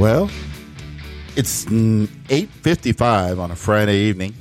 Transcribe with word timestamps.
Well, 0.00 0.30
it's 1.36 1.66
mm, 1.66 2.06
8.55 2.28 3.38
on 3.38 3.50
a 3.50 3.54
Friday 3.54 3.98
evening. 4.04 4.34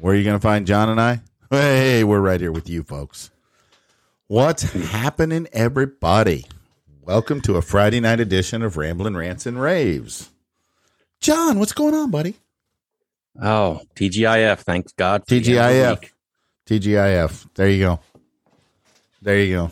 Where 0.00 0.12
are 0.12 0.16
you 0.16 0.24
going 0.24 0.34
to 0.34 0.42
find 0.42 0.66
John 0.66 0.88
and 0.88 1.00
I? 1.00 1.20
Hey, 1.50 2.02
we're 2.02 2.18
right 2.18 2.40
here 2.40 2.50
with 2.50 2.68
you 2.68 2.82
folks. 2.82 3.30
What's 4.26 4.62
happening, 4.62 5.46
everybody? 5.52 6.46
Welcome 7.00 7.40
to 7.42 7.58
a 7.58 7.62
Friday 7.62 8.00
night 8.00 8.18
edition 8.18 8.62
of 8.62 8.76
Ramblin' 8.76 9.16
Rants 9.16 9.46
and 9.46 9.60
Raves. 9.60 10.30
John, 11.20 11.60
what's 11.60 11.72
going 11.72 11.94
on, 11.94 12.10
buddy? 12.10 12.34
Oh, 13.40 13.82
TGIF. 13.94 14.58
Thank 14.62 14.96
God. 14.96 15.22
for 15.28 15.32
the 15.32 15.40
the 15.40 15.52
TGIF. 15.52 16.10
TGIF. 16.66 17.48
There 17.54 17.68
you 17.68 17.84
go. 17.84 18.00
There 19.22 19.38
you 19.38 19.54
go. 19.54 19.70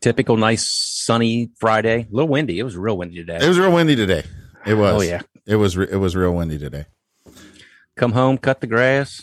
Typical 0.00 0.36
nice 0.36 0.68
sunny 0.70 1.50
Friday. 1.58 2.02
A 2.02 2.06
little 2.10 2.28
windy. 2.28 2.58
It 2.58 2.62
was 2.62 2.76
real 2.76 2.96
windy 2.96 3.16
today. 3.16 3.38
It 3.44 3.48
was 3.48 3.58
real 3.58 3.72
windy 3.72 3.96
today. 3.96 4.24
It 4.66 4.74
was. 4.74 4.94
Oh, 4.94 5.00
yeah. 5.02 5.20
It 5.46 5.56
was. 5.56 5.76
re- 5.76 5.88
It 5.90 5.96
was 5.96 6.16
real 6.16 6.32
windy 6.34 6.58
today. 6.58 6.86
Come 7.96 8.12
home, 8.12 8.38
cut 8.38 8.60
the 8.62 8.66
grass, 8.66 9.22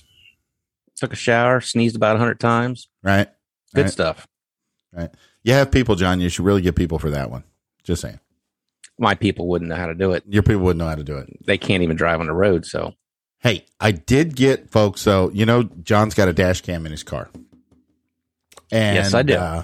took 0.95 1.13
a 1.13 1.15
shower, 1.15 1.61
sneezed 1.61 1.95
about 1.95 2.15
a 2.15 2.19
hundred 2.19 2.39
times. 2.39 2.89
Right. 3.01 3.27
Good 3.73 3.83
Right. 3.83 3.91
stuff. 3.91 4.27
Right. 4.93 5.09
You 5.43 5.53
have 5.53 5.71
people, 5.71 5.95
John. 5.95 6.21
You 6.21 6.29
should 6.29 6.45
really 6.45 6.61
get 6.61 6.75
people 6.75 6.99
for 6.99 7.09
that 7.09 7.31
one. 7.31 7.43
Just 7.83 8.01
saying. 8.01 8.19
My 8.99 9.15
people 9.15 9.47
wouldn't 9.47 9.69
know 9.69 9.75
how 9.75 9.85
to 9.87 9.95
do 9.95 10.11
it. 10.11 10.23
Your 10.27 10.43
people 10.43 10.61
wouldn't 10.63 10.79
know 10.79 10.87
how 10.89 10.95
to 10.95 11.03
do 11.03 11.17
it. 11.17 11.29
They 11.45 11.57
can't 11.57 11.83
even 11.83 11.95
drive 11.95 12.19
on 12.19 12.27
the 12.27 12.33
road. 12.33 12.65
So 12.65 12.93
Hey, 13.39 13.65
I 13.79 13.91
did 13.91 14.35
get 14.35 14.69
folks. 14.71 15.01
So 15.01 15.31
you 15.33 15.45
know, 15.45 15.63
John's 15.63 16.13
got 16.13 16.27
a 16.27 16.33
dash 16.33 16.61
cam 16.61 16.85
in 16.85 16.91
his 16.91 17.03
car. 17.03 17.29
And, 18.71 18.95
Yes, 18.95 19.13
I 19.13 19.21
do. 19.23 19.35
Uh, 19.35 19.63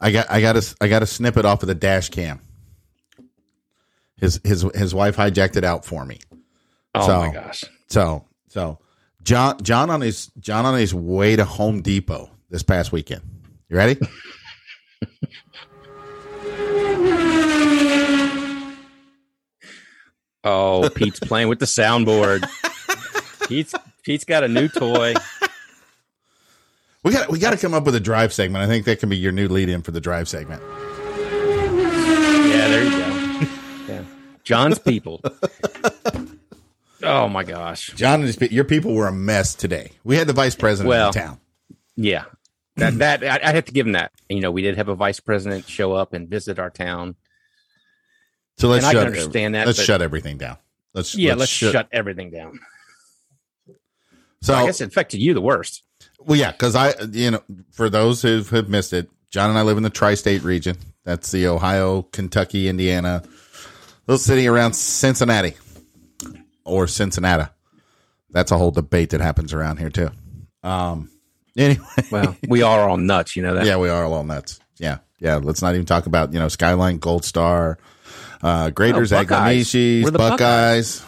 I 0.00 0.10
got, 0.12 0.30
I 0.30 0.40
got 0.40 0.56
a, 0.56 0.74
I 0.80 0.88
got 0.88 1.02
a 1.02 1.06
snippet 1.06 1.44
off 1.44 1.62
of 1.62 1.68
the 1.68 1.74
dash 1.74 2.10
cam. 2.10 2.40
His, 4.18 4.40
his, 4.44 4.62
his 4.74 4.94
wife 4.94 5.16
hijacked 5.16 5.56
it 5.56 5.64
out 5.64 5.84
for 5.84 6.04
me. 6.04 6.18
oh 6.94 7.06
So- 7.06 7.18
my 7.26 7.32
gosh. 7.32 7.64
So, 7.88 8.24
so 8.48 8.78
John, 9.22 9.62
John 9.62 9.90
on 9.90 10.00
his, 10.00 10.30
John 10.38 10.66
on 10.66 10.78
his 10.78 10.92
way 10.94 11.36
to 11.36 11.44
Home 11.44 11.80
Depot 11.82 12.30
this 12.50 12.62
past 12.62 12.92
weekend. 12.92 13.22
You 13.68 13.76
ready? 13.76 13.98
Oh, 20.44 20.88
Pete's 20.94 21.18
playing 21.20 21.48
with 21.48 21.58
the 21.58 21.66
soundboard. 21.66 22.44
Pete's 23.48 23.74
Pete's 24.04 24.24
got 24.24 24.44
a 24.44 24.48
new 24.48 24.68
toy. 24.68 25.14
We 27.06 27.12
got, 27.12 27.30
we 27.30 27.38
got 27.38 27.52
to 27.52 27.56
come 27.56 27.72
up 27.72 27.84
with 27.84 27.94
a 27.94 28.00
drive 28.00 28.32
segment. 28.32 28.64
I 28.64 28.66
think 28.66 28.84
that 28.86 28.98
can 28.98 29.08
be 29.08 29.16
your 29.16 29.30
new 29.30 29.46
lead 29.46 29.68
in 29.68 29.80
for 29.82 29.92
the 29.92 30.00
drive 30.00 30.28
segment. 30.28 30.60
Yeah, 31.16 32.68
there 32.68 32.84
you 32.84 32.90
go. 32.90 33.46
Yeah. 33.88 34.02
John's 34.42 34.78
people. 34.80 35.22
Oh 37.02 37.28
my 37.28 37.44
gosh. 37.44 37.92
John 37.94 38.14
and 38.14 38.24
his, 38.24 38.34
pe- 38.34 38.48
your 38.48 38.64
people 38.64 38.92
were 38.92 39.06
a 39.06 39.12
mess 39.12 39.54
today. 39.54 39.92
We 40.02 40.16
had 40.16 40.26
the 40.26 40.32
vice 40.32 40.56
president 40.56 40.88
Well, 40.88 41.08
in 41.08 41.12
town. 41.12 41.38
Yeah. 41.94 42.24
That 42.76 42.98
that 42.98 43.22
I, 43.22 43.50
I 43.50 43.52
have 43.54 43.66
to 43.66 43.72
give 43.72 43.86
him 43.86 43.92
that. 43.92 44.10
You 44.28 44.40
know, 44.40 44.50
we 44.50 44.62
did 44.62 44.76
have 44.76 44.88
a 44.88 44.96
vice 44.96 45.20
president 45.20 45.68
show 45.68 45.92
up 45.92 46.14
and 46.14 46.28
visit 46.28 46.58
our 46.58 46.70
town. 46.70 47.14
So 48.58 48.66
let's 48.66 48.84
and 48.84 48.88
I 48.88 48.92
shut 48.92 49.06
can 49.12 49.14
understand 49.18 49.54
that, 49.54 49.66
Let's 49.66 49.78
but- 49.78 49.84
shut 49.86 50.02
everything 50.02 50.36
down. 50.38 50.56
Let's 50.94 51.14
Yeah, 51.14 51.34
let's, 51.34 51.52
shut. 51.52 51.72
shut, 51.72 51.88
everything 51.92 52.30
down. 52.32 52.58
So 54.42 54.54
I 54.54 54.66
guess 54.66 54.80
it 54.80 54.88
affected 54.88 55.20
you 55.20 55.32
the 55.32 55.40
worst. 55.42 55.84
Well, 56.26 56.38
yeah, 56.38 56.50
because 56.52 56.74
I, 56.74 56.92
you 57.12 57.30
know, 57.30 57.42
for 57.70 57.88
those 57.88 58.20
who 58.20 58.42
have 58.42 58.68
missed 58.68 58.92
it, 58.92 59.08
John 59.30 59.48
and 59.48 59.58
I 59.58 59.62
live 59.62 59.76
in 59.76 59.82
the 59.84 59.90
tri-state 59.90 60.42
region. 60.42 60.76
That's 61.04 61.30
the 61.30 61.46
Ohio, 61.46 62.02
Kentucky, 62.02 62.68
Indiana, 62.68 63.22
little 64.08 64.18
city 64.18 64.48
around 64.48 64.74
Cincinnati 64.74 65.54
or 66.64 66.86
Cincinnati. 66.88 67.48
That's 68.30 68.50
a 68.50 68.58
whole 68.58 68.72
debate 68.72 69.10
that 69.10 69.20
happens 69.20 69.52
around 69.54 69.78
here 69.78 69.90
too. 69.90 70.10
Um. 70.62 71.10
Anyway, 71.58 71.86
Well, 72.10 72.36
we 72.46 72.60
are 72.60 72.86
all 72.86 72.98
nuts, 72.98 73.34
you 73.34 73.40
know 73.42 73.54
that. 73.54 73.64
yeah, 73.64 73.78
we 73.78 73.88
are 73.88 74.04
all 74.04 74.22
nuts. 74.24 74.60
Yeah, 74.78 74.98
yeah. 75.20 75.36
Let's 75.36 75.62
not 75.62 75.72
even 75.74 75.86
talk 75.86 76.04
about 76.04 76.34
you 76.34 76.38
know 76.38 76.48
Skyline, 76.48 76.98
Gold 76.98 77.24
Star, 77.24 77.78
uh, 78.42 78.68
Graeter's, 78.68 79.10
Oh, 79.10 79.24
Buckeyes. 79.24 79.72
Buckeyes. 80.12 81.02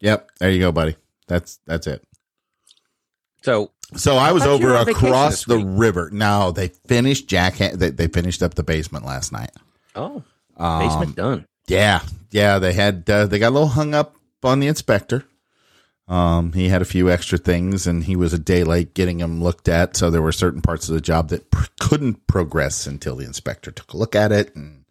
Yep, 0.00 0.28
there 0.40 0.50
you 0.50 0.58
go, 0.58 0.72
buddy. 0.72 0.96
That's 1.28 1.60
that's 1.66 1.86
it. 1.86 2.02
So 3.44 3.70
So 3.96 4.16
I 4.16 4.32
was 4.32 4.44
over 4.44 4.68
were 4.68 4.76
on 4.76 4.86
vacation 4.86 5.08
across 5.08 5.44
the 5.44 5.58
river. 5.58 6.08
No, 6.12 6.50
they 6.50 6.68
finished 6.86 7.28
Jack. 7.28 7.56
They, 7.56 7.90
they 7.90 8.08
finished 8.08 8.42
up 8.42 8.54
the 8.54 8.62
basement 8.62 9.04
last 9.04 9.32
night. 9.32 9.50
oh 9.94 10.22
Um, 10.56 10.88
basement 10.88 11.16
done. 11.16 11.46
Yeah, 11.68 12.00
yeah. 12.30 12.58
They 12.58 12.72
had 12.72 13.08
uh, 13.08 13.26
they 13.26 13.38
got 13.38 13.50
a 13.50 13.54
little 13.54 13.68
hung 13.68 13.94
up 13.94 14.16
on 14.42 14.60
the 14.60 14.66
inspector. 14.66 15.24
Um, 16.08 16.52
he 16.52 16.68
had 16.68 16.82
a 16.82 16.86
few 16.86 17.10
extra 17.10 17.38
things, 17.38 17.86
and 17.86 18.04
he 18.04 18.16
was 18.16 18.32
a 18.32 18.38
day 18.38 18.64
late 18.64 18.92
getting 18.94 19.18
them 19.18 19.42
looked 19.42 19.68
at. 19.68 19.96
So 19.96 20.10
there 20.10 20.20
were 20.22 20.32
certain 20.32 20.60
parts 20.60 20.88
of 20.88 20.94
the 20.94 21.00
job 21.00 21.28
that 21.28 21.50
pr- 21.50 21.68
couldn't 21.80 22.26
progress 22.26 22.86
until 22.86 23.16
the 23.16 23.24
inspector 23.24 23.70
took 23.70 23.92
a 23.92 23.96
look 23.96 24.14
at 24.16 24.32
it. 24.32 24.54
And 24.56 24.84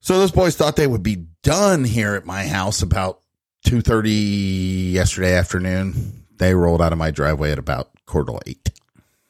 so 0.00 0.18
those 0.18 0.30
boys 0.30 0.56
thought 0.56 0.76
they 0.76 0.86
would 0.86 1.02
be 1.02 1.26
done 1.42 1.84
here 1.84 2.14
at 2.14 2.24
my 2.24 2.46
house 2.46 2.80
about 2.82 3.20
two 3.64 3.80
thirty 3.80 4.10
yesterday 4.10 5.34
afternoon. 5.34 6.21
They 6.42 6.56
rolled 6.56 6.82
out 6.82 6.90
of 6.90 6.98
my 6.98 7.12
driveway 7.12 7.52
at 7.52 7.60
about 7.60 7.90
quarter 8.04 8.32
to 8.32 8.40
eight. 8.46 8.70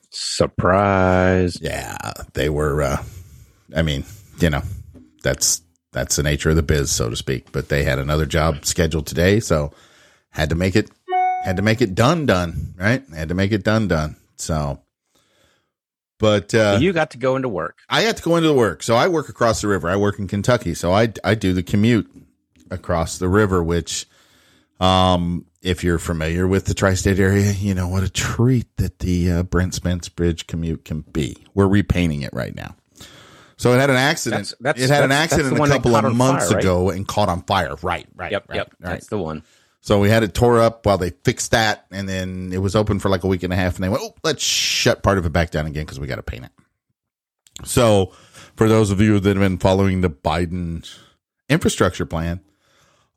Surprise. 0.08 1.58
Yeah, 1.60 1.98
they 2.32 2.48
were. 2.48 2.80
Uh, 2.80 3.04
I 3.76 3.82
mean, 3.82 4.06
you 4.38 4.48
know, 4.48 4.62
that's 5.22 5.60
that's 5.92 6.16
the 6.16 6.22
nature 6.22 6.48
of 6.48 6.56
the 6.56 6.62
biz, 6.62 6.90
so 6.90 7.10
to 7.10 7.16
speak. 7.16 7.52
But 7.52 7.68
they 7.68 7.84
had 7.84 7.98
another 7.98 8.24
job 8.24 8.64
scheduled 8.64 9.06
today, 9.06 9.40
so 9.40 9.74
had 10.30 10.48
to 10.48 10.54
make 10.54 10.74
it 10.74 10.90
had 11.44 11.56
to 11.56 11.62
make 11.62 11.82
it 11.82 11.94
done 11.94 12.24
done 12.24 12.72
right. 12.78 13.02
Had 13.14 13.28
to 13.28 13.34
make 13.34 13.52
it 13.52 13.62
done 13.62 13.88
done. 13.88 14.16
So, 14.36 14.80
but 16.18 16.54
uh, 16.54 16.76
So 16.76 16.80
you 16.80 16.94
got 16.94 17.10
to 17.10 17.18
go 17.18 17.36
into 17.36 17.50
work. 17.50 17.80
I 17.90 18.00
had 18.00 18.16
to 18.16 18.22
go 18.22 18.36
into 18.36 18.48
the 18.48 18.54
work. 18.54 18.82
So 18.82 18.96
I 18.96 19.08
work 19.08 19.28
across 19.28 19.60
the 19.60 19.68
river. 19.68 19.90
I 19.90 19.96
work 19.96 20.18
in 20.18 20.28
Kentucky. 20.28 20.72
So 20.72 20.92
I, 20.92 21.12
I 21.22 21.34
do 21.34 21.52
the 21.52 21.62
commute 21.62 22.10
across 22.70 23.18
the 23.18 23.28
river, 23.28 23.62
which, 23.62 24.06
um, 24.80 25.44
if 25.62 25.84
you're 25.84 25.98
familiar 25.98 26.46
with 26.46 26.64
the 26.66 26.74
tri-state 26.74 27.18
area, 27.18 27.52
you 27.52 27.74
know 27.74 27.88
what 27.88 28.02
a 28.02 28.10
treat 28.10 28.76
that 28.76 28.98
the 29.00 29.30
uh, 29.30 29.42
Brent 29.44 29.74
Spence 29.74 30.08
Bridge 30.08 30.46
commute 30.46 30.84
can 30.84 31.00
be. 31.02 31.36
We're 31.54 31.68
repainting 31.68 32.22
it 32.22 32.30
right 32.32 32.54
now. 32.54 32.74
So 33.56 33.72
it 33.72 33.78
had 33.78 33.90
an 33.90 33.96
accident. 33.96 34.54
That's- 34.60 34.78
that's- 34.78 34.84
it 34.90 34.92
had 34.92 35.04
an 35.04 35.12
accident 35.12 35.52
a 35.54 35.66
couple 35.68 35.94
of 35.94 36.14
months 36.16 36.46
fire, 36.46 36.56
right? 36.56 36.64
ago 36.64 36.90
and 36.90 37.06
caught 37.06 37.28
on 37.28 37.42
fire. 37.42 37.76
Right, 37.82 38.06
right. 38.16 38.32
Yep, 38.32 38.46
right, 38.48 38.56
yep. 38.56 38.74
right. 38.80 38.90
That's 38.90 39.06
the 39.06 39.18
one. 39.18 39.44
So 39.84 39.98
we 40.00 40.08
had 40.10 40.22
it 40.22 40.32
tore 40.34 40.60
up 40.60 40.84
while 40.86 40.98
they 40.98 41.10
fixed 41.24 41.50
that, 41.52 41.86
and 41.90 42.08
then 42.08 42.50
it 42.52 42.58
was 42.58 42.74
open 42.76 42.98
for 43.00 43.08
like 43.08 43.24
a 43.24 43.26
week 43.28 43.42
and 43.42 43.52
a 43.52 43.56
half, 43.56 43.74
and 43.76 43.84
they 43.84 43.88
went, 43.88 44.02
"Oh, 44.04 44.14
let's 44.22 44.42
shut 44.42 45.02
part 45.02 45.18
of 45.18 45.26
it 45.26 45.32
back 45.32 45.50
down 45.50 45.66
again 45.66 45.84
because 45.84 45.98
we 45.98 46.06
got 46.06 46.16
to 46.16 46.22
paint 46.22 46.44
it." 46.44 46.52
So, 47.66 48.12
for 48.56 48.68
those 48.68 48.90
of 48.90 49.00
you 49.00 49.18
that 49.20 49.36
have 49.36 49.42
been 49.44 49.58
following 49.58 50.00
the 50.00 50.10
Biden 50.10 50.88
infrastructure 51.48 52.06
plan, 52.06 52.40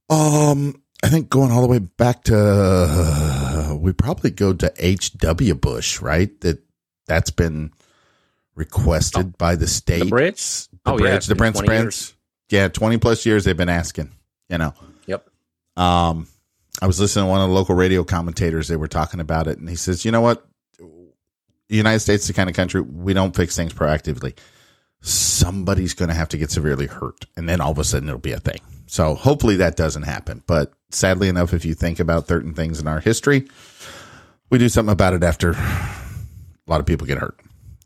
um, 0.09 0.81
I 1.06 1.10
think 1.10 1.30
going 1.30 1.52
all 1.52 1.62
the 1.62 1.68
way 1.68 1.80
back 1.80 2.24
to 2.24 2.36
uh, 2.38 3.76
we 3.80 3.94
probably 3.94 4.32
go 4.32 4.54
to 4.54 4.74
H. 4.78 5.14
W. 5.14 5.54
Bush, 5.54 6.02
right? 6.02 6.40
That 6.42 6.64
that's 7.06 7.30
been 7.30 7.72
requested 8.56 9.38
by 9.38 9.56
the 9.56 9.68
state. 9.68 10.00
The 10.00 10.10
bridge? 10.10 10.68
the 10.68 10.78
Oh, 10.88 10.92
yeah, 10.94 10.98
bridge, 10.98 11.14
it's 11.16 11.28
the 11.28 11.36
Brent 11.36 11.56
20 11.58 12.14
Yeah, 12.50 12.70
twenty 12.70 12.98
plus 12.98 13.26
years 13.26 13.44
they've 13.44 13.56
been 13.56 13.70
asking. 13.70 14.12
You 14.50 14.57
know. 14.57 14.74
Yep. 15.06 15.30
Um, 15.78 16.28
I 16.81 16.88
was 16.88 17.00
listening 17.00 17.25
to 17.25 17.30
one 17.30 17.42
of 17.42 17.50
the 17.50 17.56
local 17.56 17.75
radio 17.75 18.04
commentators. 18.04 18.68
They 18.68 18.75
were 18.75 18.88
talking 18.88 19.19
about 19.19 19.48
it, 19.48 19.60
and 19.60 19.69
he 19.69 19.75
says, 19.75 20.06
"You 20.06 20.12
know 20.12 20.22
what? 20.22 20.46
The 20.80 21.78
United 21.78 22.00
States 22.00 22.24
is 22.24 22.28
the 22.28 22.34
kind 22.34 22.50
of 22.50 22.56
country 22.56 22.81
we 22.81 23.13
don't 23.13 23.36
fix 23.36 23.56
things 23.56 23.74
proactively. 23.74 24.36
Somebody's 25.07 25.94
going 25.94 26.10
to 26.10 26.16
have 26.16 26.30
to 26.30 26.38
get 26.38 26.50
severely 26.50 26.88
hurt, 26.88 27.25
and 27.38 27.48
then 27.48 27.62
all 27.62 27.72
of 27.72 27.78
a 27.78 27.84
sudden 27.84 28.10
it'll 28.10 28.19
be 28.19 28.31
a 28.31 28.40
thing. 28.40 28.60
So 28.88 29.13
hopefully 29.13 29.56
that 29.57 29.75
doesn't 29.75 30.04
happen. 30.04 30.44
But 30.48 30.74
sadly 30.90 31.28
enough, 31.30 31.54
if 31.54 31.63
you 31.63 31.74
think 31.75 32.00
about 32.00 32.28
certain 32.28 32.54
things 32.56 32.80
in 32.80 32.88
our 32.88 33.00
history, 33.00 33.48
we 34.50 34.57
do 34.57 34.68
something 34.69 34.92
about 34.94 35.13
it 35.13 35.24
after 35.24 35.52
a 35.52 35.96
lot 36.68 36.80
of 36.80 36.86
people 36.88 37.06
get 37.06 37.19
hurt. 37.19 37.40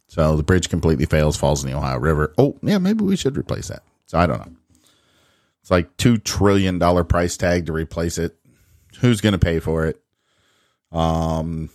So 0.07 0.37
the 0.37 0.43
bridge 0.43 0.69
completely 0.69 1.05
fails, 1.05 1.35
falls 1.37 1.63
in 1.63 1.69
the 1.69 1.77
Ohio 1.77 1.97
River. 1.99 2.33
Oh, 2.37 2.57
yeah, 2.61 2.77
maybe 2.77 3.03
we 3.03 3.15
should 3.17 3.37
replace 3.37 3.67
that. 3.67 3.83
So 4.07 4.17
I 4.17 4.25
don't 4.25 4.39
know. 4.39 4.53
It's 5.61 5.69
like 5.71 5.95
two 5.97 6.17
trillion 6.17 6.79
dollar 6.79 7.03
price 7.03 7.35
tag 7.37 7.65
to 7.65 7.73
replace 7.73 8.17
it. 8.17 8.35
Who's 9.01 9.19
going 9.21 9.33
to 9.33 9.39
pay 9.39 9.59
for 9.59 9.85
it? 9.87 10.01
Um, 10.91 11.69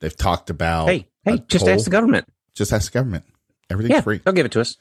they've 0.00 0.16
talked 0.16 0.50
about 0.50 0.88
Hey, 0.88 1.08
hey, 1.24 1.42
just 1.48 1.64
toll. 1.66 1.74
ask 1.74 1.84
the 1.84 1.90
government. 1.90 2.26
just 2.54 2.72
ask 2.72 2.90
the 2.92 2.98
government. 2.98 3.24
Everything's 3.70 3.96
Yeah, 3.96 4.00
free. 4.02 4.20
they'll 4.24 4.34
give 4.34 4.46
it 4.46 4.52
to 4.52 4.60
us. 4.60 4.76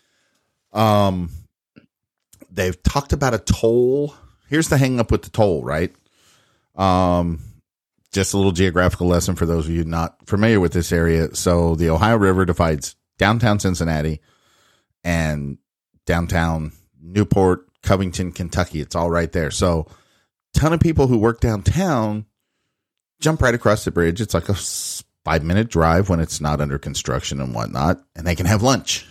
Um, 0.73 1.29
they've 2.51 2.81
talked 2.83 3.13
about 3.13 3.33
a 3.33 3.39
toll. 3.39 4.15
Here's 4.49 4.69
the 4.69 4.77
hang 4.77 4.99
up 4.99 5.11
with 5.11 5.23
the 5.23 5.29
toll, 5.29 5.63
right? 5.63 5.93
Um, 6.75 7.39
just 8.11 8.33
a 8.33 8.37
little 8.37 8.51
geographical 8.51 9.07
lesson 9.07 9.35
for 9.35 9.45
those 9.45 9.65
of 9.65 9.73
you 9.73 9.83
not 9.83 10.27
familiar 10.27 10.59
with 10.59 10.73
this 10.73 10.91
area. 10.91 11.35
So 11.35 11.75
the 11.75 11.89
Ohio 11.89 12.17
River 12.17 12.45
divides 12.45 12.95
downtown 13.17 13.59
Cincinnati 13.59 14.21
and 15.03 15.57
downtown 16.05 16.71
Newport, 17.01 17.67
Covington, 17.81 18.31
Kentucky. 18.31 18.81
It's 18.81 18.95
all 18.95 19.09
right 19.09 19.31
there. 19.31 19.51
So, 19.51 19.87
ton 20.53 20.73
of 20.73 20.79
people 20.79 21.07
who 21.07 21.17
work 21.17 21.41
downtown 21.41 22.25
jump 23.19 23.41
right 23.41 23.55
across 23.55 23.85
the 23.85 23.91
bridge. 23.91 24.21
It's 24.21 24.33
like 24.33 24.49
a 24.49 24.53
five 24.53 25.43
minute 25.43 25.69
drive 25.69 26.09
when 26.09 26.19
it's 26.19 26.39
not 26.39 26.61
under 26.61 26.77
construction 26.77 27.41
and 27.41 27.55
whatnot, 27.55 28.01
and 28.15 28.27
they 28.27 28.35
can 28.35 28.45
have 28.45 28.61
lunch 28.61 29.05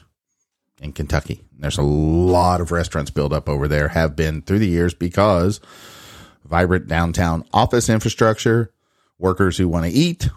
in 0.82 0.92
Kentucky. 0.92 1.42
There's 1.58 1.78
a 1.78 1.82
lot 1.82 2.60
of 2.60 2.70
restaurants 2.72 3.10
built 3.10 3.32
up 3.32 3.48
over 3.48 3.68
there, 3.68 3.88
have 3.88 4.16
been 4.16 4.42
through 4.42 4.58
the 4.58 4.68
years 4.68 4.92
because 4.94 5.60
vibrant 6.44 6.88
downtown 6.88 7.44
office 7.52 7.88
infrastructure, 7.88 8.72
workers 9.18 9.56
who 9.56 9.68
want 9.68 9.86
to 9.86 9.92
eat. 9.92 10.28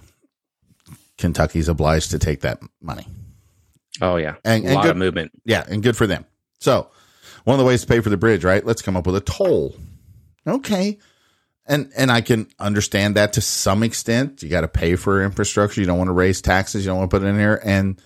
Kentucky's 1.17 1.69
obliged 1.69 2.11
to 2.11 2.19
take 2.19 2.41
that 2.41 2.59
money. 2.81 3.07
Oh 4.01 4.17
yeah, 4.17 4.35
And- 4.43 4.63
a 4.65 4.67
and 4.67 4.75
lot 4.75 4.81
good- 4.83 4.91
of 4.91 4.97
movement. 4.97 5.31
Yeah, 5.45 5.63
and 5.67 5.81
good 5.81 5.95
for 5.95 6.05
them. 6.07 6.25
So, 6.59 6.89
one 7.45 7.53
of 7.53 7.59
the 7.59 7.65
ways 7.65 7.81
to 7.81 7.87
pay 7.87 7.99
for 8.01 8.09
the 8.09 8.17
bridge, 8.17 8.43
right? 8.43 8.65
Let's 8.65 8.81
come 8.81 8.97
up 8.97 9.05
with 9.05 9.15
a 9.15 9.21
toll. 9.21 9.75
Okay. 10.47 10.97
And 11.67 11.91
and 11.97 12.11
I 12.11 12.21
can 12.21 12.47
understand 12.59 13.15
that 13.15 13.33
to 13.33 13.41
some 13.41 13.81
extent. 13.83 14.43
You 14.43 14.49
got 14.49 14.61
to 14.61 14.67
pay 14.67 14.95
for 14.95 15.23
infrastructure. 15.23 15.79
You 15.81 15.87
don't 15.87 15.97
want 15.97 16.09
to 16.09 16.13
raise 16.13 16.41
taxes. 16.41 16.83
You 16.85 16.89
don't 16.91 16.99
want 16.99 17.09
to 17.11 17.17
put 17.19 17.25
it 17.25 17.29
in 17.29 17.39
here. 17.39 17.59
And 17.63 17.99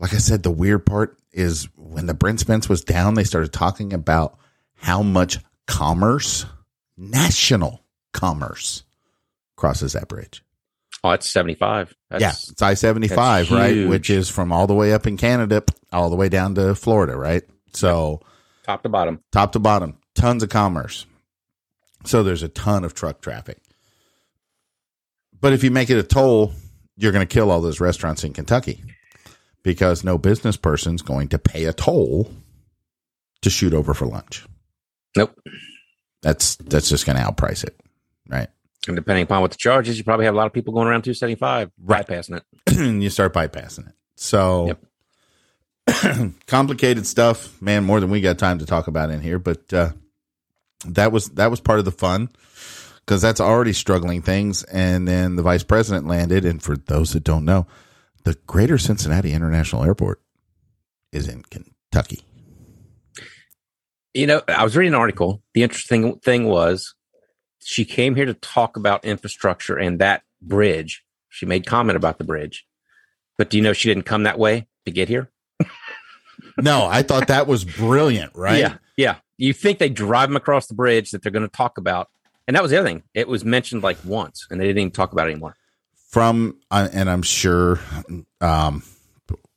like 0.00 0.12
I 0.14 0.18
said, 0.18 0.42
the 0.42 0.50
weird 0.50 0.84
part 0.86 1.16
is 1.36 1.68
when 1.76 2.06
the 2.06 2.14
Brent 2.14 2.40
Spence 2.40 2.68
was 2.68 2.82
down, 2.82 3.14
they 3.14 3.22
started 3.22 3.52
talking 3.52 3.92
about 3.92 4.38
how 4.74 5.02
much 5.02 5.38
commerce, 5.66 6.46
national 6.96 7.84
commerce, 8.12 8.82
crosses 9.54 9.92
that 9.92 10.08
bridge. 10.08 10.42
Oh, 11.04 11.10
it's 11.10 11.30
seventy 11.30 11.54
five. 11.54 11.94
yeah, 12.10 12.30
it's 12.30 12.62
I 12.62 12.74
seventy 12.74 13.06
five, 13.06 13.50
right? 13.52 13.74
huge. 13.74 13.90
Which 13.90 14.10
is 14.10 14.30
from 14.30 14.50
all 14.50 14.66
the 14.66 14.74
way 14.74 14.92
up 14.94 15.06
in 15.06 15.18
Canada, 15.18 15.62
all 15.92 16.08
the 16.08 16.16
way 16.16 16.30
down 16.30 16.54
to 16.54 16.74
Florida, 16.74 17.16
right? 17.16 17.42
So 17.74 18.22
top 18.64 18.82
to 18.82 18.88
bottom. 18.88 19.20
top 19.30 19.52
to 19.52 19.58
bottom, 19.58 19.98
tons 20.14 20.42
of 20.42 20.48
commerce. 20.48 21.04
So 22.06 22.22
there's 22.22 22.42
a 22.42 22.48
ton 22.48 22.82
of 22.82 22.94
truck 22.94 23.20
traffic. 23.20 23.58
But 25.38 25.52
if 25.52 25.62
you 25.62 25.70
make 25.70 25.90
it 25.90 25.98
a 25.98 26.02
toll, 26.02 26.54
you're 26.96 27.12
going 27.12 27.26
to 27.26 27.32
kill 27.32 27.50
all 27.50 27.60
those 27.60 27.78
restaurants 27.78 28.24
in 28.24 28.32
Kentucky 28.32 28.82
because 29.66 30.04
no 30.04 30.16
business 30.16 30.56
person's 30.56 31.02
going 31.02 31.26
to 31.26 31.40
pay 31.40 31.64
a 31.64 31.72
toll 31.72 32.30
to 33.42 33.50
shoot 33.50 33.74
over 33.74 33.94
for 33.94 34.06
lunch. 34.06 34.46
Nope. 35.16 35.36
That's 36.22 36.54
that's 36.54 36.88
just 36.88 37.04
going 37.04 37.18
to 37.18 37.24
outprice 37.24 37.64
it, 37.64 37.76
right? 38.28 38.46
And 38.86 38.94
depending 38.94 39.24
upon 39.24 39.42
what 39.42 39.50
the 39.50 39.56
charge 39.56 39.88
is, 39.88 39.98
you 39.98 40.04
probably 40.04 40.24
have 40.26 40.34
a 40.34 40.36
lot 40.36 40.46
of 40.46 40.52
people 40.52 40.72
going 40.72 40.86
around 40.86 41.02
two 41.02 41.14
seventy 41.14 41.34
five, 41.34 41.72
Right. 41.82 42.06
bypassing 42.06 42.36
it. 42.36 42.44
and 42.78 43.02
you 43.02 43.10
start 43.10 43.34
bypassing 43.34 43.88
it. 43.88 43.94
So 44.14 44.76
Yep. 45.88 46.32
complicated 46.46 47.04
stuff, 47.04 47.60
man, 47.60 47.82
more 47.82 47.98
than 47.98 48.08
we 48.10 48.20
got 48.20 48.38
time 48.38 48.60
to 48.60 48.66
talk 48.66 48.86
about 48.86 49.10
in 49.10 49.20
here, 49.20 49.40
but 49.40 49.72
uh 49.72 49.90
that 50.86 51.10
was 51.10 51.28
that 51.30 51.50
was 51.50 51.58
part 51.60 51.80
of 51.80 51.84
the 51.84 51.90
fun 51.90 52.28
because 53.00 53.20
that's 53.20 53.40
already 53.40 53.72
struggling 53.72 54.22
things 54.22 54.62
and 54.64 55.08
then 55.08 55.34
the 55.34 55.42
vice 55.42 55.64
president 55.64 56.06
landed 56.06 56.44
and 56.44 56.62
for 56.62 56.76
those 56.76 57.14
that 57.14 57.24
don't 57.24 57.44
know, 57.44 57.66
the 58.26 58.34
Greater 58.48 58.76
Cincinnati 58.76 59.32
International 59.32 59.84
Airport 59.84 60.20
is 61.12 61.28
in 61.28 61.44
Kentucky. 61.44 62.24
You 64.14 64.26
know, 64.26 64.42
I 64.48 64.64
was 64.64 64.76
reading 64.76 64.94
an 64.94 65.00
article. 65.00 65.44
The 65.54 65.62
interesting 65.62 66.18
thing 66.18 66.46
was 66.46 66.96
she 67.62 67.84
came 67.84 68.16
here 68.16 68.24
to 68.24 68.34
talk 68.34 68.76
about 68.76 69.04
infrastructure 69.04 69.76
and 69.76 70.00
that 70.00 70.22
bridge. 70.42 71.04
She 71.28 71.46
made 71.46 71.66
comment 71.66 71.96
about 71.96 72.18
the 72.18 72.24
bridge. 72.24 72.66
But 73.38 73.48
do 73.48 73.58
you 73.58 73.62
know 73.62 73.72
she 73.72 73.90
didn't 73.90 74.06
come 74.06 74.24
that 74.24 74.40
way 74.40 74.66
to 74.84 74.90
get 74.90 75.08
here? 75.08 75.30
No, 76.58 76.86
I 76.86 77.02
thought 77.02 77.28
that 77.28 77.46
was 77.46 77.66
brilliant, 77.66 78.32
right? 78.34 78.60
Yeah. 78.60 78.76
Yeah. 78.96 79.16
You 79.36 79.52
think 79.52 79.78
they 79.78 79.90
drive 79.90 80.30
them 80.30 80.36
across 80.36 80.66
the 80.68 80.74
bridge 80.74 81.10
that 81.10 81.22
they're 81.22 81.32
going 81.32 81.46
to 81.46 81.54
talk 81.54 81.76
about. 81.76 82.08
And 82.48 82.56
that 82.56 82.62
was 82.62 82.70
the 82.70 82.78
other 82.78 82.88
thing. 82.88 83.02
It 83.12 83.28
was 83.28 83.44
mentioned 83.44 83.82
like 83.82 83.98
once 84.06 84.46
and 84.50 84.58
they 84.58 84.64
didn't 84.64 84.78
even 84.78 84.90
talk 84.90 85.12
about 85.12 85.28
it 85.28 85.32
anymore. 85.32 85.58
From 86.16 86.56
and 86.70 87.10
I'm 87.10 87.20
sure 87.20 87.78
um 88.40 88.82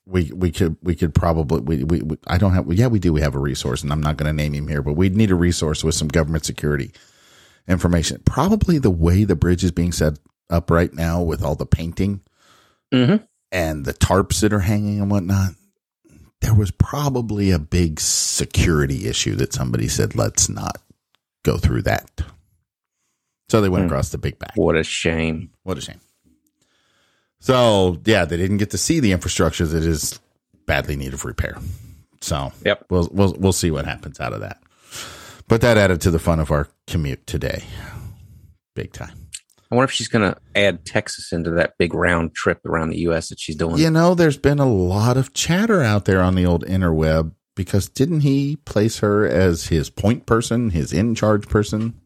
we 0.05 0.29
we 0.35 0.51
could 0.51 0.75
we 0.83 0.93
could 0.93 1.15
probably 1.15 1.61
we, 1.61 1.83
we, 1.85 2.01
we 2.01 2.17
I 2.27 2.37
don't 2.37 2.51
have 2.51 2.67
yeah 2.73 2.87
we 2.87 2.99
do 2.99 3.13
we 3.13 3.21
have 3.21 3.33
a 3.33 3.39
resource 3.39 3.81
and 3.81 3.93
I'm 3.93 4.01
not 4.01 4.17
going 4.17 4.27
to 4.27 4.33
name 4.33 4.51
him 4.53 4.67
here 4.67 4.81
but 4.81 4.97
we'd 4.97 5.15
need 5.15 5.31
a 5.31 5.35
resource 5.35 5.85
with 5.85 5.95
some 5.95 6.09
government 6.09 6.43
security 6.43 6.91
information 7.65 8.21
probably 8.25 8.77
the 8.77 8.89
way 8.91 9.23
the 9.23 9.37
bridge 9.37 9.63
is 9.63 9.71
being 9.71 9.93
set 9.93 10.19
up 10.49 10.69
right 10.69 10.93
now 10.93 11.21
with 11.21 11.41
all 11.43 11.55
the 11.55 11.65
painting 11.65 12.19
Mm-hmm. 12.93 13.23
and 13.53 13.85
the 13.85 13.93
tarps 13.93 14.41
that 14.41 14.51
are 14.51 14.59
hanging 14.59 14.99
and 14.99 15.09
whatnot 15.09 15.51
there 16.41 16.55
was 16.55 16.71
probably 16.71 17.51
a 17.51 17.59
big 17.59 18.01
security 18.01 19.07
issue 19.07 19.35
that 19.35 19.53
somebody 19.53 19.87
said 19.87 20.13
let's 20.13 20.49
not 20.49 20.77
go 21.45 21.57
through 21.57 21.83
that 21.83 22.09
so 23.47 23.61
they 23.61 23.69
went 23.69 23.83
Hmm. 23.83 23.89
across 23.91 24.09
the 24.09 24.17
big 24.17 24.37
back 24.39 24.53
What 24.55 24.75
a 24.75 24.83
shame. 24.83 25.51
what 25.63 25.77
a 25.77 25.81
shame. 25.81 26.01
So 27.39 27.97
yeah, 28.05 28.25
they 28.25 28.37
didn't 28.37 28.57
get 28.57 28.71
to 28.71 28.77
see 28.77 28.99
the 28.99 29.11
infrastructure 29.11 29.65
that 29.65 29.83
is 29.83 30.19
badly 30.65 30.95
needed 30.95 31.19
for 31.19 31.29
repair. 31.29 31.57
So 32.21 32.51
Yep. 32.65 32.85
we'll 32.89 33.09
we'll 33.11 33.33
we'll 33.39 33.53
see 33.53 33.71
what 33.71 33.85
happens 33.85 34.19
out 34.19 34.33
of 34.33 34.41
that. 34.41 34.61
But 35.47 35.61
that 35.61 35.77
added 35.77 36.01
to 36.01 36.11
the 36.11 36.19
fun 36.19 36.39
of 36.39 36.51
our 36.51 36.67
commute 36.85 37.25
today, 37.25 37.63
big 38.75 38.91
time. 38.93 39.27
I 39.71 39.75
wonder 39.75 39.85
if 39.85 39.91
she's 39.91 40.07
going 40.07 40.31
to 40.31 40.39
add 40.55 40.83
Texas 40.83 41.31
into 41.31 41.51
that 41.51 41.75
big 41.77 41.93
round 41.93 42.33
trip 42.33 42.65
around 42.65 42.89
the 42.89 42.97
U.S. 43.01 43.29
that 43.29 43.39
she's 43.39 43.55
doing. 43.55 43.77
You 43.77 43.91
know, 43.91 44.15
there's 44.15 44.37
been 44.37 44.57
a 44.59 44.67
lot 44.71 45.15
of 45.15 45.31
chatter 45.33 45.81
out 45.83 46.05
there 46.05 46.21
on 46.21 46.33
the 46.35 46.45
old 46.45 46.65
interweb 46.65 47.33
because 47.55 47.87
didn't 47.87 48.21
he 48.21 48.55
place 48.57 48.99
her 48.99 49.27
as 49.27 49.67
his 49.67 49.89
point 49.91 50.25
person, 50.25 50.71
his 50.71 50.91
in 50.91 51.13
charge 51.15 51.47
person? 51.47 51.99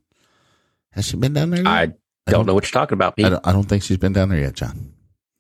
Has 0.91 1.05
she 1.07 1.15
been 1.17 1.33
down 1.33 1.49
there? 1.51 1.63
Yet? 1.63 1.67
I 1.67 1.93
don't 2.27 2.45
know 2.45 2.53
what 2.53 2.65
you're 2.65 2.71
talking 2.79 2.95
about, 2.95 3.13
I 3.13 3.15
Pete. 3.15 3.25
don't, 3.31 3.47
I 3.47 3.51
don't 3.53 3.63
think 3.63 3.83
she's 3.83 3.97
been 3.97 4.13
down 4.13 4.29
there 4.29 4.39
yet, 4.39 4.55
John. 4.55 4.92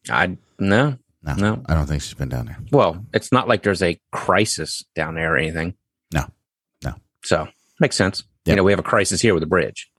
I 0.09 0.37
no, 0.59 0.97
No, 1.23 1.35
No. 1.35 1.63
I 1.67 1.73
don't 1.73 1.87
think 1.87 2.01
she's 2.01 2.13
been 2.13 2.29
down 2.29 2.45
there. 2.47 2.57
Well, 2.71 3.05
it's 3.13 3.31
not 3.31 3.47
like 3.47 3.63
there's 3.63 3.81
a 3.81 3.99
crisis 4.11 4.83
down 4.95 5.15
there 5.15 5.33
or 5.33 5.37
anything. 5.37 5.75
No. 6.13 6.25
No. 6.83 6.95
So 7.23 7.47
makes 7.79 7.95
sense. 7.95 8.23
Yeah. 8.45 8.53
You 8.53 8.55
know, 8.57 8.63
we 8.63 8.71
have 8.71 8.79
a 8.79 8.83
crisis 8.83 9.21
here 9.21 9.33
with 9.33 9.41
the 9.41 9.47
bridge. 9.47 9.89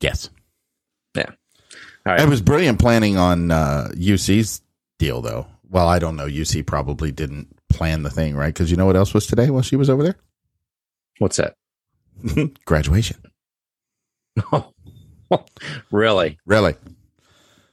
Yes. 0.00 0.30
All 2.04 2.14
It 2.14 2.28
was 2.28 2.40
brilliant 2.40 2.80
planning 2.80 3.16
on 3.16 3.50
uh, 3.50 3.88
UC's 3.94 4.60
deal, 4.98 5.22
though. 5.22 5.46
Well, 5.68 5.88
I 5.88 5.98
don't 5.98 6.16
know. 6.16 6.26
UC 6.26 6.66
probably 6.66 7.12
didn't 7.12 7.56
plan 7.68 8.02
the 8.02 8.10
thing, 8.10 8.34
right? 8.34 8.52
Because 8.52 8.70
you 8.70 8.76
know 8.76 8.86
what 8.86 8.96
else 8.96 9.14
was 9.14 9.26
today 9.26 9.50
while 9.50 9.62
she 9.62 9.76
was 9.76 9.88
over 9.88 10.02
there. 10.02 10.16
What's 11.18 11.36
that? 11.36 11.56
Graduation. 12.64 13.18
Oh, 14.52 14.72
really? 15.90 16.38
Really? 16.44 16.74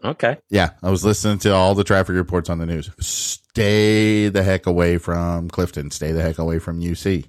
Okay. 0.03 0.37
Yeah. 0.49 0.71
I 0.81 0.89
was 0.89 1.03
listening 1.03 1.39
to 1.39 1.53
all 1.53 1.75
the 1.75 1.83
traffic 1.83 2.15
reports 2.15 2.49
on 2.49 2.57
the 2.57 2.65
news. 2.65 2.89
Stay 2.99 4.29
the 4.29 4.43
heck 4.43 4.65
away 4.65 4.97
from 4.97 5.49
Clifton. 5.49 5.91
Stay 5.91 6.11
the 6.11 6.21
heck 6.21 6.37
away 6.37 6.59
from 6.59 6.79
UC. 6.79 7.25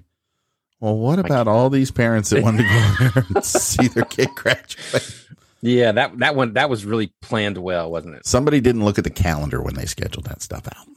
Well, 0.79 0.97
what 0.97 1.19
about 1.19 1.47
all 1.47 1.69
these 1.69 1.91
parents 1.91 2.31
that 2.31 2.43
wanted 2.43 2.63
to 2.63 2.69
go 2.69 3.09
there 3.21 3.25
and 3.35 3.45
see 3.45 3.87
their 3.89 4.05
kid 4.05 4.29
graduate? 4.35 5.15
Yeah, 5.61 5.91
that 5.91 6.17
that 6.19 6.35
one 6.35 6.53
that 6.53 6.71
was 6.71 6.85
really 6.85 7.13
planned 7.21 7.59
well, 7.59 7.91
wasn't 7.91 8.15
it? 8.15 8.25
Somebody 8.25 8.61
didn't 8.61 8.83
look 8.83 8.97
at 8.97 9.03
the 9.03 9.11
calendar 9.11 9.61
when 9.61 9.75
they 9.75 9.85
scheduled 9.85 10.25
that 10.25 10.41
stuff 10.41 10.67
out. 10.67 10.87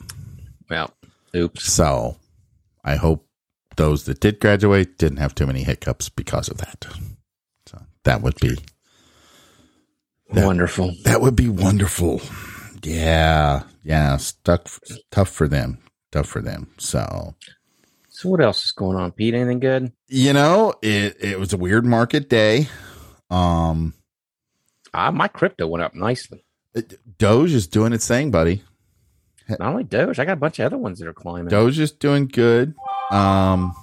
Well, 0.71 0.91
oops. 1.37 1.71
So 1.71 2.17
I 2.83 2.97
hope 2.97 3.27
those 3.77 4.05
that 4.05 4.21
did 4.21 4.41
graduate 4.41 4.97
didn't 4.97 5.19
have 5.19 5.35
too 5.35 5.47
many 5.47 5.65
hiccups 5.65 6.09
because 6.09 6.49
of 6.49 6.57
that. 6.59 6.87
So 7.67 7.83
that 8.05 8.23
would 8.23 8.37
be 8.41 8.59
That- 10.35 10.47
Wonderful. 10.47 10.95
that 11.05 11.21
would 11.21 11.37
be 11.37 11.49
wonderful. 11.49 12.21
Yeah, 12.83 13.63
yeah, 13.83 14.17
stuck 14.19 14.69
tough 15.11 15.29
for 15.31 15.49
them, 15.49 15.79
tough 16.13 16.27
for 16.27 16.41
them. 16.43 16.69
So 16.79 17.35
So 18.11 18.29
what 18.29 18.41
else 18.43 18.65
is 18.65 18.73
going 18.73 18.97
on, 18.97 19.13
Pete? 19.13 19.35
Anything 19.35 19.61
good? 19.61 19.93
you 20.09 20.33
know, 20.33 20.75
it 20.83 21.17
it 21.21 21.39
was 21.39 21.53
a 21.53 21.57
weird 21.57 21.85
market 21.87 22.29
day. 22.29 22.69
Um, 23.31 23.95
Ah, 24.93 25.11
my 25.11 25.27
crypto 25.29 25.67
went 25.67 25.83
up 25.83 25.95
nicely. 25.95 26.45
Doge 27.19 27.53
is 27.53 27.67
doing 27.67 27.93
its 27.93 28.07
thing, 28.07 28.31
buddy. 28.31 28.63
Not 29.49 29.61
only 29.63 29.85
Doge, 29.85 30.19
I 30.19 30.25
got 30.25 30.35
a 30.35 30.37
bunch 30.37 30.59
of 30.59 30.67
other 30.67 30.79
ones 30.79 30.99
that 30.99 31.09
are 31.09 31.13
climbing. 31.13 31.49
Doge 31.49 31.79
is 31.79 31.91
doing 31.93 32.27
good. 32.29 32.75
Um, 33.11 33.75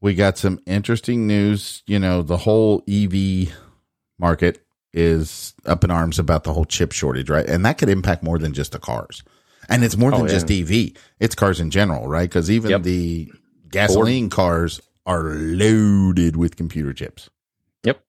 we 0.00 0.14
got 0.14 0.38
some 0.38 0.60
interesting 0.66 1.26
news. 1.26 1.82
You 1.86 1.98
know, 1.98 2.22
the 2.22 2.36
whole 2.38 2.82
EV 2.88 3.52
market 4.18 4.63
is 4.94 5.54
up 5.66 5.82
in 5.84 5.90
arms 5.90 6.18
about 6.18 6.44
the 6.44 6.52
whole 6.52 6.64
chip 6.64 6.92
shortage, 6.92 7.28
right? 7.28 7.46
And 7.46 7.64
that 7.66 7.78
could 7.78 7.88
impact 7.88 8.22
more 8.22 8.38
than 8.38 8.52
just 8.54 8.72
the 8.72 8.78
cars. 8.78 9.22
And 9.68 9.82
it's 9.82 9.96
more 9.96 10.10
than 10.10 10.20
Oh, 10.22 10.24
yeah. 10.26 10.30
just 10.38 10.50
EV. 10.50 10.92
It's 11.20 11.34
cars 11.34 11.58
in 11.60 11.70
general, 11.70 12.06
right? 12.06 12.28
Because 12.28 12.50
even 12.50 12.70
Yep. 12.70 12.82
the 12.84 13.32
gasoline 13.70 14.30
cars 14.30 14.80
are 15.06 15.22
loaded 15.34 16.36
with 16.36 16.56
computer 16.56 16.92
chips. 16.92 17.28
Yep. 17.82 18.00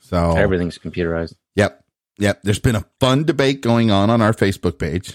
So 0.00 0.32
Everything's 0.36 0.78
computerized. 0.78 1.34
Yep. 1.56 1.84
Yep. 2.18 2.40
There's 2.42 2.58
been 2.58 2.76
a 2.76 2.84
fun 3.00 3.24
debate 3.24 3.60
going 3.60 3.90
on 3.90 4.08
on 4.08 4.22
our 4.22 4.32
Facebook 4.32 4.78
page. 4.78 5.12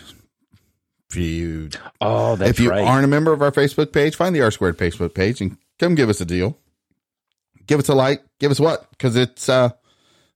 If 1.10 1.16
you 1.18 1.70
Oh, 2.02 2.36
that's 2.36 2.52
if 2.52 2.60
you 2.60 2.70
right. 2.70 2.86
aren't 2.86 3.06
a 3.06 3.08
member 3.08 3.34
of 3.34 3.42
our 3.42 3.52
Facebook 3.52 3.92
page, 3.94 4.16
find 4.16 4.36
the 4.36 4.42
R 4.42 4.52
Squared 4.52 4.78
Facebook 4.78 5.14
page 5.14 5.42
and 5.42 5.58
come 5.80 5.96
give 5.96 6.10
us 6.10 6.22
a 6.22 6.26
deal. 6.26 6.58
Give 7.68 7.80
us 7.80 7.88
a 7.90 7.96
like. 7.96 8.24
Give 8.40 8.52
us 8.52 8.60
what? 8.60 8.90
Because 8.92 9.16
it's 9.16 9.48
uh, 9.48 9.70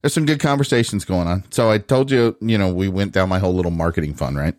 there's 0.02 0.14
some 0.14 0.26
good 0.26 0.40
conversations 0.40 1.04
going 1.04 1.26
on. 1.26 1.44
So 1.50 1.70
I 1.70 1.78
told 1.78 2.10
you, 2.10 2.36
you 2.40 2.56
know, 2.58 2.72
we 2.72 2.88
went 2.88 3.12
down 3.12 3.28
my 3.28 3.38
whole 3.38 3.54
little 3.54 3.70
marketing 3.70 4.14
fund, 4.14 4.36
right? 4.36 4.54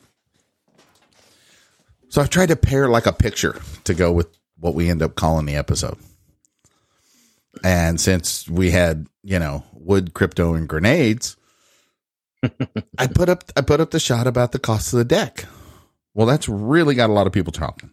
So 2.10 2.22
I've 2.22 2.30
tried 2.30 2.50
to 2.50 2.56
pair 2.56 2.90
like 2.90 3.06
a 3.06 3.14
picture 3.14 3.60
to 3.86 3.94
go 3.94 4.12
with 4.12 4.28
what 4.58 4.74
we 4.76 4.90
end 4.90 5.02
up 5.02 5.16
calling 5.16 5.46
the 5.46 5.56
episode. 5.56 5.98
And 7.64 8.00
since 8.00 8.48
we 8.48 8.72
had, 8.72 9.08
you 9.24 9.40
know, 9.40 9.64
wood, 9.74 10.14
crypto, 10.14 10.54
and 10.54 10.68
grenades, 10.68 11.38
I 12.98 13.08
put 13.08 13.30
up 13.30 13.44
I 13.56 13.62
put 13.62 13.82
up 13.82 13.92
the 13.92 14.00
shot 14.00 14.28
about 14.28 14.52
the 14.52 14.60
cost 14.60 14.94
of 14.94 14.98
the 14.98 15.06
deck. 15.06 15.46
Well, 16.14 16.28
that's 16.28 16.48
really 16.48 16.96
got 16.96 17.10
a 17.10 17.14
lot 17.14 17.28
of 17.28 17.34
people 17.34 17.52
talking, 17.52 17.92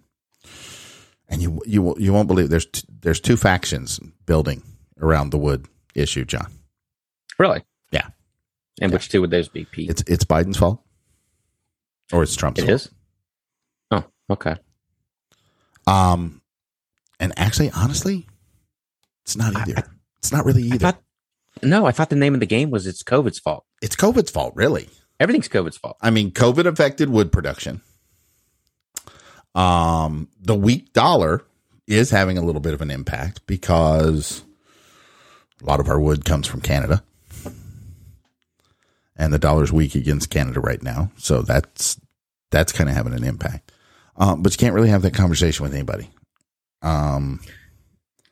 and 1.29 1.43
you 1.43 1.61
you 1.67 1.97
you 1.99 2.13
won't 2.13 2.29
believe 2.29 2.49
there's 2.49 2.67
t- 2.67 2.87
there's 3.01 3.21
two 3.21 3.37
factions 3.37 3.99
building 4.25 4.63
around 5.01 5.31
the 5.31 5.39
wood 5.39 5.67
issue, 5.95 6.25
John. 6.25 6.56
Really? 7.39 7.63
Yeah. 7.93 8.09
And 8.81 8.93
which 8.93 9.09
two 9.09 9.21
would 9.21 9.31
those 9.31 9.49
be, 9.49 9.65
Pete? 9.65 9.91
It's 9.91 10.03
it's 10.07 10.25
Biden's 10.25 10.57
fault, 10.57 10.83
or 12.13 12.23
it's 12.23 12.35
Trump's. 12.37 12.61
It 12.61 12.67
fault. 12.67 12.75
is? 12.75 12.91
Oh, 13.91 14.05
okay. 14.31 14.57
Um, 15.87 16.43
and 17.21 17.33
actually, 17.39 17.71
honestly, 17.71 18.27
it's 19.25 19.37
not 19.37 19.57
I- 19.57 19.63
either. 19.63 19.85
it's 20.19 20.33
not 20.33 20.45
really 20.45 20.65
I 20.65 20.75
either. 20.75 20.79
thought, 20.79 21.03
no, 21.63 21.87
I 21.87 21.93
thought 21.93 22.11
the 22.11 22.17
name 22.17 22.35
of 22.35 22.41
the 22.41 22.47
game 22.47 22.71
was 22.71 22.87
it's 22.87 23.03
COVID's 23.03 23.39
fault. 23.39 23.65
it's 23.81 23.97
COVID's 23.97 24.31
fault, 24.31 24.53
really. 24.57 24.89
Everything's 25.19 25.49
COVID's 25.49 25.79
fault. 25.79 25.97
I 26.03 26.11
mean, 26.11 26.31
COVID 26.33 26.67
affected 26.67 27.09
wood 27.09 27.33
production. 27.33 27.81
Um, 29.55 30.29
the 30.41 30.55
weak 30.55 30.93
dollar 30.93 31.43
is 31.87 32.11
having 32.11 32.37
a 32.37 32.43
little 32.43 32.61
bit 32.61 32.75
of 32.75 32.83
an 32.83 32.91
impact 32.91 33.47
because 33.47 34.43
a 35.63 35.65
lot 35.67 35.81
of 35.81 35.89
our 35.89 35.99
wood 35.99 36.25
comes 36.27 36.47
from 36.47 36.61
Canada. 36.61 37.03
And 39.19 39.33
the 39.33 39.39
dollar's 39.39 39.73
weak 39.73 39.95
against 39.95 40.31
Canada 40.31 40.61
right 40.61 40.83
now. 40.83 41.11
So 41.17 41.43
that's 41.43 41.99
that's 42.51 42.73
kind 42.73 42.91
of 42.91 42.97
having 42.97 43.15
an 43.15 43.25
impact. 43.25 43.73
Um, 44.17 44.43
but 44.43 44.53
you 44.53 44.59
can't 44.59 44.75
really 44.75 44.89
have 44.89 45.03
that 45.03 45.15
conversation 45.15 45.63
with 45.63 45.75
anybody. 45.75 46.11
Um, 46.83 47.41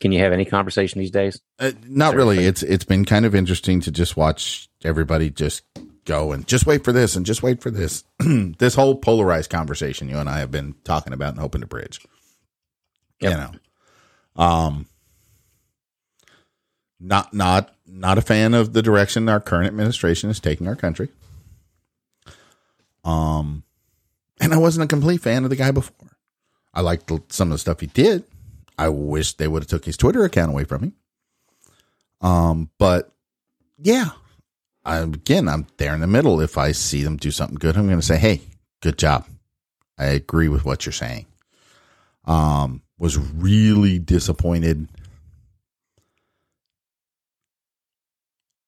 Can 0.01 0.13
you 0.13 0.21
have 0.21 0.33
any 0.33 0.45
conversation 0.45 0.99
these 0.99 1.11
days? 1.11 1.41
uh, 1.59 1.73
not 1.87 2.15
really. 2.15 2.45
It's 2.45 2.63
it's 2.63 2.85
been 2.85 3.05
kind 3.05 3.25
of 3.25 3.35
interesting 3.35 3.81
to 3.81 3.91
just 3.91 4.17
watch 4.17 4.69
everybody 4.83 5.31
just 5.31 5.63
go 6.05 6.33
and 6.33 6.47
just 6.47 6.67
wait 6.67 6.85
for 6.85 6.93
this 6.93 7.17
and 7.17 7.25
just 7.25 7.43
wait 7.43 7.63
for 7.63 7.71
this. 7.71 8.05
this 8.59 8.75
whole 8.75 8.97
polarized 8.97 9.51
conversation 9.51 10.09
you 10.09 10.19
and 10.19 10.29
I 10.29 10.39
have 10.41 10.51
been 10.51 10.75
talking 10.85 11.13
about 11.13 11.31
and 11.31 11.41
hoping 11.41 11.63
to 11.63 11.67
bridge. 11.67 12.01
Yep. 13.21 13.31
You 13.33 13.39
know, 13.39 14.43
um, 14.45 14.87
not 17.05 17.35
not 17.35 17.75
not 17.87 18.19
a 18.19 18.23
fan 18.23 18.55
of 18.55 18.73
the 18.73 18.83
direction 18.83 19.29
our 19.29 19.41
current 19.41 19.67
administration 19.67 20.31
is 20.31 20.41
taking 20.41 20.67
our 20.67 20.77
country. 20.77 21.09
Um, 23.05 23.63
and 24.41 24.55
I 24.55 24.57
wasn't 24.57 24.85
a 24.85 24.89
complete 24.89 25.21
fan 25.21 25.45
of 25.45 25.51
the 25.51 25.57
guy 25.57 25.71
before. 25.71 26.17
I 26.73 26.81
liked 26.81 27.13
some 27.33 27.49
of 27.49 27.53
the 27.53 27.59
stuff 27.59 27.81
he 27.81 27.87
did. 27.87 28.25
I 28.79 28.89
wish 28.89 29.35
they 29.35 29.47
would 29.47 29.63
have 29.63 29.69
took 29.69 29.85
his 29.85 29.97
Twitter 29.97 30.25
account 30.25 30.51
away 30.51 30.65
from 30.65 30.83
him. 30.83 30.95
Um, 32.21 32.71
but 32.79 33.13
yeah, 33.79 34.11
I, 34.85 34.99
again, 34.99 35.49
I'm 35.49 35.67
there 35.77 35.95
in 35.95 36.01
the 36.01 36.07
middle. 36.07 36.41
If 36.41 36.59
I 36.59 36.73
see 36.73 37.03
them 37.03 37.17
do 37.17 37.31
something 37.31 37.59
good, 37.59 37.77
I'm 37.77 37.87
going 37.87 38.01
to 38.01 38.07
say, 38.07 38.17
"Hey, 38.17 38.41
good 38.81 38.99
job." 38.99 39.27
I 39.99 40.07
agree 40.07 40.49
with 40.49 40.65
what 40.65 40.87
you're 40.87 40.93
saying. 40.93 41.27
Um, 42.25 42.83
was 42.99 43.19
really 43.19 43.99
disappointed 43.99 44.89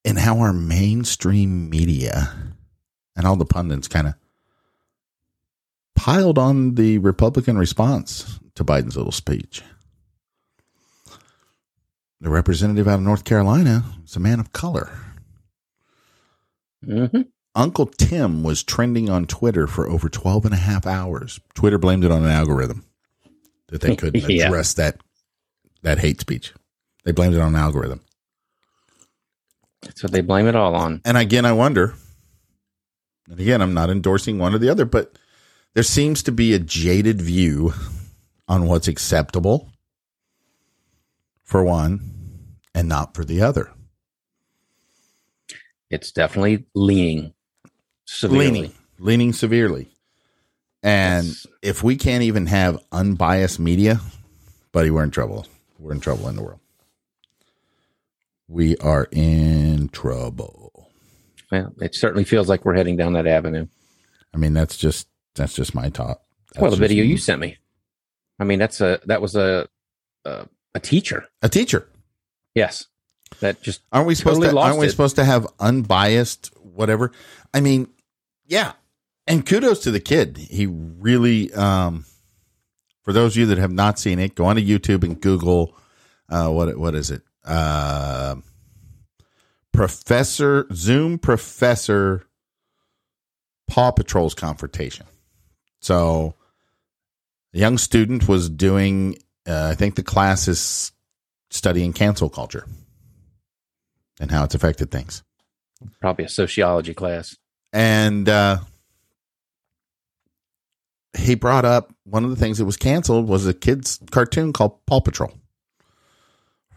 in 0.06 0.16
how 0.16 0.38
our 0.38 0.52
mainstream 0.52 1.68
media 1.68 2.32
and 3.16 3.26
all 3.26 3.36
the 3.36 3.44
pundits 3.44 3.88
kind 3.88 4.06
of 4.06 4.14
piled 5.96 6.38
on 6.38 6.76
the 6.76 6.98
Republican 6.98 7.58
response 7.58 8.38
to 8.54 8.64
Biden's 8.64 8.96
little 8.96 9.12
speech. 9.12 9.62
The 12.20 12.30
representative 12.30 12.86
out 12.88 12.94
of 13.00 13.02
North 13.02 13.24
Carolina 13.24 13.84
is 14.04 14.16
a 14.16 14.20
man 14.20 14.40
of 14.40 14.52
color. 14.52 14.90
Mm-hmm. 16.84 17.22
Uncle 17.54 17.86
Tim 17.86 18.42
was 18.42 18.62
trending 18.62 19.10
on 19.10 19.26
Twitter 19.26 19.66
for 19.66 19.88
over 19.88 20.08
12 20.08 20.44
and 20.44 20.54
a 20.54 20.58
half 20.58 20.86
hours. 20.86 21.40
Twitter 21.54 21.78
blamed 21.78 22.04
it 22.04 22.10
on 22.12 22.22
an 22.22 22.30
algorithm 22.30 22.84
that 23.68 23.80
they 23.80 23.96
couldn't 23.96 24.22
Yeah. 24.30 24.46
address 24.46 24.74
that 24.74 25.00
that 25.82 25.98
hate 25.98 26.20
speech. 26.20 26.52
They 27.04 27.12
blamed 27.12 27.34
it 27.34 27.40
on 27.40 27.54
an 27.54 27.60
algorithm. 27.60 28.00
That's 29.86 30.02
what 30.02 30.12
they 30.12 30.20
blame 30.20 30.46
it 30.46 30.54
all 30.56 30.74
on. 30.74 31.00
And 31.04 31.16
again, 31.16 31.44
I 31.46 31.52
wonder, 31.52 31.94
and 33.30 33.40
again, 33.40 33.62
I'm 33.62 33.74
not 33.74 33.88
endorsing 33.90 34.38
one 34.38 34.54
or 34.54 34.58
the 34.58 34.68
other, 34.68 34.84
but 34.84 35.18
there 35.74 35.82
seems 35.82 36.22
to 36.24 36.32
be 36.32 36.52
a 36.52 36.58
jaded 36.58 37.22
view 37.22 37.72
on 38.48 38.66
what's 38.66 38.88
acceptable 38.88 39.70
for 41.42 41.62
one 41.64 42.00
and 42.74 42.88
not 42.88 43.14
for 43.14 43.24
the 43.24 43.42
other. 43.42 43.70
It's 45.90 46.10
definitely 46.12 46.66
leaning 46.74 47.32
severely. 48.06 48.44
Leaning, 48.50 48.72
leaning 48.98 49.32
severely. 49.32 49.88
And 50.82 51.26
Yes. 51.26 51.46
if 51.62 51.82
we 51.82 51.96
can't 51.96 52.22
even 52.24 52.46
have 52.46 52.78
unbiased 52.92 53.58
media, 53.58 54.00
buddy, 54.72 54.90
we're 54.90 55.04
in 55.04 55.10
trouble. 55.10 55.46
We're 55.78 55.92
in 55.92 56.00
trouble 56.00 56.28
in 56.28 56.36
the 56.36 56.42
world. 56.42 56.60
We 58.48 58.76
are 58.78 59.08
in 59.10 59.88
trouble. 59.88 60.90
Well, 61.50 61.72
it 61.80 61.94
certainly 61.94 62.24
feels 62.24 62.48
like 62.48 62.64
we're 62.64 62.74
heading 62.74 62.96
down 62.96 63.12
that 63.14 63.26
avenue. 63.26 63.66
I 64.34 64.38
mean, 64.38 64.52
that's 64.54 64.76
just 64.76 65.08
that's 65.34 65.54
just 65.54 65.74
my 65.74 65.90
thought. 65.90 66.20
That's 66.52 66.62
well, 66.62 66.70
the 66.70 66.76
video 66.76 67.04
me. 67.04 67.10
you 67.10 67.18
sent 67.18 67.40
me. 67.40 67.58
I 68.38 68.44
mean, 68.44 68.58
that's 68.58 68.80
a 68.80 69.00
that 69.06 69.20
was 69.20 69.34
a 69.36 69.68
a, 70.24 70.46
a 70.74 70.80
teacher. 70.80 71.26
a 71.42 71.48
teacher. 71.48 71.88
Yes, 72.54 72.86
that 73.40 73.62
just 73.62 73.82
Aren't 73.92 74.06
we 74.06 74.14
supposed 74.14 74.40
Totally 74.40 74.54
to? 74.54 74.58
Aren't 74.60 74.78
we 74.78 74.86
it. 74.86 74.90
supposed 74.90 75.16
to 75.16 75.24
have 75.24 75.46
unbiased 75.60 76.52
whatever? 76.62 77.12
I 77.52 77.60
mean, 77.60 77.88
yeah. 78.46 78.72
And 79.26 79.44
kudos 79.44 79.80
to 79.80 79.90
the 79.90 80.00
kid. 80.00 80.36
He 80.36 80.66
really. 80.66 81.52
um 81.54 82.04
For 83.02 83.12
those 83.12 83.34
of 83.34 83.38
you 83.38 83.46
that 83.46 83.58
have 83.58 83.72
not 83.72 83.98
seen 83.98 84.18
it, 84.18 84.34
go 84.34 84.44
onto 84.44 84.62
YouTube 84.62 85.02
and 85.04 85.20
Google. 85.20 85.76
Uh, 86.28 86.48
what 86.48 86.76
what 86.78 86.94
is 86.94 87.10
it? 87.10 87.22
Uh, 87.46 88.36
Professor 89.72 90.66
Zoom 90.72 91.18
Professor 91.18 92.26
Paw 93.68 93.90
Patrol's 93.90 94.34
confrontation. 94.34 95.06
So, 95.80 96.34
a 97.54 97.58
young 97.58 97.78
student 97.78 98.26
was 98.28 98.48
doing. 98.48 99.18
Uh, 99.46 99.68
I 99.70 99.74
think 99.74 99.94
the 99.94 100.02
class 100.02 100.48
is 100.48 100.92
studying 101.50 101.92
cancel 101.92 102.28
culture 102.28 102.66
and 104.18 104.30
how 104.30 104.44
it's 104.44 104.54
affected 104.54 104.90
things. 104.90 105.22
probably 106.00 106.24
a 106.24 106.28
sociology 106.28 106.94
class. 106.94 107.36
And 107.72 108.28
uh, 108.28 108.58
he 111.16 111.34
brought 111.34 111.64
up 111.64 111.94
one 112.04 112.24
of 112.24 112.30
the 112.30 112.36
things 112.36 112.58
that 112.58 112.64
was 112.64 112.76
canceled 112.76 113.28
was 113.28 113.46
a 113.46 113.54
kids' 113.54 114.00
cartoon 114.10 114.52
called 114.52 114.84
Paw 114.86 115.00
Patrol. 115.00 115.32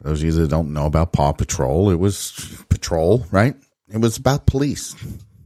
Those 0.01 0.19
of 0.21 0.25
you 0.25 0.31
that 0.33 0.49
don't 0.49 0.73
know 0.73 0.85
about 0.85 1.11
Paw 1.13 1.33
Patrol, 1.33 1.89
it 1.89 1.99
was 1.99 2.57
patrol, 2.69 3.25
right? 3.31 3.55
It 3.91 3.97
was 3.99 4.17
about 4.17 4.45
police, 4.45 4.95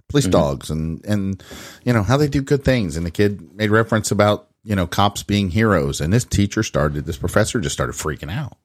police 0.09 0.27
Mhm. 0.27 0.31
dogs, 0.31 0.69
and 0.69 1.03
and 1.05 1.41
you 1.83 1.93
know 1.93 2.03
how 2.03 2.17
they 2.17 2.27
do 2.27 2.41
good 2.41 2.63
things. 2.63 2.95
And 2.97 3.05
the 3.05 3.11
kid 3.11 3.53
made 3.55 3.71
reference 3.71 4.11
about 4.11 4.47
you 4.63 4.75
know 4.75 4.85
cops 4.87 5.23
being 5.23 5.49
heroes, 5.49 5.99
and 6.01 6.13
this 6.13 6.25
teacher 6.25 6.61
started, 6.63 7.05
this 7.05 7.17
professor 7.17 7.59
just 7.59 7.73
started 7.73 7.93
freaking 7.95 8.31
out. 8.31 8.57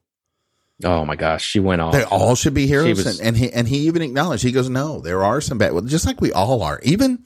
Oh 0.83 1.03
my 1.05 1.15
gosh, 1.15 1.43
she 1.43 1.59
went 1.59 1.81
off. 1.81 1.91
They 1.93 2.03
all 2.03 2.35
should 2.35 2.53
be 2.53 2.67
heroes, 2.67 2.97
was- 3.03 3.19
and, 3.19 3.27
and 3.29 3.37
he 3.37 3.51
and 3.51 3.67
he 3.67 3.79
even 3.79 4.01
acknowledged. 4.01 4.43
He 4.43 4.51
goes, 4.51 4.69
"No, 4.69 4.99
there 5.01 5.23
are 5.23 5.41
some 5.41 5.57
bad. 5.57 5.73
Well, 5.73 5.83
just 5.83 6.05
like 6.05 6.21
we 6.21 6.31
all 6.31 6.61
are. 6.61 6.79
Even 6.83 7.25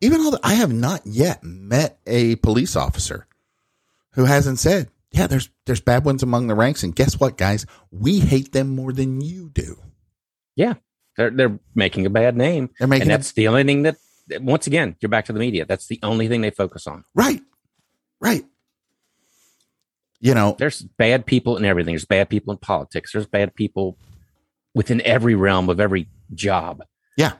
even 0.00 0.20
all 0.20 0.30
the, 0.32 0.40
I 0.42 0.54
have 0.54 0.72
not 0.72 1.00
yet 1.06 1.42
met 1.42 1.98
a 2.06 2.36
police 2.36 2.76
officer 2.76 3.26
who 4.12 4.26
hasn't 4.26 4.58
said, 4.58 4.88
"Yeah, 5.14 5.26
there's 5.28 5.48
there's 5.66 5.80
bad 5.80 6.04
ones 6.04 6.22
among 6.22 6.48
the 6.48 6.54
ranks." 6.54 6.82
And 6.82 6.94
guess 6.94 7.18
what, 7.18 7.36
guys? 7.36 7.64
We 7.90 8.18
hate 8.20 8.52
them 8.52 8.74
more 8.74 8.92
than 8.92 9.20
you 9.20 9.48
do. 9.48 9.76
Yeah, 10.56 10.74
they're 11.16 11.30
they're 11.30 11.58
making 11.74 12.06
a 12.06 12.10
bad 12.10 12.36
name, 12.36 12.70
They're 12.78 12.88
making 12.88 13.02
and 13.02 13.10
that's 13.10 13.32
the 13.32 13.48
only 13.48 13.64
thing 13.64 13.82
that. 13.82 13.96
Once 14.40 14.66
again, 14.66 14.96
you're 15.00 15.10
back 15.10 15.26
to 15.26 15.34
the 15.34 15.38
media. 15.38 15.66
That's 15.66 15.86
the 15.86 16.00
only 16.02 16.28
thing 16.28 16.40
they 16.40 16.50
focus 16.50 16.86
on. 16.86 17.04
right, 17.14 17.42
right. 18.20 18.42
You 20.18 20.32
know, 20.32 20.56
There's 20.58 20.80
bad 20.80 21.26
people 21.26 21.58
in 21.58 21.66
everything. 21.66 21.92
There's 21.92 22.06
bad 22.06 22.30
people 22.30 22.52
in 22.52 22.58
politics. 22.58 23.12
There's 23.12 23.26
bad 23.26 23.54
people 23.54 23.98
within 24.74 25.02
every 25.02 25.34
realm 25.34 25.68
of 25.68 25.78
every 25.78 26.08
job. 26.32 26.82
yeah, 27.18 27.32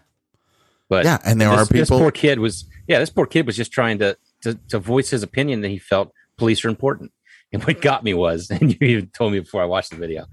But 0.90 1.06
yeah, 1.06 1.16
and 1.24 1.40
there 1.40 1.48
this, 1.48 1.58
are 1.58 1.64
people. 1.64 1.78
this 1.78 1.88
poor 1.88 2.10
kid 2.10 2.38
was 2.38 2.66
yeah. 2.86 2.98
This 2.98 3.08
poor 3.08 3.24
kid 3.24 3.46
was 3.46 3.56
just 3.56 3.72
trying 3.72 3.98
to 4.00 4.18
to, 4.42 4.54
to 4.68 4.78
voice 4.78 5.08
his 5.08 5.22
opinion 5.22 5.62
that 5.62 5.70
he 5.70 5.78
felt 5.78 6.12
police 6.36 6.62
are 6.66 6.68
important. 6.68 7.12
And 7.54 7.62
what 7.64 7.80
got 7.80 8.02
me 8.02 8.12
was, 8.12 8.50
and 8.50 8.72
you 8.72 8.78
even 8.86 9.06
told 9.08 9.32
me 9.32 9.38
before 9.38 9.62
I 9.62 9.66
watched 9.66 9.90
the 9.90 9.96
video, 9.96 10.26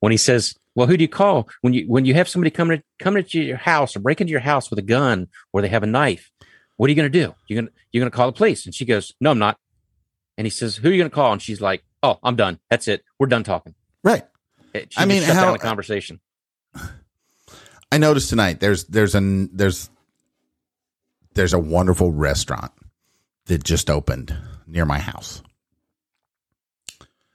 when 0.00 0.10
he 0.10 0.16
says, 0.16 0.54
"Well, 0.74 0.88
who 0.88 0.96
do 0.96 1.04
you 1.04 1.08
call 1.08 1.48
when 1.60 1.74
you 1.74 1.84
when 1.86 2.06
you 2.06 2.14
have 2.14 2.28
somebody 2.28 2.50
coming 2.50 2.78
to, 2.78 2.84
coming 2.98 3.22
to 3.22 3.40
your 3.40 3.58
house 3.58 3.94
or 3.94 4.00
break 4.00 4.20
into 4.20 4.32
your 4.32 4.40
house 4.40 4.70
with 4.70 4.78
a 4.78 4.82
gun 4.82 5.28
or 5.52 5.62
they 5.62 5.68
have 5.68 5.84
a 5.84 5.86
knife? 5.86 6.32
What 6.78 6.86
are 6.86 6.90
you 6.90 6.96
going 6.96 7.12
to 7.12 7.18
do? 7.26 7.34
You're 7.46 7.60
going 7.60 7.66
to 7.68 7.72
you're 7.92 8.00
going 8.00 8.10
to 8.10 8.16
call 8.16 8.26
the 8.26 8.36
police?" 8.36 8.64
And 8.64 8.74
she 8.74 8.84
goes, 8.84 9.12
"No, 9.20 9.30
I'm 9.30 9.38
not." 9.38 9.58
And 10.36 10.46
he 10.46 10.50
says, 10.50 10.76
"Who 10.76 10.88
are 10.88 10.92
you 10.92 10.98
going 10.98 11.10
to 11.10 11.14
call?" 11.14 11.32
And 11.32 11.42
she's 11.42 11.60
like, 11.60 11.84
"Oh, 12.02 12.18
I'm 12.22 12.36
done. 12.36 12.58
That's 12.70 12.88
it. 12.88 13.04
We're 13.18 13.26
done 13.28 13.44
talking." 13.44 13.74
Right. 14.02 14.24
She 14.74 14.88
I 14.96 15.04
mean, 15.04 15.22
how- 15.22 15.52
the 15.52 15.58
conversation. 15.58 16.20
I 17.92 17.98
noticed 17.98 18.30
tonight 18.30 18.60
there's 18.60 18.84
there's 18.84 19.14
an 19.14 19.54
there's 19.54 19.90
there's 21.34 21.52
a 21.52 21.58
wonderful 21.58 22.10
restaurant 22.10 22.72
that 23.46 23.62
just 23.62 23.90
opened 23.90 24.34
near 24.66 24.86
my 24.86 24.98
house. 24.98 25.42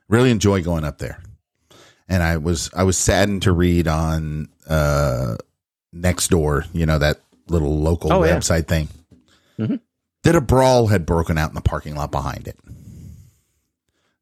Really 0.09 0.31
enjoy 0.31 0.61
going 0.63 0.83
up 0.85 0.97
there. 0.99 1.21
And 2.07 2.23
I 2.23 2.37
was 2.37 2.69
I 2.75 2.83
was 2.83 2.97
saddened 2.97 3.41
to 3.43 3.51
read 3.51 3.87
on 3.87 4.49
uh 4.69 5.35
next 5.91 6.29
door, 6.29 6.65
you 6.73 6.85
know, 6.85 6.99
that 6.99 7.21
little 7.49 7.79
local 7.79 8.13
Oh, 8.13 8.23
yeah. 8.23 8.37
website 8.37 8.67
thing. 8.67 8.87
Mhm. 9.59 9.79
That 10.23 10.35
a 10.35 10.41
brawl 10.41 10.87
had 10.87 11.05
broken 11.05 11.37
out 11.37 11.49
in 11.49 11.55
the 11.55 11.61
parking 11.61 11.95
lot 11.95 12.11
behind 12.11 12.47
it. 12.47 12.57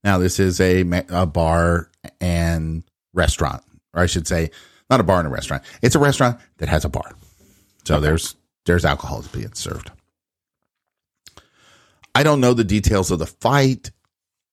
Now 0.04 0.18
this 0.20 0.40
is 0.40 0.60
a, 0.62 0.82
a 1.10 1.26
bar 1.26 1.90
and 2.22 2.84
restaurant, 3.14 3.64
or 3.94 4.02
I 4.04 4.06
should 4.06 4.28
say, 4.28 4.52
not 4.90 5.00
a 5.00 5.04
bar 5.04 5.18
and 5.20 5.28
a 5.28 5.32
restaurant. 5.32 5.64
It's 5.82 5.96
a 5.96 6.00
restaurant 6.00 6.40
that 6.58 6.70
has 6.70 6.86
a 6.86 6.90
bar. 6.90 7.12
So 7.86 8.00
there's 8.00 8.36
there's 8.66 8.86
alcohol 8.86 9.24
being 9.32 9.54
served. 9.54 9.92
I 12.14 12.24
don't 12.24 12.40
know 12.42 12.54
the 12.54 12.64
details 12.64 13.12
of 13.12 13.20
the 13.20 13.26
fight 13.28 13.92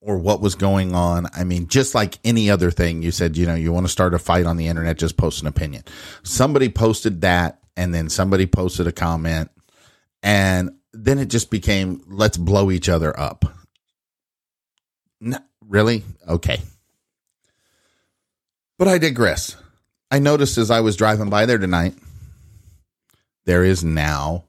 or 0.02 0.18
what 0.18 0.40
was 0.40 0.56
going 0.56 0.94
on. 0.94 1.26
I 1.35 1.44
mean, 1.44 1.68
just 1.68 1.94
like 1.94 2.18
any 2.25 2.50
other 2.50 2.71
thing, 2.71 3.02
you 3.02 3.12
said, 3.12 3.37
you 3.37 3.47
know, 3.47 3.54
you 3.54 3.73
want 3.73 3.87
to 3.87 3.92
start 3.92 4.14
a 4.14 4.18
fight 4.18 4.47
on 4.47 4.56
the 4.56 4.66
internet, 4.66 4.99
just 4.99 5.16
post 5.16 5.40
an 5.40 5.47
opinion. 5.47 5.85
Somebody 6.25 6.68
posted 6.68 7.21
that, 7.23 7.61
and 7.76 7.94
then 7.94 8.09
somebody 8.11 8.47
posted 8.47 8.87
a 8.87 8.92
comment, 8.92 9.50
and 10.23 10.73
then 10.92 11.18
it 11.18 11.26
just 11.26 11.50
became 11.50 12.02
let's 12.09 12.37
blow 12.37 12.71
each 12.71 12.88
other 12.88 13.18
up. 13.18 13.44
No, 15.21 15.38
really? 15.66 16.02
Okay. 16.28 16.61
But 18.78 18.88
I 18.88 18.99
digress. 18.99 19.56
I 20.11 20.18
noticed 20.18 20.59
as 20.59 20.71
I 20.71 20.80
was 20.80 20.97
driving 20.97 21.30
by 21.30 21.47
there 21.47 21.59
tonight, 21.59 21.94
there 23.44 23.64
is 23.64 23.85
now 23.85 24.44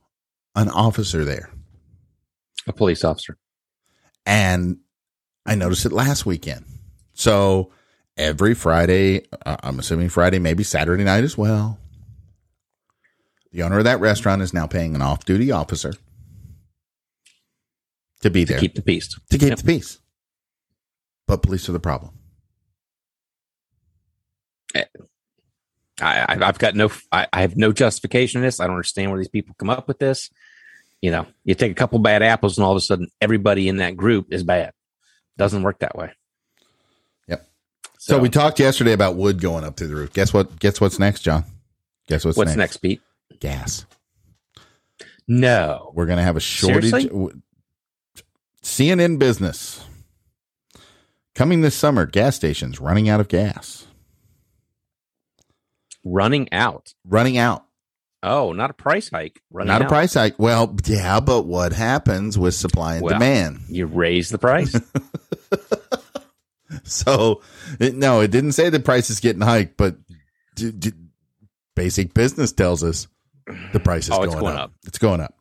an 0.56 0.70
officer 0.70 1.24
there. 1.24 1.50
A 2.68 2.74
police 2.74 3.04
officer. 3.04 3.38
And 4.26 4.80
I 5.46 5.56
noticed 5.56 5.86
it 5.86 5.92
last 5.92 6.26
weekend. 6.26 6.66
So 7.14 7.72
every 8.18 8.54
Friday, 8.54 9.26
uh, 9.46 9.58
I'm 9.64 9.80
assuming 9.80 10.10
Friday, 10.10 10.40
maybe 10.40 10.64
Saturday 10.64 11.04
night 11.04 11.24
as 11.24 11.38
well. 11.38 11.80
The 13.52 13.64
owner 13.64 13.78
of 13.80 13.84
that 13.84 14.00
restaurant 14.00 14.42
is 14.42 14.54
now 14.54 14.66
paying 14.68 14.96
an 14.96 15.02
off 15.02 15.26
duty 15.26 15.52
officer 15.52 15.94
to 18.22 18.30
be 18.30 18.46
To 18.46 18.54
there 18.54 18.60
keep 18.60 18.76
the 18.76 18.82
peace. 18.82 19.10
to 19.30 19.38
keep 19.38 19.50
Yep. 19.50 19.58
the 19.60 19.64
peace. 19.64 20.00
But 21.28 21.42
police 21.44 21.70
are 21.70 21.74
the 21.74 21.80
problem. 21.80 22.14
I, 24.76 24.86
I, 26.02 26.38
I've 26.42 26.58
got 26.58 26.76
no, 26.76 26.90
I, 27.12 27.28
I 27.32 27.42
have 27.42 27.56
no 27.56 27.72
justification 27.72 28.40
in 28.40 28.44
this. 28.46 28.60
I 28.60 28.64
don't 28.66 28.76
understand 28.76 29.12
where 29.12 29.20
these 29.20 29.28
people 29.30 29.56
come 29.60 29.70
up 29.70 29.88
with 29.88 30.00
this. 30.00 30.32
You 31.02 31.12
know, 31.12 31.28
you 31.44 31.54
take 31.54 31.72
a 31.72 31.76
couple 31.76 32.00
bad 32.00 32.24
apples, 32.24 32.58
and 32.58 32.66
all 32.66 32.72
of 32.72 32.78
a 32.78 32.82
sudden, 32.82 33.10
everybody 33.22 33.68
in 33.68 33.78
that 33.78 33.96
group 33.96 34.28
is 34.34 34.44
bad. 34.44 34.72
Doesn't 35.38 35.64
work 35.64 35.80
that 35.80 35.96
way. 35.96 36.12
Yep. 37.28 37.48
So, 37.98 38.20
we 38.20 38.30
talked 38.30 38.60
yesterday 38.60 38.94
about 38.94 39.16
wood 39.16 39.42
going 39.42 39.64
up 39.64 39.78
through 39.78 39.88
the 39.88 39.96
roof. 39.96 40.14
Guess 40.14 40.34
what? 40.34 40.60
Guess 40.60 40.80
what's 40.80 41.00
next, 41.00 41.22
John? 41.22 41.44
Guess 42.08 42.26
what's, 42.26 42.38
next? 42.38 42.48
what's 42.48 42.58
next, 42.58 42.78
Pete? 42.78 43.02
Gas. 43.40 43.86
No, 45.28 45.92
We're 45.96 46.06
going 46.06 46.18
to 46.18 46.24
have 46.24 46.36
a 46.36 46.42
shortage. 46.42 46.90
Seriously? 46.90 47.32
CNN 48.62 49.20
business 49.20 49.86
coming 51.34 51.62
this 51.62 51.76
summer. 51.76 52.06
Gas 52.06 52.36
stations 52.36 52.80
running 52.80 53.10
out 53.10 53.20
of 53.20 53.28
gas. 53.28 53.88
running 56.04 56.52
out. 56.52 56.94
Running 57.06 57.38
out. 57.38 57.66
Oh, 58.24 58.54
not 58.54 58.70
a 58.70 58.74
price 58.74 59.10
hike. 59.10 59.42
Not 59.52 59.82
a 59.82 59.88
price 59.88 60.14
hike. 60.14 60.40
Well, 60.40 60.76
yeah, 60.86 61.20
but 61.20 61.44
what 61.46 61.74
happens 61.74 62.38
with 62.40 62.54
supply 62.56 62.96
and 62.96 63.04
Well. 63.04 63.14
demand? 63.20 63.60
You 63.68 63.86
raise 63.86 64.30
the 64.30 64.38
price. 64.38 64.74
So, 66.86 67.42
it, 67.80 67.94
no, 67.96 68.22
it 68.22 68.32
didn't 68.32 68.54
say 68.54 68.70
the 68.70 68.80
price 68.80 69.12
is 69.12 69.20
getting 69.20 69.44
hiked, 69.44 69.78
but 69.78 69.96
d- 70.56 70.72
d- 70.72 70.92
basic 71.76 72.16
business 72.16 72.52
tells 72.52 72.84
us 72.84 73.08
the 73.74 73.80
price 73.80 74.06
is 74.06 74.12
Oh, 74.12 74.18
going, 74.18 74.30
it's 74.32 74.36
going 74.40 74.56
up. 74.56 74.60
up. 74.64 74.72
It's 74.88 74.98
going 74.98 75.22
up. 75.22 75.36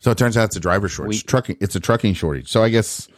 So 0.00 0.10
it 0.10 0.18
turns 0.18 0.36
out 0.36 0.44
it's 0.44 0.56
a 0.56 0.60
driver 0.60 0.86
shortage. 0.88 1.22
We- 1.22 1.26
trucking. 1.26 1.56
It's 1.62 1.76
a 1.76 1.80
trucking 1.80 2.12
shortage. 2.14 2.48
So 2.50 2.62
I 2.62 2.68
guess 2.68 3.08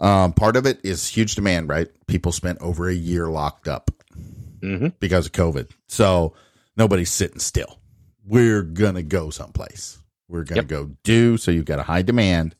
um, 0.00 0.34
part 0.34 0.56
of 0.56 0.66
it 0.66 0.80
is 0.84 1.08
huge 1.08 1.34
demand. 1.34 1.70
Right? 1.70 1.88
People 2.08 2.30
spent 2.30 2.58
over 2.60 2.88
a 2.90 2.94
year 2.94 3.26
locked 3.28 3.68
up 3.68 3.90
hmm 4.60 4.88
because 5.00 5.26
of 5.26 5.32
COVID. 5.32 5.70
So 5.88 6.34
nobody's 6.76 7.10
sitting 7.10 7.38
still. 7.38 7.78
We're 8.26 8.62
gonna 8.62 9.02
go 9.02 9.30
someplace. 9.30 9.98
We're 10.28 10.44
gonna 10.44 10.62
Yep. 10.62 10.68
go 10.68 10.90
do. 11.04 11.36
So 11.36 11.50
you've 11.50 11.64
got 11.64 11.78
a 11.78 11.84
high 11.84 12.02
demand. 12.02 12.54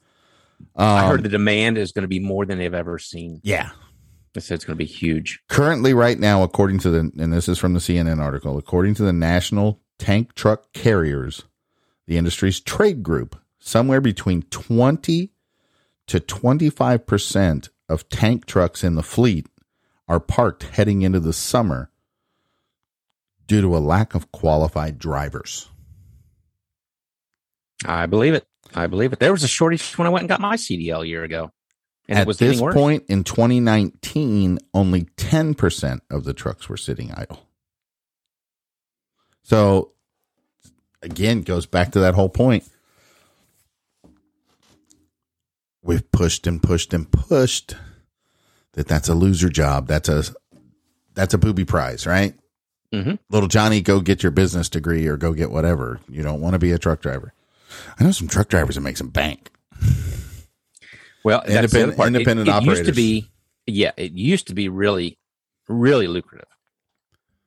Um, 0.74 0.87
I 0.87 1.09
heard 1.09 1.22
the 1.22 1.29
demand 1.29 1.76
is 1.76 1.92
going 1.92 2.05
to 2.05 2.09
be 2.09 2.20
more 2.20 2.46
than 2.46 2.57
they've 2.59 2.72
ever 2.72 2.98
seen. 2.98 3.40
yeah. 3.42 3.70
They 4.33 4.40
said 4.40 4.55
it's 4.57 4.64
going 4.66 4.76
to 4.76 4.85
be 4.85 4.85
huge. 4.90 5.40
currently 5.48 5.92
right 5.94 6.18
now 6.18 6.42
according 6.42 6.79
to 6.81 6.90
the 6.90 7.11
and 7.18 7.33
this 7.33 7.48
is 7.48 7.59
from 7.59 7.72
the 7.72 7.81
cnn 7.81 8.20
article 8.20 8.59
according 8.59 8.94
to 8.96 9.02
the 9.02 9.12
national 9.12 9.81
tank 9.98 10.35
truck 10.35 10.72
carriers 10.74 11.44
the 12.07 12.18
industry's 12.18 12.61
trade 12.61 13.02
group 13.02 13.35
somewhere 13.59 14.00
between 14.02 14.42
20 14.42 15.33
to 16.07 16.20
25 16.20 17.07
percent 17.07 17.70
of 17.88 18.09
tank 18.11 18.44
trucks 18.44 18.85
in 18.85 18.94
the 18.94 19.02
fleet 19.02 19.46
are 20.07 20.20
parked 20.20 20.64
heading 20.64 21.00
into 21.00 21.18
the 21.20 21.33
summer 21.33 21.90
due 23.46 23.61
to 23.61 23.76
a 23.76 23.78
lack 23.78 24.14
of 24.14 24.32
qualified 24.32 24.98
drivers. 24.98 25.68
I 27.85 28.06
believe 28.06 28.35
it. 28.35 28.46
I 28.74 28.87
believe 28.87 29.12
it. 29.12 29.20
There 29.20 29.32
was 29.32 29.44
a 29.44 29.48
shortage 29.48 29.96
when 29.96 30.06
I 30.06 30.11
went 30.11 30.22
and 30.22 30.28
got 30.28 30.40
my 30.40 30.56
CDL 30.56 31.02
a 31.02 31.06
year 31.06 31.24
ago, 31.24 31.52
and 32.09 32.18
at 32.18 32.38
this 32.38 32.61
point 32.61 33.04
in 33.09 33.22
2019 33.24 34.59
only 34.74 35.02
10% 35.04 36.00
of 36.11 36.24
the 36.24 36.35
trucks 36.35 36.68
were 36.68 36.76
sitting 36.76 37.12
idle. 37.12 37.42
So 39.42 39.92
again 41.02 41.42
goes 41.42 41.66
back 41.66 41.92
to 41.92 42.00
that 42.00 42.14
whole 42.14 42.28
point. 42.28 42.64
We've 45.82 46.11
pushed 46.11 46.48
and 46.48 46.61
pushed 46.61 46.92
and 46.92 47.11
pushed 47.11 47.76
that 48.72 48.88
that's 48.88 49.09
a 49.09 49.14
loser 49.14 49.48
job. 49.48 49.87
That's 49.87 50.09
a 50.09 50.24
that's 51.14 51.32
a 51.32 51.38
booby 51.38 51.64
prize 51.64 52.06
right 52.06 52.35
Mhm. 52.94 53.18
little 53.31 53.49
johnny 53.49 53.81
go 53.81 54.01
get 54.01 54.22
your 54.22 54.33
business 54.33 54.68
degree 54.68 55.07
or 55.07 55.16
go 55.16 55.33
get 55.33 55.51
whatever 55.51 56.01
you 56.09 56.22
don't 56.22 56.40
want 56.40 56.55
to 56.55 56.59
be 56.59 56.72
a 56.72 56.79
truck 56.79 57.01
driver 57.01 57.33
i 57.99 58.05
know 58.05 58.11
some 58.12 58.29
truck 58.29 58.49
drivers 58.49 58.75
that 58.77 58.81
make 58.83 58.96
some 58.96 59.09
bank 59.11 59.51
Well, 61.25 61.42
that's 61.46 61.51
the 61.53 61.59
other 61.59 61.64
Independent- 61.66 61.96
part. 61.96 62.07
It- 62.09 62.14
independent 62.14 62.49
it, 62.49 62.62
used 62.64 62.85
to 62.85 62.92
be, 62.92 63.29
yeah, 63.66 63.90
it 63.96 64.12
used 64.12 64.46
to 64.46 64.55
be 64.55 64.68
really, 64.68 65.18
really 65.68 66.07
lucrative, 66.07 66.46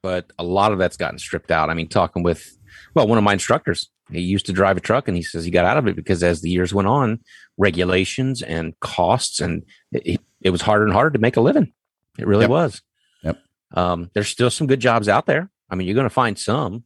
but 0.04 0.32
a 0.38 0.44
lot 0.44 0.74
of 0.74 0.80
that's 0.80 0.98
gotten 0.98 1.18
stripped 1.18 1.50
out. 1.50 1.70
I 1.70 1.74
mean, 1.76 1.88
talking 1.88 2.22
with, 2.22 2.58
well, 2.94 3.08
one 3.08 3.18
of 3.18 3.24
my 3.24 3.32
instructors, 3.32 3.90
he 4.12 4.20
used 4.20 4.46
to 4.48 4.52
drive 4.52 4.76
a 4.76 4.82
truck, 4.82 5.08
and 5.08 5.16
he 5.16 5.24
says 5.24 5.46
he 5.46 5.52
got 5.52 5.64
out 5.64 5.78
of 5.78 5.88
it 5.88 5.96
because 5.96 6.24
as 6.24 6.42
the 6.42 6.50
years 6.50 6.74
went 6.74 6.90
on, 6.90 7.20
regulations 7.58 8.42
and 8.42 8.78
costs, 8.82 9.40
and 9.40 9.64
it, 9.94 10.20
it 10.42 10.50
was 10.50 10.62
harder 10.62 10.84
and 10.84 10.92
harder 10.94 11.12
to 11.12 11.20
make 11.20 11.38
a 11.38 11.42
living. 11.42 11.72
It 12.18 12.28
really 12.28 12.44
Yep. 12.44 12.50
was. 12.50 12.82
Um, 13.74 14.10
there's 14.14 14.28
still 14.30 14.50
some 14.50 14.68
good 14.68 14.80
jobs 14.80 15.08
out 15.08 15.26
there. 15.26 15.50
I 15.70 15.76
mean, 15.76 15.88
you're 15.88 15.96
going 15.96 16.06
to 16.06 16.10
find 16.10 16.38
some, 16.38 16.84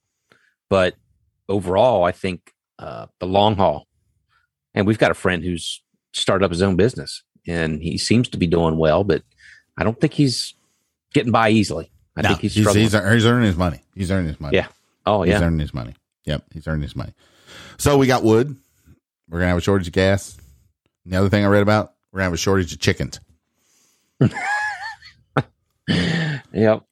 but 0.69 0.95
overall, 1.47 2.03
I 2.03 2.11
think 2.11 2.53
uh, 2.79 3.07
the 3.19 3.25
long 3.25 3.55
haul. 3.55 3.87
And 4.73 4.85
we've 4.87 4.97
got 4.97 5.11
a 5.11 5.15
friend 5.15 5.43
who's 5.43 5.81
started 6.13 6.43
up 6.45 6.51
his 6.51 6.61
own 6.61 6.75
business, 6.75 7.23
and 7.47 7.81
he 7.81 7.97
seems 7.97 8.27
to 8.29 8.37
be 8.37 8.47
doing 8.47 8.77
well, 8.77 9.03
but 9.03 9.23
I 9.77 9.83
don't 9.83 9.99
think 9.99 10.13
he's 10.13 10.53
getting 11.13 11.31
by 11.31 11.49
easily. 11.49 11.91
I 12.15 12.21
No, 12.23 12.29
think 12.29 12.41
he's 12.41 12.53
he's, 12.55 12.63
struggling. 12.63 12.83
he's, 12.83 12.93
he's 12.93 13.25
earning 13.25 13.47
his 13.47 13.55
money. 13.57 13.81
He's 13.95 14.11
earning 14.11 14.27
his 14.27 14.39
money. 14.39 14.57
Yeah. 14.57 14.67
oh 15.05 15.23
yeah. 15.23 15.33
He's 15.33 15.41
earning 15.41 15.59
his 15.59 15.73
money. 15.73 15.95
Yep. 16.25 16.43
He's 16.53 16.67
earning 16.67 16.81
his 16.83 16.95
money. 16.95 17.13
So 17.77 17.97
we 17.97 18.07
got 18.07 18.23
wood. 18.23 18.55
We're 19.29 19.39
going 19.39 19.45
to 19.47 19.49
have 19.49 19.57
a 19.57 19.61
shortage 19.61 19.87
of 19.87 19.93
gas. 19.93 20.37
And 21.05 21.13
the 21.13 21.17
other 21.17 21.29
thing 21.29 21.43
I 21.43 21.47
read 21.47 21.61
about, 21.63 21.93
we're 22.11 22.17
going 22.19 22.25
to 22.25 22.31
have 22.31 22.33
a 22.33 22.37
shortage 22.37 22.71
of 22.73 22.79
chickens. 22.79 23.19
yep. 25.87 26.83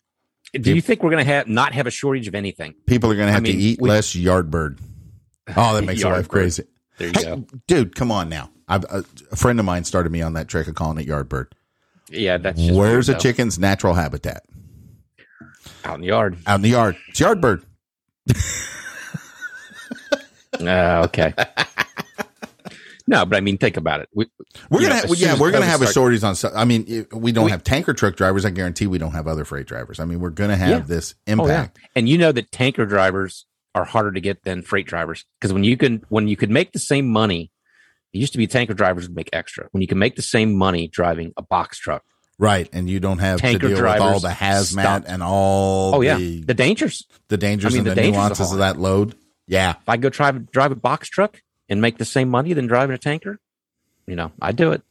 Do 0.54 0.75
you 0.75 0.82
think 0.82 1.01
we're 1.04 1.12
going 1.12 1.25
to 1.25 1.32
have 1.32 1.47
not 1.47 1.73
have 1.73 1.88
a 1.88 1.91
shortage 1.91 2.27
of 2.27 2.36
anything? 2.36 2.75
People 2.86 3.10
are 3.12 3.15
going 3.15 3.27
to 3.27 3.32
I 3.32 3.36
have 3.36 3.43
mean, 3.43 3.54
to 3.54 3.58
eat 3.58 3.80
we- 3.82 3.89
less 3.89 4.15
yard 4.15 4.51
bird. 4.51 4.80
Oh, 5.58 5.73
that 5.75 5.82
makes 5.84 6.04
life 6.04 6.30
crazy. 6.30 6.63
There 6.97 7.08
you 7.08 7.13
Hey, 7.15 7.23
go. 7.23 7.45
dude, 7.67 7.95
come 7.95 8.12
on 8.12 8.30
now. 8.30 8.51
I've, 8.69 8.84
a, 8.86 9.04
a 9.32 9.36
friend 9.36 9.60
of 9.60 9.65
mine 9.65 9.84
started 9.84 10.12
me 10.12 10.21
on 10.21 10.34
that 10.34 10.47
trick 10.47 10.67
of 10.67 10.75
calling 10.75 10.97
it 10.99 11.06
yard 11.08 11.27
bird. 11.27 11.54
Yeah, 12.10 12.38
that's 12.38 12.60
just 12.62 12.73
Where's 12.73 13.10
a 13.10 13.13
though. 13.13 13.19
chicken's 13.19 13.58
natural 13.60 13.93
habitat? 13.95 14.43
out 15.84 15.95
in 15.95 16.01
the 16.01 16.08
yard. 16.08 16.38
Out 16.45 16.56
in 16.56 16.62
the 16.62 16.69
yard. 16.69 16.95
It's 17.10 17.19
yard 17.19 17.41
bird. 17.41 17.65
Uh, 20.60 21.04
okay. 21.06 21.34
no, 23.12 23.26
but 23.26 23.38
I 23.38 23.41
mean, 23.41 23.58
think 23.58 23.78
about 23.78 24.00
it. 24.00 24.10
We, 24.15 24.26
We're 24.69 24.82
gonna, 24.82 25.06
know, 25.06 25.13
yeah, 25.13 25.38
we're 25.38 25.52
gonna 25.52 25.65
have 25.65 25.82
a 25.82 25.88
shortage 25.91 26.24
on. 26.24 26.36
I 26.56 26.65
mean, 26.65 27.06
we 27.13 27.32
don't 27.32 27.45
We- 27.45 27.52
have 27.52 27.63
tanker 27.63 27.93
truck 27.93 28.15
drivers. 28.15 28.45
I 28.45 28.50
guarantee 28.50 28.88
we 28.88 28.97
don't 28.97 29.12
have 29.12 29.28
other 29.28 29.45
freight 29.45 29.67
drivers. 29.67 30.00
I 30.00 30.06
mean, 30.06 30.19
we're 30.19 30.30
gonna 30.32 30.56
have 30.58 30.69
Yeah. 30.69 30.80
this 30.80 31.13
oh 31.28 31.32
yeah, 31.32 31.34
impact. 31.34 31.80
and 31.95 32.10
you 32.10 32.17
know 32.17 32.32
that 32.32 32.52
tanker 32.52 32.86
drivers 32.86 33.45
are 33.76 33.84
harder 33.86 34.12
to 34.12 34.19
get 34.21 34.43
than 34.43 34.62
freight 34.63 34.88
drivers 34.88 35.26
because 35.39 35.54
when 35.54 35.63
you 35.63 35.78
can 35.78 36.04
when 36.10 36.28
you 36.28 36.36
could 36.36 36.50
make 36.50 36.71
the 36.71 36.80
same 36.80 37.08
money, 37.08 37.52
it 38.13 38.17
used 38.17 38.32
to 38.34 38.38
be 38.38 38.47
tanker 38.47 38.74
drivers 38.74 39.08
would 39.08 39.15
make 39.15 39.30
extra. 39.34 39.67
When 39.71 39.82
you 39.82 39.88
can 39.88 40.00
make 40.00 40.15
the 40.15 40.21
same 40.21 40.56
money 40.56 40.88
driving 40.88 41.34
a 41.38 41.41
box 41.41 41.78
truck, 41.78 42.04
Right, 42.39 42.67
and 42.74 42.89
you 42.89 43.00
don't 43.00 43.19
have 43.19 43.39
Tanker 43.39 43.69
to 43.69 43.76
deal 43.76 43.84
with 43.84 44.00
all 44.02 44.19
the 44.19 44.30
hazmat 44.30 44.82
stop. 44.82 45.04
and 45.08 45.21
all 45.21 45.95
oh 45.95 46.02
yeah, 46.02 46.17
the, 46.17 46.41
the 46.41 46.54
dangers. 46.56 47.06
the 47.28 47.38
dangers 47.38 47.74
I 47.74 47.78
mean, 47.78 47.88
and 47.88 47.97
the 47.97 48.02
the, 48.02 48.12
nuances 48.12 48.52
of 48.52 48.58
that 48.60 48.80
load. 48.80 49.15
Yeah, 49.47 49.71
If 49.82 49.88
I 49.89 49.97
go 49.97 50.10
drive 50.10 50.50
drive 50.52 50.71
a 50.71 50.76
box 50.76 51.08
truck 51.10 51.41
and 51.71 51.81
make 51.81 51.97
the 51.97 52.05
same 52.05 52.29
money 52.29 52.51
than 52.51 52.67
driving 52.67 52.93
a 52.93 52.97
tanker, 52.97 53.39
you 54.05 54.15
know, 54.15 54.34
I 54.41 54.51
do 54.51 54.73
it. 54.73 54.84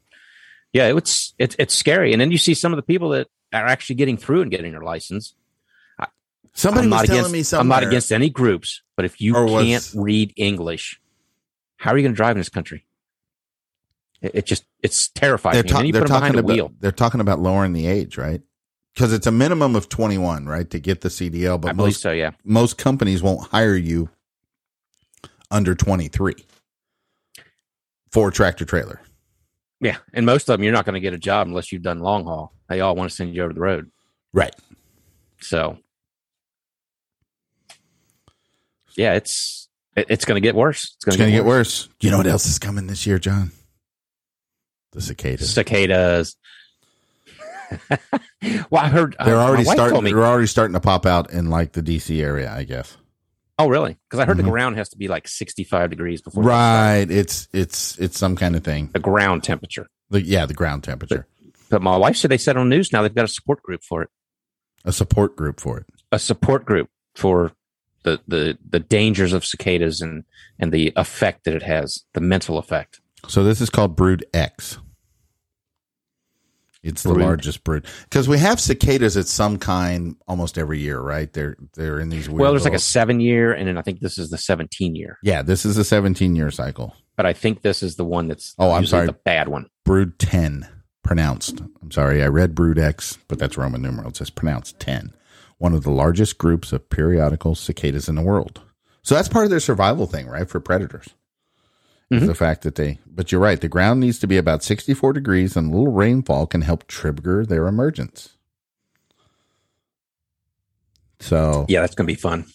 Yeah, 0.73 0.97
it's 0.97 1.35
it's 1.39 1.55
it's 1.59 1.75
scary. 1.75 2.13
And 2.13 2.21
then 2.21 2.33
you 2.33 2.39
see 2.39 2.55
some 2.55 2.73
of 2.73 2.77
the 2.77 2.83
people 2.83 3.11
that 3.11 3.29
are 3.53 3.67
actually 3.67 3.97
getting 3.97 4.17
through 4.17 4.43
and 4.43 4.51
getting 4.51 4.73
their 4.73 4.81
license. 4.81 5.35
somebody 6.55 6.87
I'm 6.87 6.91
was 6.91 7.03
telling 7.03 7.21
against, 7.21 7.33
me 7.33 7.43
something. 7.43 7.61
I'm 7.61 7.69
not 7.69 7.87
against 7.87 8.11
any 8.11 8.31
groups, 8.31 8.83
but 8.97 9.05
if 9.05 9.21
you 9.21 9.35
was- 9.35 9.63
can't 9.63 9.93
read 9.95 10.33
English, 10.37 11.01
how 11.77 11.93
are 11.93 11.99
you 11.99 12.03
going 12.03 12.15
to 12.15 12.17
drive 12.17 12.37
in 12.37 12.41
this 12.41 12.49
country? 12.49 12.87
It, 14.23 14.31
it 14.35 14.47
just 14.47 14.65
it's 14.83 15.09
terrifying. 15.09 15.55
they're, 15.55 15.63
ta- 15.63 15.83
they're 15.83 16.05
talking 16.05 16.39
about 16.39 16.81
they're 16.81 16.93
talking 16.93 17.21
about 17.21 17.41
lowering 17.41 17.75
the 17.75 17.87
age, 17.87 18.17
right? 18.17 18.41
Because 18.95 19.13
it's 19.13 19.27
a 19.27 19.33
minimum 19.33 19.77
of 19.77 19.91
twenty 19.91 20.17
one, 20.17 20.47
right, 20.47 20.69
to 20.71 20.81
get 20.81 21.03
the 21.03 21.11
CDL. 21.11 21.61
But 21.61 21.77
believe 21.77 21.89
most 21.89 22.01
so. 22.01 22.11
Yeah. 22.11 22.31
most 22.43 22.79
companies 22.79 23.23
won't 23.23 23.49
hire 23.49 23.77
you 23.77 24.09
under 25.51 25.75
twenty 25.75 26.09
three 26.09 26.37
for 28.13 28.31
tractor 28.31 28.65
trailer. 28.65 29.01
Yeah, 29.81 29.97
and 30.13 30.27
most 30.27 30.49
of 30.49 30.55
them 30.55 30.63
you're 30.63 30.73
not 30.73 30.85
going 30.85 30.95
to 30.95 31.01
get 31.01 31.15
a 31.15 31.19
job 31.19 31.47
unless 31.47 31.73
you've 31.73 31.83
done 31.83 32.01
long 32.01 32.25
haul. 32.25 32.53
They 32.69 32.81
all 32.81 32.95
want 32.95 33.11
to 33.11 33.17
send 33.17 33.35
you 33.35 33.43
over 33.43 33.53
the 33.53 33.61
road. 33.61 33.91
Right. 34.33 34.55
So, 35.41 35.79
yeah, 38.97 39.15
it's 39.15 39.69
it, 39.97 40.07
it's 40.11 40.25
going 40.25 40.41
to 40.41 40.47
get 40.47 40.55
worse. 40.55 40.95
It's 40.97 41.17
going 41.17 41.31
to 41.31 41.37
get 41.37 41.45
worse. 41.45 41.89
You 42.01 42.11
know 42.11 42.19
what 42.19 42.27
else 42.27 42.47
is 42.47 42.59
coming 42.59 42.87
this 42.87 43.07
year, 43.07 43.19
John? 43.19 43.53
The 44.93 45.01
cicadas. 45.01 45.53
Cicadas. 45.53 46.37
well, 48.71 48.83
I 48.83 48.89
heard 48.89 49.17
They're 49.25 49.37
uh, 49.37 49.47
already 49.47 49.65
starting. 49.65 50.03
They're 50.03 50.27
already 50.27 50.47
starting 50.47 50.75
to 50.75 50.81
pop 50.81 51.07
out 51.07 51.31
in 51.31 51.51
like 51.51 51.73
the 51.73 51.83
DC 51.83 52.21
area, 52.21 52.53
I 52.53 52.65
guess. 52.65 52.97
Oh, 53.65 53.69
really? 53.69 53.99
Because 54.09 54.21
I 54.21 54.25
heard 54.27 54.37
Mhm. 54.39 54.45
the 54.45 54.51
ground 54.51 54.77
has 54.77 54.89
to 54.91 54.97
be 54.97 55.09
like 55.09 55.29
65 55.29 55.91
degrees 55.91 56.23
before. 56.23 56.43
Right. 56.43 57.07
It's 57.11 57.49
it's 57.53 57.99
it's 57.99 58.19
some 58.19 58.37
kind 58.37 58.57
of 58.57 58.65
thing. 58.65 58.91
the 58.93 58.99
ground 58.99 59.43
temperature. 59.45 59.87
The, 60.11 60.23
yeah, 60.23 60.47
the 60.47 60.55
ground 60.55 60.83
temperature. 60.85 61.27
But 61.69 61.83
my 61.83 61.97
wife 61.97 62.17
said 62.17 62.31
they 62.31 62.39
said 62.39 62.57
on 62.57 62.69
the 62.69 62.77
news 62.77 62.93
now 62.93 63.03
they've 63.03 63.15
got 63.15 63.25
a 63.25 63.29
support 63.29 63.63
group 63.63 63.83
for 63.89 64.03
it. 64.03 64.09
A 64.85 64.93
support 64.93 65.37
group 65.37 65.61
for 65.61 65.79
it. 65.79 65.87
A 66.11 66.19
support 66.19 66.65
group 66.65 66.89
for 67.15 67.53
the 68.03 68.19
the 68.27 68.59
the 68.69 68.81
dangers 68.81 69.33
of 69.33 69.45
cicadas 69.45 70.01
and 70.01 70.25
and 70.59 70.73
the 70.73 70.93
effect 70.97 71.45
that 71.45 71.55
it 71.55 71.63
has, 71.63 72.05
the 72.15 72.21
mental 72.21 72.59
effect. 72.59 73.01
So 73.29 73.45
this 73.45 73.61
is 73.61 73.71
called 73.71 73.95
Brood 73.95 74.25
X. 74.35 74.79
It's 76.83 77.03
the 77.03 77.13
largest 77.15 77.63
brood 77.63 77.85
because 78.05 78.27
we 78.27 78.39
have 78.39 78.59
cicadas 78.59 79.17
at 79.17 79.27
some 79.27 79.59
kind 79.59 80.17
almost 80.27 80.57
every 80.57 80.79
year, 80.81 80.99
right? 81.01 81.31
They're 81.33 81.57
they're 81.75 82.01
in 82.01 82.09
these 82.09 82.29
weird. 82.29 82.41
well, 82.41 82.53
there's 82.53 82.65
like 82.65 82.73
a 82.73 82.79
seven 82.79 83.21
year, 83.21 83.53
and 83.53 83.69
then 83.69 83.77
I 83.77 83.83
think 83.83 84.01
this 84.01 84.17
is 84.17 84.31
the 84.31 84.39
17 84.39 84.95
year. 84.95 85.19
yeah. 85.23 85.43
This 85.43 85.65
is 85.67 85.77
a 85.77 85.85
17 85.85 86.35
year 86.37 86.51
cycle. 86.51 86.97
But 87.17 87.27
I 87.27 87.35
think 87.35 87.61
this 87.61 87.83
is 87.83 87.97
the 87.97 88.05
one 88.05 88.29
that's 88.29 88.55
Oh, 88.59 88.71
I'm 88.71 88.87
sorry. 88.87 89.07
the 89.07 89.13
bad 89.13 89.49
one. 89.49 89.67
Brood 89.85 90.19
10 90.19 90.67
pronounced. 91.03 91.61
I'm 91.83 91.91
sorry, 91.91 92.23
I 92.23 92.29
read 92.29 92.55
Brood 92.55 92.79
X, 92.79 93.19
but 93.29 93.39
that's 93.39 93.59
Roman 93.59 93.83
numerals. 93.83 94.21
It's 94.21 94.31
pronounced 94.31 94.81
10. 94.81 95.13
One 95.59 95.75
of 95.75 95.83
the 95.83 95.91
largest 95.91 96.39
groups 96.39 96.73
of 96.73 96.89
periodical 96.89 97.55
cicadas 97.55 98.09
in 98.09 98.15
the 98.15 98.23
world. 98.23 98.63
So 99.03 99.15
that's 99.15 99.29
part 99.29 99.45
of 99.45 99.51
their 99.51 99.61
survival 99.61 100.07
thing, 100.07 100.29
right? 100.29 100.49
For 100.49 100.61
predators. 100.61 101.09
Mhm. 102.11 102.27
the 102.27 102.35
fact 102.35 102.63
that 102.63 102.75
they, 102.75 102.99
but 103.07 103.31
you're 103.31 103.41
right, 103.41 103.61
the 103.61 103.69
ground 103.69 104.01
needs 104.01 104.19
to 104.19 104.27
be 104.27 104.37
about 104.37 104.65
64 104.65 105.13
degrees 105.13 105.57
and 105.57 105.69
a 105.69 105.77
little 105.77 105.93
rainfall 105.93 106.47
can 106.47 106.63
help 106.63 106.87
trigger 106.89 107.47
their 107.47 107.67
emergence. 107.69 108.31
So 111.21 111.67
Yeah, 111.69 111.81
that's 111.83 111.95
gonna 111.95 112.07
be 112.07 112.15
fun. 112.15 112.47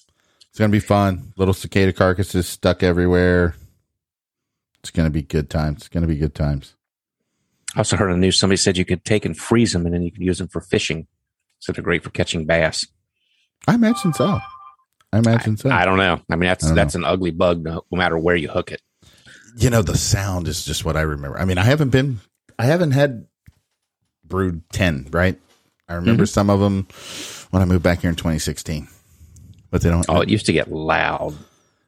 it's 0.50 0.60
going 0.60 0.72
to 0.72 0.76
be 0.76 0.80
fun. 0.80 1.34
Little 1.36 1.54
cicada 1.54 1.92
carcasses 1.94 2.48
stuck 2.48 2.82
everywhere. 2.82 3.56
It's 4.80 4.90
going 4.92 5.06
to 5.06 5.12
be 5.12 5.22
good 5.22 5.50
times. 5.50 5.80
It's 5.80 5.88
going 5.90 6.04
to 6.04 6.08
be 6.08 6.16
good 6.18 6.34
times. 6.36 6.76
I 7.76 7.80
also 7.80 7.98
heard 7.98 8.10
on 8.10 8.20
the 8.22 8.26
news 8.26 8.40
somebody 8.40 8.56
said 8.58 8.78
you 8.78 8.86
could 8.86 9.04
take 9.04 9.26
and 9.26 9.38
freeze 9.38 9.74
them, 9.74 9.86
and 9.86 9.94
then 9.94 10.02
you 10.02 10.12
could 10.12 10.22
use 10.22 10.38
them 10.38 10.48
for 10.48 10.62
fishing. 10.62 11.08
So 11.60 11.74
they're 11.74 11.84
great 11.84 12.04
for 12.04 12.10
catching 12.12 12.46
bass. 12.46 12.86
I 13.68 13.74
imagine 13.76 14.14
so. 14.14 14.40
I 15.12 15.18
imagine 15.18 15.58
so. 15.58 15.70
I 15.72 15.84
don't 15.84 15.98
know. 15.98 16.22
I 16.30 16.36
mean, 16.38 16.48
that's 16.48 16.66
I 16.68 16.74
that's 16.74 16.96
an 16.96 17.04
ugly 17.04 17.32
bug, 17.32 17.62
no, 17.64 17.84
no 17.92 17.98
matter 17.98 18.18
where 18.18 18.36
you 18.38 18.48
hook 18.48 18.72
it. 18.72 18.82
You 19.58 19.70
know 19.70 19.82
the 19.82 19.98
sound 19.98 20.48
is 20.48 20.64
just 20.66 20.84
what 20.86 20.98
i 20.98 21.02
remember 21.02 21.40
i 21.40 21.46
mean 21.46 21.58
i 21.58 21.64
haven't 21.64 21.90
been 21.90 22.20
i 22.60 22.66
haven't 22.66 22.92
had 22.92 23.26
brood 24.24 24.62
10 24.72 25.08
right 25.12 25.40
i 25.88 25.94
remember 25.96 26.24
Mm-hmm. 26.24 26.28
some 26.28 26.50
of 26.50 26.60
them 26.60 26.88
when 27.52 27.62
i 27.62 27.66
moved 27.66 27.84
back 27.84 28.02
here 28.02 28.10
in 28.10 28.16
2016 28.16 28.88
but 29.72 29.82
they 29.82 29.90
don't 29.90 30.06
Oh, 30.10 30.22
it 30.22 30.30
used 30.30 30.46
to 30.48 30.54
get 30.54 30.72
loud. 30.72 31.36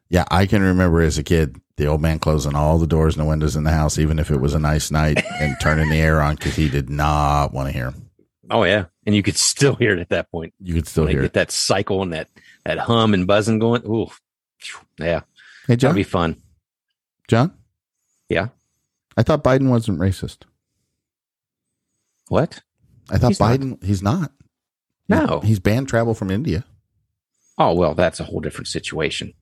yeah 0.09 0.25
i 0.29 0.45
can 0.45 0.61
remember 0.61 1.01
as 1.01 1.17
a 1.17 1.23
kid 1.23 1.59
the 1.77 1.85
old 1.87 2.01
man 2.01 2.19
closing 2.19 2.55
all 2.55 2.77
the 2.77 2.87
doors 2.87 3.15
and 3.15 3.23
the 3.25 3.29
windows 3.29 3.55
in 3.55 3.63
the 3.63 3.71
house 3.71 3.97
even 3.99 4.17
if 4.19 4.31
it 4.31 4.37
was 4.37 4.53
a 4.53 4.59
nice 4.59 4.89
night 4.91 5.23
and 5.39 5.55
turning 5.61 5.89
the 5.89 5.97
air 5.99 6.21
on 6.21 6.35
because 6.35 6.55
he 6.55 6.69
did 6.69 6.89
not 6.89 7.53
want 7.53 7.67
to 7.67 7.71
hear. 7.73 7.93
Oh 8.49 8.63
yeah, 8.63 8.85
and 9.05 9.13
you 9.13 9.21
could 9.21 9.37
still 9.37 9.75
hear 9.75 9.91
it 9.91 9.99
at 9.99 10.09
that 10.09 10.31
point. 10.31 10.53
you 10.59 10.73
could 10.73 10.87
still 10.87 11.05
hear 11.05 11.19
get 11.21 11.25
it 11.25 11.33
that 11.33 11.51
cycle 11.51 12.01
and 12.01 12.13
that 12.13 12.29
that 12.65 12.79
hum 12.79 13.13
and 13.13 13.27
buzzing 13.27 13.59
going. 13.59 13.83
Ooh, 13.85 14.07
yeah, 14.97 15.21
hey 15.67 15.75
John, 15.75 15.89
john 15.89 15.95
be 15.95 16.03
fun. 16.03 16.37
john 17.27 17.53
Yeah. 18.29 18.49
i 19.15 19.23
thought 19.23 19.43
biden 19.43 19.69
wasn't 19.69 19.99
racist 19.99 20.39
What? 22.29 22.61
i 23.09 23.17
thought 23.17 23.29
He's 23.29 23.39
not. 23.39 23.59
biden 23.59 23.83
he's 23.83 24.03
not 24.03 24.31
No. 25.09 25.39
he's 25.41 25.59
banned 25.59 25.87
travel 25.87 26.13
from 26.13 26.29
india 26.31 26.65
Oh 27.59 27.73
well, 27.73 27.95
that's 27.95 28.19
a 28.19 28.23
whole 28.23 28.39
different 28.39 28.67
situation. 28.67 29.33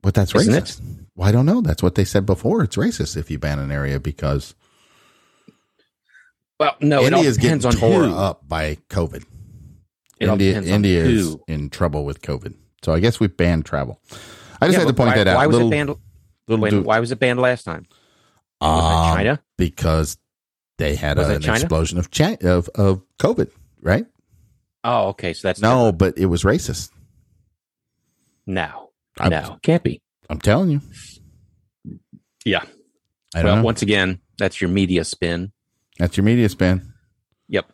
But 0.00 0.14
that's 0.14 0.32
Isn't 0.32 0.54
racist. 0.54 0.80
Well, 1.16 1.28
I 1.28 1.32
don't 1.32 1.44
know. 1.44 1.60
That's 1.60 1.82
what 1.82 1.96
they 1.96 2.04
said 2.04 2.24
before. 2.24 2.62
It's 2.62 2.76
racist 2.76 3.16
if 3.16 3.32
you 3.32 3.38
ban 3.40 3.58
an 3.58 3.72
area 3.72 3.98
because 3.98 4.54
Well, 6.60 6.76
no, 6.80 7.02
India 7.02 7.18
is 7.28 7.36
getting 7.36 7.58
tore 7.58 8.04
who. 8.04 8.14
up 8.14 8.46
by 8.48 8.76
COVID. 8.90 9.24
It 10.20 10.28
India, 10.28 10.62
India 10.62 11.02
is 11.04 11.36
in 11.48 11.68
trouble 11.68 12.04
with 12.04 12.22
COVID. 12.22 12.54
So 12.84 12.92
I 12.92 13.00
guess 13.00 13.18
we 13.18 13.26
banned 13.26 13.64
travel. 13.66 14.00
I 14.60 14.66
just 14.66 14.74
Yeah, 14.74 14.84
had 14.84 14.86
to 14.88 14.94
point 14.94 15.08
why, 15.10 15.16
that 15.16 15.26
out. 15.26 15.36
Why 15.38 15.46
was 15.48 15.54
little, 15.56 15.68
it 15.68 15.70
banned? 15.72 15.96
Little 16.48 16.62
When, 16.62 16.70
dude- 16.72 16.84
why 16.84 17.00
was 17.00 17.10
it 17.12 17.18
banned 17.18 17.40
last 17.40 17.64
time? 17.64 17.86
Um, 18.60 19.16
China? 19.16 19.42
because 19.58 20.16
they 20.78 20.94
had 20.94 21.18
a- 21.18 21.28
an 21.34 21.42
China? 21.42 21.54
explosion 21.58 21.98
of 21.98 22.08
of 22.44 22.68
of 22.74 23.02
COVID, 23.18 23.50
right? 23.80 24.06
Oh, 24.84 25.08
okay. 25.08 25.32
So 25.32 25.48
that's 25.48 25.60
No, 25.60 25.92
but 25.92 26.16
it 26.18 26.26
was 26.26 26.42
racist. 26.44 26.90
no, 28.46 28.90
I'm, 29.18 29.30
no, 29.30 29.58
can't 29.62 29.82
be. 29.82 30.00
I'm 30.28 30.38
telling 30.40 30.70
you. 30.70 30.80
Yeah. 32.44 32.64
I 33.34 33.42
don't 33.42 33.56
Well, 33.56 33.62
once 33.64 33.82
again, 33.82 34.20
that's 34.38 34.60
your 34.60 34.68
media 34.70 35.04
spin. 35.04 35.52
That's 35.98 36.16
your 36.16 36.24
media 36.24 36.48
spin. 36.48 36.92
Yep. 37.48 37.70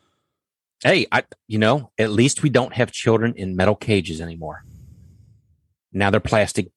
Hey, 0.84 1.06
I 1.10 1.24
you 1.46 1.58
know, 1.58 1.90
at 1.98 2.10
least 2.10 2.42
we 2.42 2.50
don't 2.50 2.74
have 2.74 2.92
children 2.92 3.34
in 3.36 3.56
metal 3.56 3.74
cages 3.74 4.20
anymore. 4.20 4.64
Now 5.92 6.10
they're 6.10 6.20
plastic 6.20 6.70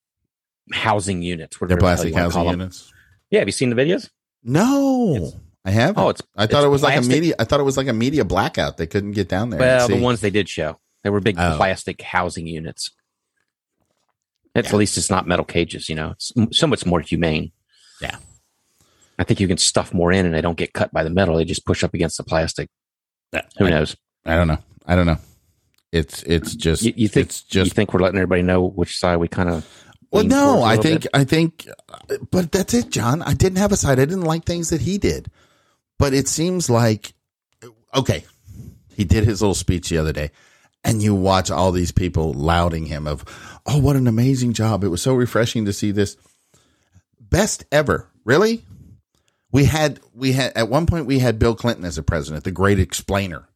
housing 0.72 1.22
units. 1.22 1.58
They're 1.60 1.78
plastic 1.78 2.14
housing 2.14 2.32
call 2.34 2.52
them. 2.52 2.60
units. 2.62 2.92
Yeah, 3.30 3.40
have 3.40 3.48
you 3.48 3.52
seen 3.54 3.70
the 3.70 3.76
videos? 3.76 4.10
No, 4.44 5.16
It's- 5.16 5.34
I 5.64 5.70
haven't. 5.72 5.98
Oh, 6.02 6.10
it's 6.10 6.22
I 6.36 6.48
thought 6.48 6.60
it's 6.60 6.66
it 6.66 6.70
was 6.70 6.84
like 6.84 6.98
a 6.98 7.02
media. 7.04 7.36
I 7.38 7.44
thought 7.44 7.60
it 7.60 7.64
was 7.64 7.78
like 7.78 7.88
a 7.88 7.94
media 7.94 8.26
blackout. 8.26 8.78
They 8.78 8.88
couldn't 8.88 9.12
get 9.12 9.30
down 9.30 9.52
there. 9.52 9.60
Well, 9.60 9.88
the 9.88 9.98
ones 9.98 10.22
they 10.22 10.32
did 10.32 10.50
show, 10.50 10.80
they 11.04 11.10
were 11.12 11.20
big 11.20 11.36
Oh. 11.38 11.56
plastic 11.58 12.02
housing 12.02 12.48
units. 12.48 12.92
It's 14.56 14.68
Yeah. 14.68 14.74
at 14.74 14.78
least 14.78 14.98
it's 14.98 15.10
not 15.10 15.28
metal 15.28 15.46
cages. 15.46 15.88
You 15.88 15.96
know, 15.96 16.12
it's 16.12 16.32
so 16.52 16.68
much 16.68 16.86
more 16.86 17.00
humane. 17.02 17.52
Yeah. 18.02 18.18
I 19.20 19.24
think 19.24 19.40
you 19.40 19.48
can 19.48 19.58
stuff 19.60 19.94
more 19.94 20.12
in, 20.12 20.26
and 20.26 20.34
they 20.34 20.42
don't 20.42 20.58
get 20.58 20.74
cut 20.74 20.92
by 20.92 21.04
the 21.04 21.12
metal. 21.12 21.36
They 21.38 21.46
just 21.46 21.66
push 21.66 21.84
up 21.84 21.94
against 21.94 22.18
the 22.18 22.24
plastic. 22.24 22.70
Who 23.60 23.66
I- 23.66 23.70
knows? 23.70 23.96
I 24.26 24.36
don't 24.36 24.48
know. 24.48 24.58
I 24.86 24.96
don't 24.96 25.06
know. 25.06 25.18
It's 25.92 26.24
it's 26.24 26.56
just 26.56 26.82
You, 26.84 26.94
you 26.96 27.08
think 27.08 27.28
it's 27.28 27.46
you 27.50 27.64
just 27.64 27.76
think 27.76 27.94
we're 27.94 28.00
letting 28.02 28.18
everybody 28.18 28.42
know 28.42 28.64
which 28.66 28.98
side 28.98 29.18
we 29.18 29.28
kind 29.28 29.50
of 29.50 29.68
Well, 30.12 30.26
no, 30.26 30.62
I 30.62 30.76
think 30.76 31.04
bit. 31.04 31.12
I 31.14 31.24
think, 31.24 31.68
but 32.32 32.52
that's 32.52 32.74
it, 32.74 32.90
John. 32.90 33.22
I 33.22 33.34
didn't 33.34 33.60
have 33.60 33.72
a 33.72 33.78
side. 33.78 33.98
I 33.98 34.06
didn't 34.06 34.26
like 34.26 34.44
things 34.44 34.70
that 34.70 34.82
he 34.82 34.98
did, 34.98 35.32
but 35.98 36.14
it 36.14 36.28
seems 36.28 36.70
like 36.70 37.14
okay, 37.96 38.26
he 38.94 39.06
did 39.06 39.24
his 39.24 39.42
little 39.42 39.56
speech 39.56 39.90
the 39.90 39.98
other 39.98 40.12
day, 40.12 40.32
and 40.84 41.02
you 41.02 41.16
watch 41.16 41.50
all 41.50 41.72
these 41.72 41.92
people 41.92 42.34
lauding 42.34 42.86
him 42.86 43.08
of, 43.08 43.24
oh, 43.66 43.80
what 43.80 43.96
an 43.96 44.08
amazing 44.08 44.52
job! 44.52 44.84
It 44.84 44.90
was 44.90 45.02
so 45.02 45.14
refreshing 45.14 45.66
to 45.66 45.74
see 45.74 45.92
this 45.92 46.18
best 47.20 47.64
ever. 47.72 48.10
Really, 48.26 48.66
we 49.52 49.66
had 49.66 50.02
we 50.14 50.34
had 50.34 50.52
at 50.58 50.70
one 50.70 50.88
point 50.88 51.06
we 51.06 51.20
had 51.20 51.40
Bill 51.40 51.56
Clinton 51.56 51.86
as 51.86 51.98
a 51.98 52.04
president, 52.04 52.44
the 52.44 52.52
great 52.52 52.80
explainer. 52.80 53.48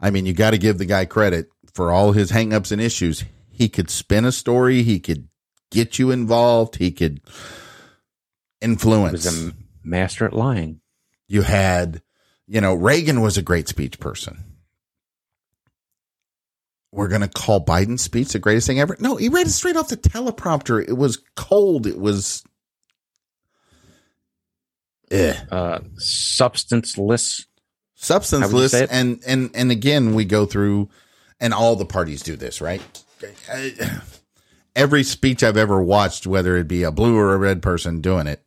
I 0.00 0.10
mean, 0.10 0.24
you 0.24 0.34
got 0.34 0.50
to 0.52 0.58
give 0.58 0.78
the 0.78 0.86
guy 0.86 1.04
credit 1.04 1.48
for 1.72 1.90
all 1.90 2.12
his 2.12 2.30
hangups 2.30 2.70
and 2.70 2.80
issues. 2.80 3.24
He 3.50 3.68
could 3.68 3.90
spin 3.90 4.24
a 4.24 4.32
story. 4.32 4.82
He 4.82 5.00
could 5.00 5.28
get 5.70 5.98
you 5.98 6.10
involved. 6.10 6.76
He 6.76 6.90
could 6.92 7.20
He 7.24 7.30
influence. 8.62 9.24
was 9.24 9.48
a 9.48 9.52
master 9.84 10.24
at 10.24 10.32
lying. 10.32 10.80
you 11.28 11.42
had, 11.42 12.02
you 12.46 12.60
know, 12.60 12.74
Reagan 12.74 13.20
was 13.20 13.36
a 13.36 13.42
great 13.42 13.68
speech 13.68 13.98
person. 13.98 14.42
We're 16.92 17.08
going 17.08 17.20
to 17.22 17.28
call 17.28 17.64
Biden's 17.64 18.02
speech 18.02 18.32
the 18.32 18.38
greatest 18.38 18.66
thing 18.68 18.80
ever. 18.80 18.96
No, 19.00 19.16
he 19.16 19.28
read 19.28 19.46
it 19.46 19.50
straight 19.50 19.76
off 19.76 19.88
the 19.88 19.96
teleprompter. 19.96 20.82
It 20.88 20.94
was 20.96 21.22
cold. 21.34 21.86
It 21.86 21.98
was. 21.98 22.42
Eh. 25.10 25.34
Uh, 25.50 25.80
substanceless. 25.98 27.40
How 27.40 27.44
would 27.44 28.22
you 28.22 28.28
substanceless 28.68 28.74
and 28.74 29.22
and 29.26 29.50
and 29.54 29.70
again 29.70 30.14
we 30.14 30.24
go 30.26 30.44
through 30.46 30.90
and 31.40 31.54
all 31.54 31.76
the 31.76 31.86
parties 31.86 32.22
do 32.22 32.36
this 32.36 32.60
right 32.60 32.82
I- 33.50 34.00
every 34.76 35.02
speech 35.02 35.42
i've 35.42 35.56
ever 35.56 35.82
watched 35.82 36.26
whether 36.26 36.56
it 36.56 36.68
be 36.68 36.84
a 36.84 36.92
blue 36.92 37.16
or 37.16 37.34
a 37.34 37.38
red 37.38 37.60
person 37.60 38.00
doing 38.00 38.28
it 38.28 38.42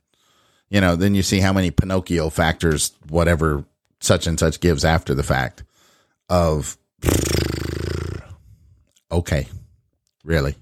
you 0.70 0.80
know 0.80 0.96
then 0.96 1.14
you 1.16 1.22
see 1.22 1.40
how 1.42 1.52
many 1.52 1.72
pinocchio 1.72 2.30
factors 2.30 2.94
whatever 3.10 3.66
such 4.00 4.28
and 4.28 4.40
such 4.40 4.62
gives 4.62 4.86
after 4.86 5.14
the 5.14 5.24
fact 5.24 5.64
of 6.30 6.78
okay 9.12 9.48
really. 10.24 10.56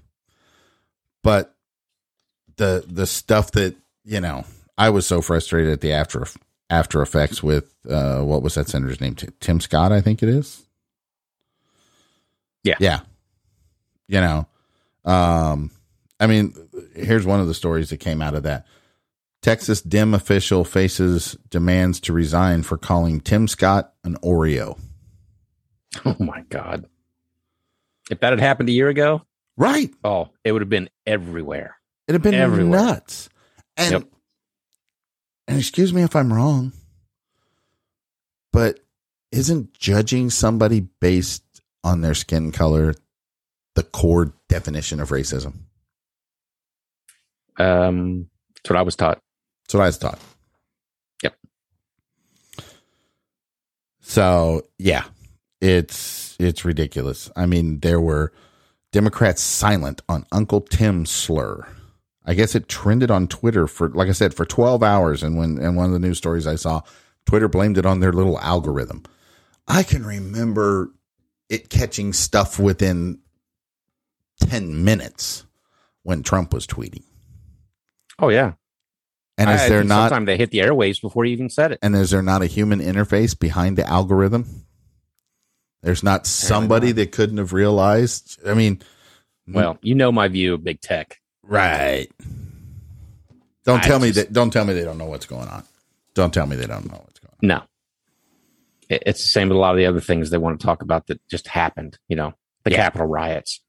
But 1.22 1.54
the 2.56 2.84
the 2.86 3.06
stuff 3.06 3.52
that 3.52 3.76
you 4.04 4.20
know 4.20 4.44
i 4.76 4.90
was 4.90 5.06
so 5.06 5.20
frustrated 5.20 5.72
at 5.72 5.80
the 5.80 5.92
after 5.92 6.26
after 6.70 7.02
effects 7.02 7.42
with 7.42 7.72
uh 7.88 8.20
what 8.22 8.42
was 8.42 8.54
that 8.54 8.68
senator's 8.68 9.00
name? 9.00 9.14
Tim- 9.14 9.34
tim 9.40 9.60
scott 9.60 9.92
i 9.92 10.00
think 10.00 10.22
it 10.22 10.28
is. 10.28 10.64
Yeah. 12.64 12.74
yeah. 12.80 13.00
You 14.08 14.20
know 14.20 14.46
um 15.08 15.70
i 16.20 16.26
mean 16.26 16.54
here's 16.94 17.26
one 17.26 17.40
of 17.40 17.46
the 17.48 17.54
stories 17.54 17.90
that 17.90 17.96
came 17.98 18.20
out 18.22 18.34
of 18.34 18.42
that 18.44 18.66
texas 19.42 19.80
Dem 19.82 20.14
official 20.14 20.64
faces 20.64 21.36
demands 21.50 21.98
to 22.00 22.12
resign 22.12 22.62
for 22.62 22.76
calling 22.76 23.20
tim 23.20 23.48
scott 23.48 23.92
an 24.04 24.14
oreo 24.16 24.78
Oh 26.04 26.14
my 26.18 26.42
God. 26.50 26.84
If 28.10 28.20
that 28.20 28.30
had 28.32 28.40
happened 28.40 28.68
a 28.68 28.72
year 28.72 28.88
ago, 28.90 29.22
right 29.56 29.90
oh, 30.04 30.28
it 30.44 30.52
would 30.52 30.60
have 30.62 30.68
been 30.68 30.90
everywhere. 31.06 31.76
It'd 32.06 32.22
have 32.22 32.30
been 32.30 32.38
Everywhere. 32.38 32.78
nuts. 32.80 33.30
And 33.76 33.92
Yep. 33.92 34.02
and 35.48 35.58
excuse 35.58 35.94
me 35.94 36.02
if 36.02 36.14
I'm 36.14 36.30
wrong, 36.32 36.72
but 38.52 38.80
isn't 39.32 39.72
judging 39.72 40.28
somebody 40.30 40.80
based 41.00 41.42
on 41.82 42.02
their 42.02 42.14
skin 42.14 42.52
color 42.52 42.94
the 43.74 43.82
core 43.82 44.34
definition 44.48 45.00
of 45.00 45.10
racism? 45.10 45.54
Um, 47.58 48.28
that's 48.54 48.70
what 48.70 48.78
I 48.78 48.82
was 48.82 48.96
taught. 48.96 49.18
That's 49.64 49.74
what 49.74 49.82
I 49.82 49.86
was 49.86 49.98
taught. 49.98 50.20
Yep. 51.22 51.36
So 54.00 54.62
yeah, 54.78 55.04
it's 55.60 56.36
it's 56.38 56.64
ridiculous. 56.64 57.30
I 57.36 57.46
mean, 57.46 57.80
there 57.80 58.00
were 58.00 58.32
Democrats 58.92 59.42
silent 59.42 60.00
on 60.08 60.24
Uncle 60.32 60.60
Tim's 60.60 61.10
slur. 61.10 61.66
I 62.24 62.34
guess 62.34 62.54
it 62.54 62.68
trended 62.68 63.10
on 63.10 63.26
Twitter 63.26 63.66
for, 63.66 63.88
like 63.88 64.08
I 64.08 64.12
said, 64.12 64.34
for 64.34 64.44
12 64.44 64.82
hours. 64.82 65.22
And 65.22 65.38
when, 65.38 65.56
and 65.58 65.76
one 65.76 65.86
of 65.86 65.92
the 65.92 65.98
news 65.98 66.18
stories 66.18 66.46
I 66.46 66.56
saw, 66.56 66.82
Twitter 67.24 67.48
blamed 67.48 67.78
it 67.78 67.86
on 67.86 68.00
their 68.00 68.12
little 68.12 68.38
algorithm. 68.40 69.04
I 69.66 69.82
can 69.82 70.04
remember 70.04 70.90
it 71.48 71.70
catching 71.70 72.12
stuff 72.12 72.58
within 72.58 73.18
10 74.48 74.84
minutes 74.84 75.44
when 76.02 76.22
Trump 76.22 76.52
was 76.52 76.66
tweeting. 76.66 77.02
Oh 78.18 78.28
yeah. 78.28 78.52
And 79.36 79.50
is 79.50 79.60
I- 79.60 79.64
I 79.66 79.68
there 79.68 79.78
think 79.80 79.88
not, 79.88 80.24
they 80.26 80.36
hit 80.36 80.50
the 80.50 80.58
airwaves 80.58 81.00
before 81.00 81.24
you 81.24 81.32
even 81.32 81.48
said 81.50 81.72
it. 81.72 81.78
and 81.82 81.94
is 81.94 82.10
there 82.10 82.22
not 82.22 82.42
a 82.42 82.46
human 82.46 82.80
interface 82.80 83.38
behind 83.38 83.76
the 83.78 83.86
algorithm? 83.88 84.64
There's 85.82 86.02
not 86.02 86.26
somebody 86.26 86.88
not. 86.88 86.96
that 86.96 87.12
couldn't 87.12 87.38
have 87.38 87.52
realized. 87.52 88.40
I 88.44 88.54
mean, 88.54 88.82
Well, 89.46 89.78
you 89.80 89.94
know 89.94 90.10
my 90.10 90.26
view 90.28 90.54
of 90.54 90.64
big 90.64 90.80
tech. 90.80 91.20
right. 91.42 92.08
Don't 93.64 93.84
I 93.84 93.86
tell 93.86 93.98
me 94.00 94.10
that. 94.12 94.32
Don't 94.32 94.50
tell 94.50 94.64
me 94.64 94.72
they 94.72 94.82
don't 94.84 94.96
know 94.96 95.04
what's 95.04 95.26
going 95.26 95.46
on. 95.48 95.62
Don't 96.14 96.32
tell 96.32 96.46
me 96.46 96.56
they 96.56 96.66
don't 96.66 96.86
know 96.90 97.02
what's 97.04 97.18
going 97.20 97.34
on. 97.42 97.46
No. 97.46 97.62
It's 98.88 99.22
the 99.22 99.28
same 99.28 99.48
with 99.50 99.56
a 99.56 99.60
lot 99.60 99.72
of 99.72 99.76
the 99.76 99.84
other 99.84 100.00
things 100.00 100.30
they 100.30 100.38
want 100.38 100.58
to 100.58 100.64
talk 100.66 100.80
about 100.80 101.06
that 101.08 101.20
just 101.28 101.46
happened, 101.48 101.98
you 102.08 102.16
know, 102.16 102.32
the 102.64 102.70
Yeah. 102.70 102.78
Capitol 102.78 103.06
riots. 103.06 103.60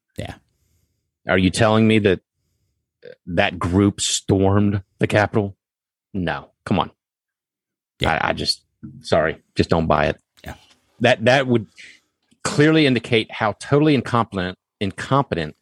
Yeah. 1.30 1.34
Are 1.34 1.38
you 1.38 1.50
telling 1.50 1.86
me 1.86 2.00
that 2.00 2.20
that 3.26 3.58
group 3.58 4.00
stormed 4.00 4.82
the 4.98 5.06
Capitol? 5.06 5.56
No. 6.12 6.50
Come 6.64 6.78
on. 6.80 6.90
Yeah. 8.00 8.18
I, 8.20 8.30
I 8.30 8.32
just, 8.32 8.64
sorry, 9.00 9.42
just 9.54 9.70
don't 9.70 9.86
buy 9.86 10.06
it. 10.06 10.20
Yeah. 10.44 10.54
That, 11.00 11.24
that 11.26 11.46
would 11.46 11.66
clearly 12.42 12.86
indicate 12.86 13.30
how 13.30 13.52
totally 13.52 13.94
incompetent, 13.94 14.58
incompetent 14.80 15.56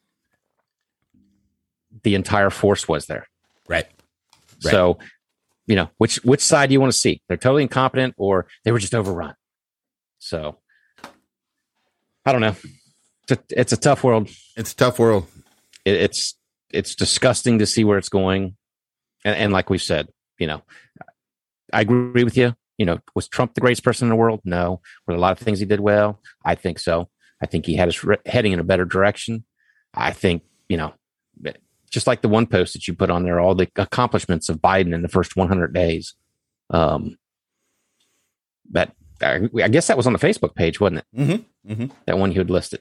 the 2.02 2.14
entire 2.14 2.50
force 2.50 2.88
was 2.88 3.07
there. 3.07 3.26
Right. 3.68 3.87
Right. 4.64 4.70
So, 4.72 4.98
you 5.66 5.76
know, 5.76 5.90
which 5.98 6.16
which 6.24 6.40
side 6.40 6.68
do 6.68 6.72
you 6.72 6.81
want 6.81 6.92
to 6.92 6.98
see? 6.98 7.20
They're 7.28 7.37
totally 7.37 7.62
incompetent 7.62 8.14
or 8.16 8.46
they 8.64 8.72
were 8.72 8.78
just 8.78 8.94
overrun. 8.94 9.35
So, 10.18 10.59
I 12.24 12.33
don't 12.33 12.40
know. 12.40 12.57
It's 13.28 13.33
a, 13.33 13.61
it's 13.61 13.72
a 13.72 13.76
tough 13.76 14.02
world. 14.02 14.31
It's 14.57 14.72
a 14.72 14.76
tough 14.76 14.98
world. 14.98 15.26
It, 15.88 16.03
it's 16.03 16.35
it's 16.70 16.94
disgusting 16.94 17.59
to 17.59 17.66
see 17.66 17.85
where 17.85 17.98
it's 17.98 18.09
going, 18.09 18.57
and, 19.24 19.37
and 19.37 19.53
like 19.53 19.70
we 19.70 19.79
said, 19.79 20.09
you 20.38 20.46
know, 20.46 20.62
I 21.72 21.83
agree 21.83 22.24
with 22.24 22.37
you. 22.37 22.55
You 22.77 22.87
know, 22.87 22.98
was 23.14 23.27
Trump 23.29 23.55
the 23.55 23.61
greatest 23.61 23.83
person 23.83 24.07
in 24.07 24.11
the 24.11 24.16
world? 24.16 24.40
No. 24.44 24.81
Were 25.07 25.14
there 25.14 25.16
a 25.16 25.20
lot 25.20 25.33
of 25.33 25.38
things 25.38 25.59
he 25.59 25.66
did 25.66 25.81
well? 25.81 26.20
I 26.44 26.55
think 26.55 26.79
so. 26.79 27.09
I 27.42 27.46
think 27.46 27.66
he 27.66 27.74
had 27.74 27.88
us 27.88 28.05
re- 28.05 28.18
heading 28.24 28.53
in 28.53 28.61
a 28.61 28.64
better 28.64 28.85
direction. 28.85 29.44
I 29.94 30.12
think 30.12 30.42
you 30.68 30.77
know, 30.77 30.92
just 31.90 32.07
like 32.07 32.22
the 32.22 32.29
one 32.29 32.46
post 32.46 32.74
that 32.74 32.87
you 32.87 32.94
put 32.94 33.11
on 33.11 33.24
there, 33.24 33.40
all 33.40 33.55
the 33.55 33.68
accomplishments 33.77 34.48
of 34.48 34.59
Biden 34.59 34.94
in 34.94 35.03
the 35.03 35.09
first 35.09 35.37
100 35.37 35.72
days. 35.72 36.14
Um, 36.70 37.16
that 38.70 38.92
I, 39.22 39.48
I 39.62 39.68
guess 39.68 39.87
that 39.87 39.96
was 39.96 40.07
on 40.07 40.12
the 40.12 40.18
Facebook 40.18 40.55
page, 40.55 40.81
wasn't 40.81 40.98
it? 40.98 41.07
Mm-hmm. 41.16 41.72
Mm-hmm. 41.72 41.87
that 42.07 42.18
one 42.18 42.33
you 42.33 42.38
had 42.38 42.51
listed. 42.51 42.81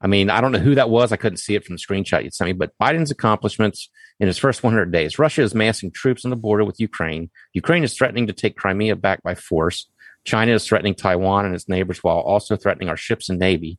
I 0.00 0.06
mean, 0.06 0.30
I 0.30 0.40
don't 0.40 0.52
know 0.52 0.58
who 0.58 0.76
that 0.76 0.90
was. 0.90 1.10
I 1.10 1.16
couldn't 1.16 1.38
see 1.38 1.54
it 1.54 1.64
from 1.64 1.74
the 1.74 1.82
screenshot 1.82 2.22
you 2.22 2.30
sent 2.30 2.48
me, 2.48 2.52
but 2.52 2.72
Biden's 2.80 3.10
accomplishments 3.10 3.90
in 4.20 4.28
his 4.28 4.38
first 4.38 4.62
100 4.62 4.92
days. 4.92 5.18
Russia 5.18 5.42
is 5.42 5.54
massing 5.54 5.90
troops 5.90 6.24
on 6.24 6.30
the 6.30 6.36
border 6.36 6.64
with 6.64 6.80
Ukraine. 6.80 7.30
Ukraine 7.52 7.82
is 7.82 7.94
threatening 7.94 8.26
to 8.28 8.32
take 8.32 8.56
Crimea 8.56 8.96
back 8.96 9.22
by 9.22 9.34
force. 9.34 9.88
China 10.24 10.52
is 10.52 10.66
threatening 10.66 10.94
Taiwan 10.94 11.46
and 11.46 11.54
its 11.54 11.68
neighbors 11.68 12.04
while 12.04 12.18
also 12.18 12.56
threatening 12.56 12.88
our 12.88 12.96
ships 12.96 13.28
and 13.28 13.38
navy. 13.38 13.78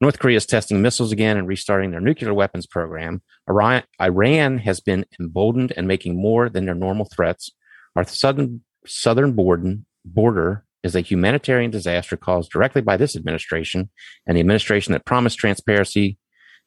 North 0.00 0.18
Korea 0.18 0.36
is 0.36 0.46
testing 0.46 0.82
missiles 0.82 1.12
again 1.12 1.36
and 1.36 1.46
restarting 1.46 1.92
their 1.92 2.00
nuclear 2.00 2.34
weapons 2.34 2.66
program. 2.66 3.22
Iran, 3.48 4.58
has 4.58 4.80
been 4.80 5.04
emboldened 5.20 5.72
and 5.76 5.86
making 5.86 6.20
more 6.20 6.48
than 6.48 6.64
their 6.64 6.74
normal 6.74 7.06
threats. 7.14 7.50
Our 7.94 8.04
southern 8.04 8.62
southern 8.84 9.34
border, 9.34 9.76
border 10.04 10.64
is 10.82 10.96
a 10.96 11.00
humanitarian 11.00 11.70
disaster 11.70 12.16
caused 12.16 12.50
directly 12.50 12.82
by 12.82 12.96
this 12.96 13.16
administration, 13.16 13.90
and 14.26 14.36
the 14.36 14.40
administration 14.40 14.92
that 14.92 15.04
promised 15.04 15.38
transparency 15.38 16.18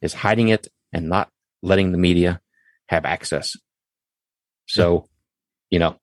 is 0.01 0.13
hiding 0.13 0.49
it 0.49 0.67
and 0.93 1.09
not 1.09 1.29
letting 1.61 1.91
the 1.91 1.97
media 1.97 2.39
have 2.87 3.05
access. 3.05 3.55
So, 4.67 5.07
you 5.69 5.79
know, 5.79 5.99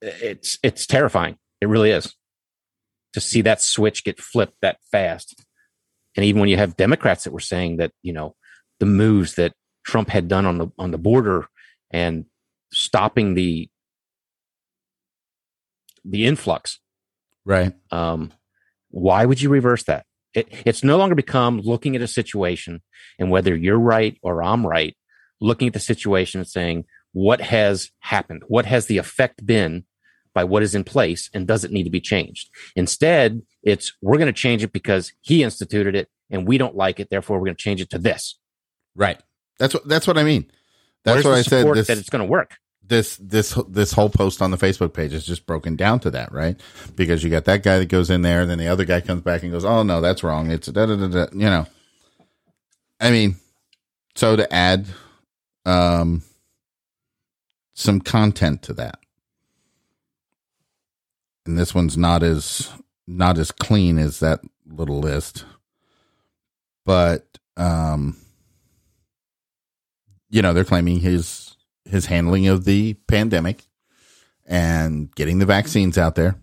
it's 0.00 0.58
it's 0.62 0.86
terrifying. 0.86 1.36
It 1.60 1.68
really 1.68 1.90
is 1.90 2.14
to 3.12 3.20
see 3.20 3.42
that 3.42 3.60
switch 3.60 4.04
get 4.04 4.20
flipped 4.20 4.60
that 4.60 4.78
fast. 4.90 5.34
And 6.16 6.24
even 6.24 6.40
when 6.40 6.48
you 6.48 6.56
have 6.56 6.76
Democrats 6.76 7.24
that 7.24 7.32
were 7.32 7.40
saying 7.40 7.78
that, 7.78 7.92
you 8.02 8.12
know, 8.12 8.34
the 8.80 8.86
moves 8.86 9.34
that 9.34 9.52
Trump 9.84 10.08
had 10.08 10.28
done 10.28 10.46
on 10.46 10.58
the 10.58 10.68
on 10.78 10.90
the 10.90 10.98
border 10.98 11.46
and 11.90 12.26
stopping 12.72 13.34
the 13.34 13.68
the 16.04 16.26
influx 16.26 16.80
Right. 17.44 17.72
um, 17.90 18.32
why 18.90 19.24
would 19.24 19.42
you 19.42 19.48
reverse 19.48 19.82
that? 19.84 20.06
It, 20.34 20.48
it's 20.64 20.84
no 20.84 20.96
longer 20.96 21.14
become 21.14 21.60
looking 21.60 21.96
at 21.96 22.02
a 22.02 22.06
situation 22.06 22.80
and 23.18 23.30
whether 23.30 23.54
you're 23.56 23.78
right 23.78 24.16
or 24.22 24.42
I'm 24.42 24.66
right 24.66 24.96
looking 25.40 25.66
at 25.66 25.74
the 25.74 25.80
situation 25.80 26.40
and 26.40 26.48
saying, 26.48 26.84
what 27.12 27.40
has 27.40 27.90
happened? 28.00 28.42
What 28.48 28.66
has 28.66 28.86
the 28.86 28.98
effect 28.98 29.44
been 29.44 29.84
by 30.32 30.44
what 30.44 30.62
is 30.62 30.74
in 30.74 30.84
place 30.84 31.30
and 31.32 31.46
does 31.46 31.64
it 31.64 31.70
need 31.70 31.84
to 31.84 31.90
be 31.90 32.00
changed? 32.00 32.50
Instead, 32.76 33.42
it's 33.62 33.92
we're 34.02 34.18
going 34.18 34.32
to 34.32 34.32
change 34.32 34.62
it 34.62 34.72
because 34.72 35.12
he 35.20 35.42
instituted 35.42 35.94
it 35.94 36.08
and 36.30 36.46
we 36.46 36.58
don't 36.58 36.76
like 36.76 37.00
it. 37.00 37.08
Therefore, 37.10 37.38
we're 37.38 37.46
going 37.46 37.56
to 37.56 37.62
change 37.62 37.80
it 37.80 37.90
to 37.90 37.98
this. 37.98 38.38
Right. 38.96 39.20
That's 39.58 39.74
what 39.74 39.86
that's 39.88 40.06
what 40.06 40.18
I 40.18 40.24
mean. 40.24 40.50
That's 41.04 41.16
Where's 41.16 41.24
what 41.24 41.34
I 41.34 41.42
said. 41.42 41.74
This, 41.74 41.86
that 41.86 41.98
it's 41.98 42.10
going 42.10 42.24
to 42.24 42.30
work. 42.30 42.56
This 42.86 43.16
this 43.16 43.58
this 43.68 43.92
whole 43.92 44.10
post 44.10 44.42
on 44.42 44.50
the 44.50 44.56
Facebook 44.56 44.92
page 44.92 45.12
is 45.12 45.24
just 45.24 45.46
broken 45.46 45.76
down 45.76 46.00
to 46.00 46.10
that, 46.10 46.32
right? 46.32 46.60
Because 46.96 47.24
you 47.24 47.30
got 47.30 47.46
that 47.46 47.62
guy 47.62 47.78
that 47.78 47.88
goes 47.88 48.10
in 48.10 48.22
there, 48.22 48.42
and 48.42 48.50
then 48.50 48.58
the 48.58 48.68
other 48.68 48.84
guy 48.84 49.00
comes 49.00 49.22
back 49.22 49.42
and 49.42 49.52
goes, 49.52 49.64
"Oh 49.64 49.82
no, 49.82 50.00
that's 50.00 50.22
wrong. 50.22 50.50
It's 50.50 50.66
da 50.68 50.86
da 50.86 50.96
da 50.96 51.08
da." 51.08 51.26
You 51.32 51.46
know, 51.46 51.66
I 53.00 53.10
mean, 53.10 53.36
so 54.14 54.36
to 54.36 54.52
add 54.52 54.86
um 55.64 56.22
some 57.74 58.00
content 58.00 58.62
to 58.62 58.74
that, 58.74 58.98
and 61.46 61.58
this 61.58 61.74
one's 61.74 61.96
not 61.96 62.22
as 62.22 62.70
not 63.06 63.38
as 63.38 63.50
clean 63.50 63.98
as 63.98 64.20
that 64.20 64.40
little 64.66 65.00
list, 65.00 65.44
but 66.84 67.26
um, 67.56 68.16
you 70.30 70.42
know, 70.42 70.52
they're 70.52 70.64
claiming 70.64 71.00
his 71.00 71.43
his 71.84 72.06
handling 72.06 72.46
of 72.48 72.64
the 72.64 72.94
pandemic 73.06 73.64
and 74.46 75.14
getting 75.14 75.38
the 75.38 75.46
vaccines 75.46 75.96
out 75.98 76.14
there. 76.14 76.36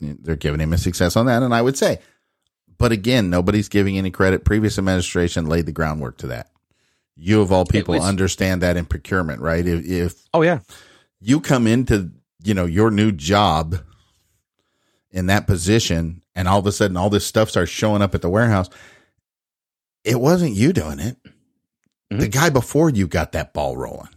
They're 0.00 0.36
giving 0.36 0.60
him 0.60 0.72
a 0.72 0.78
success 0.78 1.16
on 1.16 1.26
that, 1.26 1.42
and 1.42 1.54
I 1.54 1.62
would 1.62 1.76
say, 1.78 1.98
but 2.78 2.90
again, 2.92 3.30
nobody's 3.30 3.68
giving 3.68 3.96
any 3.96 4.10
credit. 4.10 4.44
Previous 4.44 4.76
administration 4.78 5.46
laid 5.46 5.66
the 5.66 5.72
groundwork 5.72 6.16
to 6.18 6.26
that. 6.28 6.48
You 7.14 7.40
of 7.40 7.52
all 7.52 7.64
people 7.64 7.94
was- 7.94 8.02
understand 8.04 8.62
that 8.62 8.76
in 8.76 8.84
procurement, 8.86 9.40
right? 9.40 9.64
If, 9.64 9.84
if 9.86 10.28
Oh 10.34 10.42
yeah. 10.42 10.60
you 11.20 11.40
come 11.40 11.66
into 11.68 12.10
you 12.42 12.54
know 12.54 12.64
your 12.66 12.90
new 12.90 13.12
job 13.12 13.76
in 15.12 15.26
that 15.26 15.46
position 15.46 16.22
and 16.34 16.48
all 16.48 16.58
of 16.58 16.66
a 16.66 16.72
sudden 16.72 16.96
all 16.96 17.10
this 17.10 17.24
stuff 17.26 17.48
starts 17.50 17.70
showing 17.70 18.02
up 18.02 18.16
at 18.16 18.22
the 18.22 18.28
warehouse 18.28 18.68
it 20.02 20.18
wasn't 20.18 20.52
you 20.52 20.72
doing 20.72 20.98
it 20.98 21.16
Mhm. 22.12 22.18
the 22.18 22.26
guy 22.26 22.50
before 22.50 22.90
you 22.90 23.06
got 23.06 23.30
that 23.32 23.52
ball 23.52 23.76
rolling 23.76 24.08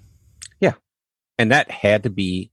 And 1.37 1.51
that 1.51 1.69
had 1.69 2.03
to 2.03 2.09
be 2.09 2.51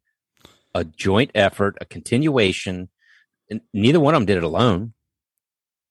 a 0.75 0.85
joint 0.85 1.31
effort, 1.35 1.77
a 1.81 1.85
continuation. 1.85 2.88
And 3.51 3.61
neither 3.73 4.01
one 4.01 4.14
of 4.14 4.21
them 4.21 4.27
did 4.27 4.38
it 4.38 4.45
alone. 4.45 4.95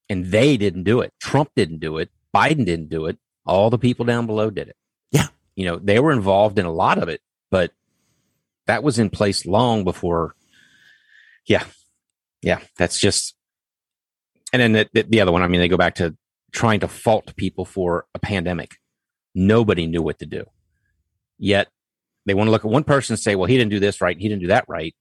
And 0.09 0.25
they 0.25 0.57
didn't 0.57 0.83
do 0.83 1.01
it. 1.01 1.13
Trump 1.21 1.51
didn't 1.55 1.79
do 1.79 1.97
it. 1.97 2.09
Biden 2.35 2.65
didn't 2.65 2.89
do 2.89 3.05
it. 3.05 3.17
All 3.45 3.69
the 3.69 3.77
people 3.77 4.05
down 4.05 4.25
below 4.25 4.49
did 4.49 4.67
it. 4.67 4.75
Yeah. 5.11 5.27
You 5.55 5.65
know, 5.65 5.79
they 5.79 5.99
were 5.99 6.11
involved 6.11 6.59
in 6.59 6.65
a 6.65 6.71
lot 6.71 6.97
of 6.97 7.07
it, 7.07 7.21
but 7.49 7.71
that 8.67 8.83
was 8.83 8.99
in 8.99 9.09
place 9.09 9.45
long 9.45 9.83
before. 9.83 10.35
Yeah. 11.45 11.63
Yeah. 12.41 12.59
That's 12.77 12.99
just. 12.99 13.35
And 14.53 14.61
then 14.61 14.73
the, 14.73 14.89
the, 14.91 15.03
the 15.03 15.21
other 15.21 15.31
one, 15.31 15.43
I 15.43 15.47
mean, 15.47 15.61
they 15.61 15.69
go 15.69 15.77
back 15.77 15.95
to 15.95 16.15
trying 16.51 16.81
to 16.81 16.87
fault 16.87 17.35
people 17.37 17.63
for 17.63 18.05
a 18.13 18.19
pandemic. 18.19 18.75
Nobody 19.33 19.87
knew 19.87 20.01
what 20.01 20.19
to 20.19 20.25
do. 20.25 20.45
Yet 21.37 21.69
they 22.25 22.33
want 22.33 22.47
to 22.47 22.51
look 22.51 22.65
at 22.65 22.71
one 22.71 22.83
person 22.83 23.13
and 23.13 23.19
say, 23.19 23.35
well, 23.35 23.47
he 23.47 23.57
didn't 23.57 23.71
do 23.71 23.79
this 23.79 24.01
right. 24.01 24.17
He 24.17 24.27
didn't 24.27 24.41
do 24.41 24.47
that 24.47 24.65
right. 24.67 24.95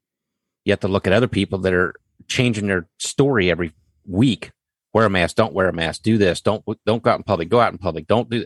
You 0.65 0.73
have 0.73 0.81
to 0.81 0.89
look 0.89 1.07
at 1.07 1.13
other 1.13 1.29
people 1.29 1.59
that 1.61 1.75
are 1.75 1.95
changing 2.29 2.67
their 2.67 2.89
story 2.99 3.51
every 3.51 3.73
week. 4.07 4.51
Wear 4.93 5.07
a 5.07 5.11
mask. 5.11 5.37
Don't 5.37 5.53
wear 5.53 5.69
a 5.69 5.73
mask. 5.73 6.03
Do 6.03 6.19
this. 6.19 6.41
Don't, 6.41 6.65
don't 6.85 7.03
go 7.03 7.11
out 7.11 7.19
in 7.19 7.23
public. 7.25 7.49
Go 7.49 7.61
out 7.61 7.73
in 7.73 7.79
public. 7.79 8.07
Don't 8.07 8.29
do, 8.29 8.45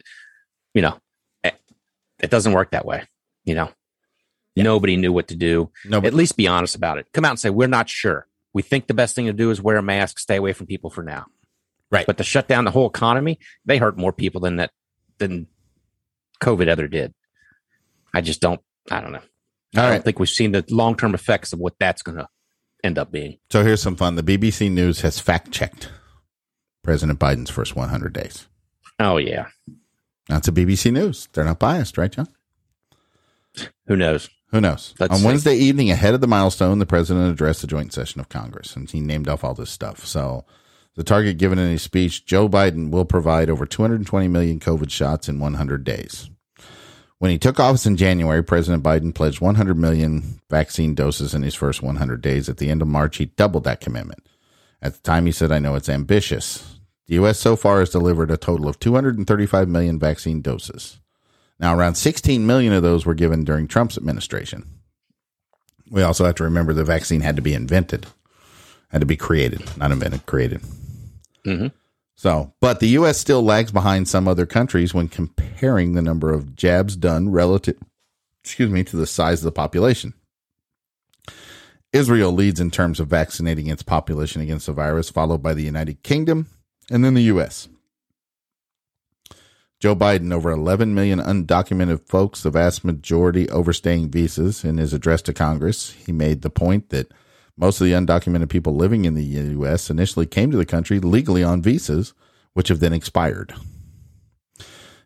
you 0.74 0.82
know, 0.82 0.98
it, 1.42 1.54
it 2.20 2.30
doesn't 2.30 2.52
work 2.52 2.72
that 2.72 2.84
way. 2.84 3.04
You 3.44 3.54
know, 3.54 3.70
nobody 4.56 4.96
knew 4.96 5.12
what 5.12 5.28
to 5.28 5.36
do. 5.36 5.70
no 5.84 5.98
At 5.98 6.14
least 6.14 6.36
be 6.36 6.48
honest 6.48 6.74
about 6.74 6.98
it. 6.98 7.06
Come 7.12 7.24
out 7.24 7.30
and 7.30 7.40
say, 7.40 7.50
we're 7.50 7.68
not 7.68 7.88
sure. 7.88 8.26
We 8.52 8.62
think 8.62 8.86
the 8.86 8.94
best 8.94 9.14
thing 9.14 9.26
to 9.26 9.32
do 9.32 9.50
is 9.50 9.60
wear 9.60 9.76
a 9.76 9.82
mask, 9.82 10.18
stay 10.18 10.36
away 10.36 10.52
from 10.52 10.66
people 10.66 10.90
for 10.90 11.02
now. 11.02 11.26
Right. 11.90 12.06
But 12.06 12.18
to 12.18 12.24
shut 12.24 12.48
down 12.48 12.64
the 12.64 12.70
whole 12.70 12.88
economy, 12.88 13.38
they 13.64 13.78
hurt 13.78 13.96
more 13.96 14.12
people 14.12 14.40
than 14.40 14.56
that, 14.56 14.70
than 15.18 15.46
COVID 16.42 16.66
ever 16.66 16.88
did. 16.88 17.14
I 18.14 18.20
just 18.20 18.40
don't, 18.40 18.60
I 18.90 19.00
don't 19.00 19.12
know. 19.12 19.18
I 19.76 19.80
All 19.80 19.84
don't 19.86 19.90
right. 19.90 20.04
think 20.04 20.18
we've 20.18 20.28
seen 20.30 20.52
the 20.52 20.64
long 20.70 20.96
term 20.96 21.14
effects 21.14 21.52
of 21.52 21.58
what 21.58 21.74
that's 21.78 22.02
going 22.02 22.18
to 22.18 22.28
end 22.84 22.98
up 22.98 23.10
being. 23.10 23.38
so 23.50 23.62
here's 23.64 23.80
some 23.80 23.96
fun 23.96 24.14
the 24.14 24.22
bbc 24.22 24.70
news 24.70 25.00
has 25.00 25.18
fact 25.18 25.50
checked 25.50 25.90
president 26.82 27.18
biden's 27.18 27.48
first 27.50 27.74
100 27.74 28.12
days 28.12 28.46
Oh, 29.00 29.16
yeah. 29.16 29.46
that's 30.28 30.48
a 30.48 30.52
bbc 30.52 30.92
news 30.92 31.26
they're 31.32 31.46
not 31.46 31.58
biased 31.58 31.96
right 31.96 32.12
john 32.12 32.28
Who 33.86 33.96
knows? 33.96 34.28
Who 34.50 34.60
knows? 34.60 34.94
Let's 35.00 35.12
On 35.14 35.18
see. 35.20 35.26
Wednesday 35.26 35.56
evening, 35.56 35.90
ahead 35.90 36.14
of 36.14 36.20
the 36.20 36.26
milestone, 36.28 36.78
the 36.78 36.86
president 36.86 37.32
addressed 37.32 37.60
the 37.62 37.66
joint 37.66 37.92
session 37.92 38.20
of 38.20 38.28
Congress 38.28 38.76
and 38.76 38.88
he 38.90 39.00
named 39.00 39.28
off 39.28 39.42
all 39.42 39.54
this 39.54 39.70
stuff. 39.70 40.06
So, 40.06 40.44
the 40.94 41.02
target 41.02 41.38
given 41.38 41.58
in 41.58 41.70
his 41.70 41.82
speech 41.82 42.24
Joe 42.24 42.48
Biden 42.48 42.90
will 42.90 43.04
provide 43.04 43.50
over 43.50 43.66
220 43.66 44.28
million 44.28 44.60
COVID 44.60 44.90
shots 44.90 45.28
in 45.28 45.40
100 45.40 45.82
days. 45.82 46.30
When 47.24 47.30
he 47.30 47.38
took 47.38 47.58
office 47.58 47.86
in 47.86 47.96
January, 47.96 48.44
President 48.44 48.82
Biden 48.82 49.14
pledged 49.14 49.40
100 49.40 49.78
million 49.78 50.42
vaccine 50.50 50.94
doses 50.94 51.32
in 51.32 51.42
his 51.42 51.54
first 51.54 51.82
100 51.82 52.20
days. 52.20 52.50
At 52.50 52.58
the 52.58 52.68
end 52.68 52.82
of 52.82 52.88
March, 52.88 53.16
he 53.16 53.24
doubled 53.24 53.64
that 53.64 53.80
commitment. 53.80 54.28
At 54.82 54.92
the 54.92 55.00
time, 55.00 55.24
he 55.24 55.32
said, 55.32 55.50
I 55.50 55.58
know 55.58 55.74
it's 55.74 55.88
ambitious. 55.88 56.76
The 57.06 57.14
U.S. 57.14 57.38
so 57.38 57.56
far 57.56 57.78
has 57.78 57.88
delivered 57.88 58.30
a 58.30 58.36
total 58.36 58.68
of 58.68 58.78
235 58.78 59.70
million 59.70 59.98
vaccine 59.98 60.42
doses. 60.42 61.00
Now, 61.58 61.74
around 61.74 61.94
16 61.94 62.46
million 62.46 62.74
of 62.74 62.82
those 62.82 63.06
were 63.06 63.14
given 63.14 63.42
during 63.42 63.68
Trump's 63.68 63.96
administration. 63.96 64.68
We 65.90 66.02
also 66.02 66.26
have 66.26 66.34
to 66.34 66.44
remember 66.44 66.74
the 66.74 66.84
vaccine 66.84 67.22
had 67.22 67.36
to 67.36 67.42
be 67.42 67.54
invented, 67.54 68.06
had 68.90 69.00
to 69.00 69.06
be 69.06 69.16
created, 69.16 69.62
not 69.78 69.92
invented, 69.92 70.26
created. 70.26 70.60
Mhm. 71.46 71.72
So, 72.16 72.54
but 72.60 72.80
the 72.80 72.88
U.S. 72.88 73.18
still 73.18 73.42
lags 73.42 73.72
behind 73.72 74.08
some 74.08 74.28
other 74.28 74.46
countries 74.46 74.94
when 74.94 75.08
comparing 75.08 75.94
the 75.94 76.02
number 76.02 76.32
of 76.32 76.54
jabs 76.54 76.96
done 76.96 77.30
relative, 77.30 77.76
excuse 78.42 78.70
me, 78.70 78.84
to 78.84 78.96
the 78.96 79.06
size 79.06 79.40
of 79.40 79.44
the 79.44 79.52
population. 79.52 80.14
Israel 81.92 82.32
leads 82.32 82.60
in 82.60 82.70
terms 82.70 82.98
of 82.98 83.08
vaccinating 83.08 83.68
its 83.68 83.82
population 83.82 84.42
against 84.42 84.66
the 84.66 84.72
virus, 84.72 85.10
followed 85.10 85.42
by 85.42 85.54
the 85.54 85.62
United 85.62 86.02
Kingdom 86.02 86.48
and 86.90 87.04
then 87.04 87.14
the 87.14 87.22
U.S. 87.22 87.68
Joe 89.80 89.94
Biden, 89.94 90.32
over 90.32 90.50
11 90.50 90.94
million 90.94 91.20
undocumented 91.20 92.06
folks, 92.08 92.42
the 92.42 92.50
vast 92.50 92.84
majority 92.84 93.48
overstaying 93.50 94.10
visas. 94.10 94.64
In 94.64 94.78
his 94.78 94.94
address 94.94 95.20
to 95.22 95.32
Congress, 95.32 95.92
he 95.92 96.10
made 96.10 96.42
the 96.42 96.50
point 96.50 96.90
that 96.90 97.12
most 97.56 97.80
of 97.80 97.86
the 97.86 97.92
undocumented 97.92 98.48
people 98.48 98.74
living 98.74 99.04
in 99.04 99.14
the 99.14 99.22
U.S. 99.24 99.90
initially 99.90 100.26
came 100.26 100.50
to 100.50 100.56
the 100.56 100.66
country 100.66 100.98
legally 100.98 101.44
on 101.44 101.62
visas, 101.62 102.14
which 102.52 102.68
have 102.68 102.80
then 102.80 102.92
expired. 102.92 103.54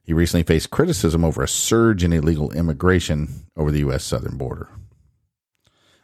He 0.02 0.14
recently 0.14 0.44
faced 0.44 0.70
criticism 0.70 1.24
over 1.24 1.42
a 1.42 1.48
surge 1.48 2.02
in 2.02 2.14
illegal 2.14 2.50
immigration 2.52 3.46
over 3.56 3.70
the 3.70 3.80
U.S. 3.80 4.04
southern 4.04 4.38
border. 4.38 4.68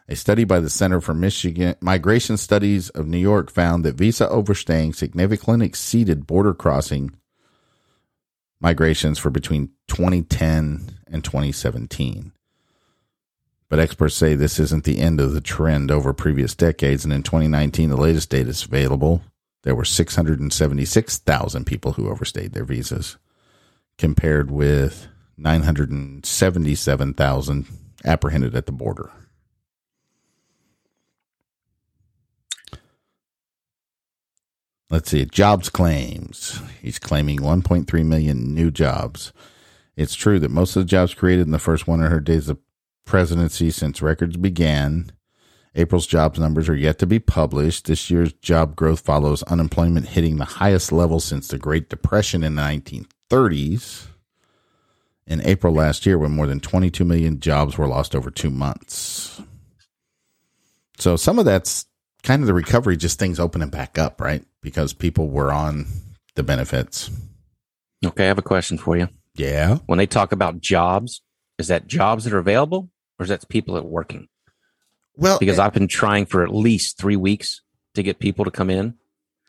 A 0.07 0.15
study 0.15 0.43
by 0.43 0.59
the 0.59 0.69
Center 0.69 1.01
for 1.01 1.15
Michigan 1.15 1.73
Migration 1.81 2.37
Studies 2.37 2.89
of 2.89 3.07
New 3.07 3.17
York 3.17 3.49
found 3.49 3.83
that 3.83 3.95
visa 3.95 4.29
overstaying 4.29 4.93
significantly 4.93 5.65
exceeded 5.65 6.27
border 6.27 6.53
crossing 6.53 7.15
migrations 8.59 9.17
for 9.17 9.31
between 9.31 9.71
2010 9.87 10.99
and 11.07 11.23
2017. 11.23 12.31
But 13.69 13.79
experts 13.79 14.15
say 14.15 14.35
this 14.35 14.59
isn't 14.59 14.83
the 14.83 14.99
end 14.99 15.19
of 15.19 15.33
the 15.33 15.41
trend 15.41 15.89
over 15.91 16.13
previous 16.13 16.53
decades. 16.53 17.03
And 17.03 17.11
in 17.13 17.23
2019, 17.23 17.89
the 17.89 17.97
latest 17.97 18.29
data 18.29 18.49
is 18.49 18.63
available. 18.63 19.23
There 19.63 19.73
were 19.75 19.85
676,000 19.85 21.65
people 21.65 21.93
who 21.93 22.09
overstayed 22.09 22.53
their 22.53 22.65
visas, 22.65 23.17
compared 23.97 24.51
with 24.51 25.07
977,000 25.37 27.65
apprehended 28.05 28.55
at 28.55 28.67
the 28.67 28.71
border. 28.71 29.11
Let's 34.91 35.09
see. 35.09 35.25
Jobs 35.25 35.69
claims. 35.69 36.61
He's 36.81 36.99
claiming 36.99 37.39
1.3 37.39 38.05
million 38.05 38.53
new 38.53 38.69
jobs. 38.69 39.33
It's 39.97 40.13
true 40.13 40.37
that 40.39 40.51
most 40.51 40.75
of 40.75 40.83
the 40.83 40.89
jobs 40.89 41.15
created 41.15 41.47
in 41.47 41.51
the 41.51 41.57
first 41.57 41.87
100 41.87 42.23
days 42.23 42.49
of 42.49 42.59
presidency 43.05 43.71
since 43.71 44.01
records 44.01 44.37
began. 44.37 45.11
April's 45.75 46.07
jobs 46.07 46.39
numbers 46.39 46.69
are 46.69 46.75
yet 46.75 46.99
to 46.99 47.05
be 47.05 47.19
published. 47.19 47.85
This 47.85 48.09
year's 48.09 48.33
job 48.33 48.75
growth 48.75 49.01
follows 49.01 49.43
unemployment 49.43 50.07
hitting 50.07 50.37
the 50.37 50.45
highest 50.45 50.91
level 50.91 51.19
since 51.19 51.47
the 51.47 51.57
Great 51.57 51.89
Depression 51.89 52.43
in 52.43 52.55
the 52.55 52.61
1930s. 52.61 54.07
In 55.27 55.41
April 55.41 55.73
last 55.73 56.05
year, 56.05 56.17
when 56.17 56.31
more 56.31 56.47
than 56.47 56.59
22 56.59 57.03
million 57.03 57.39
jobs 57.39 57.77
were 57.77 57.87
lost 57.87 58.15
over 58.15 58.29
two 58.29 58.51
months. 58.51 59.41
So 60.97 61.17
some 61.17 61.39
of 61.39 61.45
that's 61.45 61.85
kind 62.23 62.41
of 62.41 62.47
the 62.47 62.53
recovery, 62.53 62.95
just 62.95 63.19
things 63.19 63.39
opening 63.39 63.69
back 63.69 63.97
up, 63.97 64.21
right? 64.21 64.45
Because 64.61 64.93
people 64.93 65.27
were 65.27 65.51
on 65.51 65.87
the 66.35 66.43
benefits. 66.43 67.09
Okay. 68.05 68.23
I 68.23 68.27
have 68.27 68.37
a 68.37 68.43
question 68.43 68.77
for 68.77 68.95
you. 68.95 69.09
Yeah. 69.35 69.79
when 69.87 69.97
they 69.97 70.07
talk 70.07 70.31
about 70.31 70.61
jobs, 70.61 71.21
is 71.57 71.67
that 71.67 71.87
jobs 71.87 72.23
that 72.23 72.33
are 72.33 72.37
available 72.37 72.89
or 73.19 73.23
is 73.23 73.29
that 73.29 73.47
people 73.49 73.75
that 73.75 73.81
are 73.81 73.87
working? 73.87 74.27
Well, 75.15 75.39
Because 75.39 75.59
eh 75.59 75.63
I've 75.63 75.73
been 75.73 75.87
trying 75.87 76.25
for 76.25 76.43
at 76.43 76.53
least 76.53 76.97
three 76.97 77.15
weeks 77.15 77.61
to 77.95 78.03
get 78.03 78.19
people 78.19 78.45
to 78.45 78.51
come 78.51 78.69
in. 78.69 78.95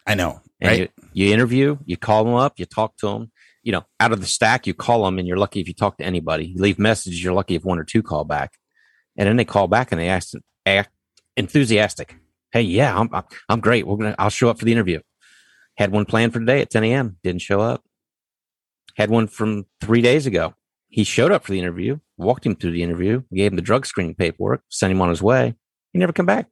I 0.07 0.15
know, 0.15 0.41
right? 0.63 0.93
you, 1.13 1.27
you 1.27 1.35
interview, 1.35 1.79
you 1.85 1.97
call 1.97 2.25
them 2.25 2.35
up, 2.35 2.59
you 2.59 2.65
talk 2.67 2.97
to 2.99 3.09
them. 3.09 3.33
You 3.65 3.73
know, 3.73 3.85
out 3.99 4.13
of 4.13 4.21
the 4.21 4.27
stack, 4.27 4.69
you 4.69 4.75
call 4.75 5.05
them, 5.05 5.19
and 5.19 5.27
you're 5.27 5.37
lucky 5.37 5.61
if 5.61 5.67
you 5.67 5.75
talk 5.75 5.99
to 5.99 6.05
anybody. 6.05 6.47
You 6.47 6.61
leave 6.63 6.79
messages, 6.79 7.23
you're 7.23 7.33
lucky 7.35 7.57
if 7.57 7.65
one 7.65 7.81
or 7.81 7.85
two 7.85 8.01
call 8.03 8.23
back. 8.23 8.53
And 9.17 9.29
then 9.29 9.37
they 9.37 9.45
call 9.45 9.67
back 9.67 9.91
and 9.91 10.01
they 10.01 10.09
ask, 10.09 10.35
act 10.65 10.91
enthusiastic. 11.37 12.17
Hey, 12.53 12.63
yeah, 12.63 12.97
I'm 12.97 13.13
I'm- 13.13 13.25
I'm 13.49 13.61
great. 13.61 13.85
We're 13.87 13.97
gonna 13.97 14.15
I'll 14.21 14.31
show 14.31 14.49
up 14.49 14.59
for 14.61 14.65
the 14.65 14.73
interview. 14.73 15.01
Had 15.77 15.91
one 15.91 16.05
planned 16.05 16.33
for 16.33 16.39
today 16.39 16.61
at 16.63 16.71
10 16.71 16.85
a.m. 16.85 17.17
Didn't 17.25 17.43
show 17.43 17.61
up. 17.61 17.83
Had 18.97 19.11
one 19.11 19.27
from 19.27 19.67
three 19.81 20.01
days 20.01 20.27
ago. 20.27 20.55
He 20.89 21.03
showed 21.05 21.33
up 21.33 21.45
for 21.45 21.51
the 21.53 21.59
interview, 21.59 21.99
walked 22.19 22.47
him 22.47 22.55
through 22.57 22.73
the 22.73 22.83
interview, 22.83 23.23
gave 23.35 23.53
him 23.53 23.57
the 23.57 23.63
drug 23.63 23.87
screening 23.87 24.15
paperwork, 24.15 24.63
sent 24.71 24.91
him 24.93 25.01
on 25.03 25.09
his 25.11 25.23
way. 25.23 25.55
He 25.93 25.99
never 25.99 26.13
come 26.13 26.27
back. 26.27 26.49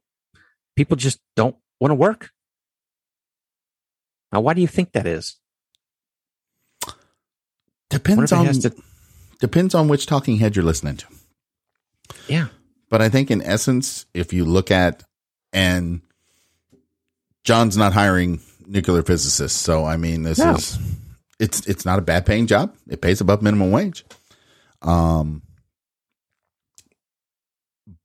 People 0.75 0.95
just 0.97 1.19
don't 1.35 1.55
want 1.79 1.91
to 1.91 1.95
work. 1.95 2.29
Now, 4.31 4.41
why 4.41 4.53
do 4.53 4.61
you 4.61 4.67
think 4.67 4.91
that 4.93 5.07
is? 5.07 5.37
Depends 7.89 8.31
on 8.31 8.45
if 8.45 8.51
it 8.51 8.63
has 8.63 8.63
to- 8.75 8.83
depends 9.39 9.75
on 9.75 9.87
which 9.87 10.05
talking 10.05 10.37
head 10.37 10.55
you're 10.55 10.65
listening 10.65 10.97
to. 10.97 11.05
Yeah. 12.27 12.47
But 12.89 13.01
I 13.01 13.09
think 13.09 13.31
in 13.31 13.41
essence, 13.41 14.05
if 14.13 14.33
you 14.33 14.45
look 14.45 14.71
at 14.71 15.03
and 15.53 16.01
John's 17.43 17.77
not 17.77 17.93
hiring 17.93 18.41
nuclear 18.65 19.03
physicists, 19.03 19.59
so 19.59 19.85
I 19.85 19.97
mean 19.97 20.23
this 20.23 20.39
No. 20.39 20.55
is 20.55 20.77
it's 21.39 21.65
it's 21.67 21.85
not 21.85 21.99
a 21.99 22.01
bad 22.01 22.25
paying 22.25 22.47
job. 22.47 22.75
It 22.89 23.01
pays 23.01 23.21
above 23.21 23.41
minimum 23.41 23.71
wage. 23.71 24.03
Um 24.81 25.41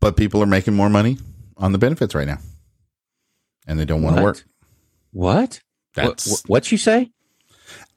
but 0.00 0.16
people 0.16 0.42
are 0.42 0.46
making 0.46 0.74
more 0.74 0.88
money 0.90 1.18
on 1.56 1.72
the 1.72 1.78
benefits 1.78 2.14
right 2.14 2.26
now. 2.26 2.38
And 3.66 3.78
they 3.78 3.84
don't 3.84 4.02
want 4.02 4.16
to 4.16 4.22
work. 4.22 4.44
What? 5.12 5.60
That's 5.94 6.28
what, 6.28 6.42
what 6.48 6.72
you 6.72 6.78
say? 6.78 7.10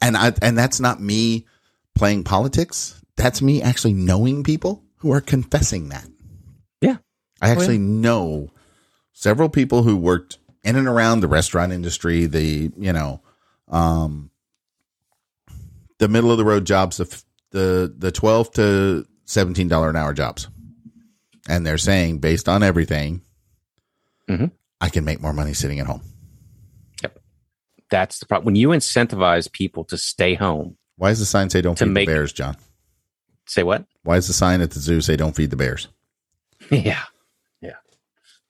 and 0.04 0.18
I 0.18 0.34
and 0.42 0.58
that's 0.58 0.80
not 0.80 1.02
me 1.02 1.46
playing 1.96 2.24
politics. 2.26 3.02
That's 3.16 3.42
me 3.42 3.62
actually 3.62 3.94
knowing 3.94 4.44
people 4.44 4.84
who 4.98 5.12
are 5.12 5.22
confessing 5.22 5.90
that. 5.90 6.06
Yeah. 6.82 6.98
I 7.42 7.50
actually 7.50 7.78
know 7.78 8.50
several 9.14 9.50
people 9.50 9.84
who 9.84 9.96
worked 9.96 10.40
in 10.64 10.76
and 10.76 10.88
around 10.88 11.20
the 11.20 11.28
restaurant 11.28 11.72
industry, 11.72 12.26
the, 12.26 12.72
you 12.78 12.94
know, 12.94 13.22
um 13.70 14.30
the 16.00 16.08
middle 16.08 16.32
of 16.32 16.38
the 16.38 16.46
road 16.46 16.66
jobs, 16.66 16.98
the 16.98 17.24
the 17.52 17.94
the 17.98 18.12
12 18.12 18.52
to 18.54 19.08
17 19.26 19.68
dollar 19.68 19.90
an 19.90 19.96
hour 19.96 20.14
jobs. 20.14 20.50
And 21.48 21.66
they're 21.66 21.78
saying 21.78 22.20
based 22.20 22.48
on 22.48 22.64
everything, 22.64 23.22
Mhm. 24.30 24.52
I 24.80 24.90
can 24.90 25.04
make 25.06 25.20
more 25.22 25.34
money 25.34 25.54
sitting 25.54 25.80
at 25.80 25.88
home. 25.88 26.02
Yep, 27.02 27.20
that's 27.92 28.20
the 28.20 28.26
problem. 28.26 28.46
When 28.46 28.56
you 28.56 28.70
incentivize 28.70 29.52
people 29.52 29.84
to 29.86 29.98
stay 29.98 30.36
home, 30.36 30.78
Why 30.96 31.10
does 31.10 31.20
the 31.20 31.26
sign 31.26 31.50
say 31.50 31.62
don't 31.62 31.78
feed 31.78 31.88
make- 31.90 32.08
the 32.08 32.14
bears, 32.14 32.32
John? 32.34 32.56
say 33.48 33.64
what? 33.64 33.86
Why 34.04 34.16
does 34.16 34.28
the 34.28 34.34
sign 34.34 34.62
at 34.62 34.72
the 34.72 34.80
zoo 34.80 35.02
say 35.02 35.16
don't 35.18 35.36
feed 35.36 35.50
the 35.50 35.58
bears? 35.58 35.88
yeah. 36.72 37.04
Yeah. 37.62 37.76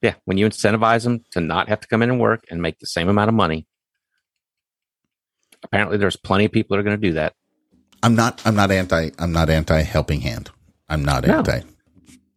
Yeah. 0.02 0.14
When 0.26 0.38
you 0.38 0.46
incentivize 0.48 1.04
them 1.04 1.24
to 1.32 1.42
not 1.42 1.70
have 1.70 1.80
to 1.82 1.88
come 1.88 2.04
in 2.04 2.12
and 2.12 2.20
work 2.20 2.44
and 2.52 2.62
make 2.62 2.78
the 2.80 2.86
same 2.88 3.10
amount 3.10 3.30
of 3.30 3.34
money, 3.36 3.66
apparently 5.64 5.98
there's 5.98 6.16
plenty 6.16 6.46
of 6.46 6.52
people 6.52 6.76
that 6.76 6.80
are 6.82 6.84
going 6.84 7.00
to 7.00 7.08
do 7.08 7.14
that. 7.14 7.34
I'm 8.04 8.16
not. 8.16 8.42
I'm 8.46 8.56
not 8.56 8.70
anti. 8.72 9.12
I'm 9.18 9.32
not 9.32 9.50
anti 9.50 9.82
helping 9.82 10.22
hand. 10.22 10.52
I'm 10.90 11.04
not 11.06 11.26
No. 11.26 11.38
anti. 11.38 11.62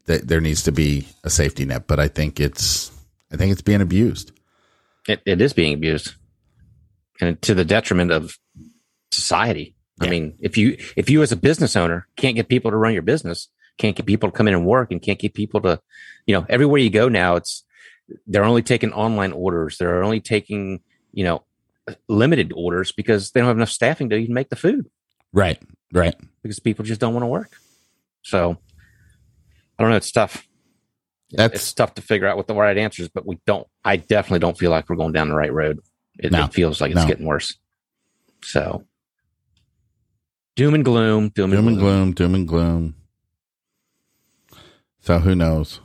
Th- 0.07 0.23
There 0.23 0.41
needs 0.41 0.63
to 0.65 0.73
be 0.73 1.09
a 1.25 1.31
safety 1.31 1.65
net, 1.65 1.87
but 1.87 1.99
I 2.01 2.09
think 2.09 2.41
it's. 2.41 2.91
I 3.33 3.37
think 3.37 3.53
it's 3.53 3.63
being 3.63 3.81
abused. 3.81 4.33
It, 5.09 5.21
it 5.27 5.41
is 5.41 5.53
being 5.53 5.75
abused 5.75 6.15
and 7.21 7.41
to 7.43 7.55
the 7.55 7.65
detriment 7.65 8.11
of 8.13 8.37
society. 9.11 9.75
I 10.01 10.09
mean, 10.09 10.37
if 10.41 10.57
you, 10.59 10.77
if 10.97 11.09
you 11.09 11.23
as 11.23 11.33
a 11.33 11.37
business 11.37 11.75
owner 11.75 12.07
can't 12.17 12.37
get 12.37 12.49
people 12.49 12.71
to 12.71 12.77
run 12.77 12.93
your 12.93 13.03
business, 13.03 13.49
can't 13.79 13.97
get 13.97 14.05
people 14.05 14.31
to 14.31 14.37
come 14.37 14.47
in 14.47 14.55
and 14.55 14.67
work 14.67 14.91
and 14.93 15.01
can't 15.01 15.19
get 15.19 15.33
people 15.33 15.61
to, 15.63 15.81
you 16.27 16.35
know, 16.35 16.45
everywhere 16.49 16.81
you 16.81 16.91
go 16.91 17.09
now, 17.09 17.37
it's, 17.37 17.65
they're 18.27 18.45
only 18.45 18.63
taking 18.63 18.93
online 18.93 19.33
orders. 19.33 19.79
They're 19.79 20.03
only 20.05 20.21
taking, 20.21 20.81
you 21.13 21.25
know, 21.25 21.45
limited 22.09 22.53
orders 22.55 22.93
because 22.93 23.31
they 23.31 23.41
don't 23.41 23.49
have 23.49 23.57
enough 23.57 23.71
staffing 23.71 24.11
to 24.11 24.17
even 24.17 24.35
make 24.35 24.51
the 24.51 24.57
food 24.57 24.91
Right. 25.33 25.61
Right. 25.93 26.15
because 26.43 26.61
people 26.61 26.85
just 26.85 27.01
don't 27.01 27.15
want 27.15 27.23
to 27.23 27.29
work. 27.29 27.57
So 28.23 28.59
I 29.79 29.83
don't 29.83 29.91
know. 29.91 29.97
It's 29.97 30.11
tough. 30.12 30.47
That's- 31.33 31.61
it's 31.61 31.72
tough 31.74 31.95
to 31.95 32.03
figure 32.03 32.27
out 32.29 32.37
what 32.37 32.47
the 32.47 32.55
right 32.55 32.77
answer 32.79 33.03
is, 33.03 33.09
but 33.09 33.27
we 33.27 33.39
don't, 33.47 33.66
I 33.85 33.97
definitely 33.97 34.39
don't 34.39 34.57
feel 34.57 34.70
like 34.70 34.89
we're 34.89 34.97
going 34.97 35.12
down 35.12 35.29
the 35.29 35.35
right 35.35 35.53
road. 35.53 35.81
It, 36.18 36.33
No. 36.33 36.45
it 36.45 36.55
feels 36.55 36.81
like 36.81 36.93
it's 36.93 37.01
No. 37.01 37.07
getting 37.07 37.27
worse. 37.27 37.57
So 38.43 38.85
doom 40.55 40.74
and 40.74 40.85
gloom, 40.85 41.29
doom, 41.31 41.51
Doom 41.51 41.59
and 41.61 41.68
and 41.68 41.79
gloom. 41.79 41.79
gloom. 41.79 42.12
Doom 42.14 42.35
and 42.35 42.49
gloom. 42.49 42.95
So 45.01 45.18
who 45.18 45.35
knows? 45.35 45.81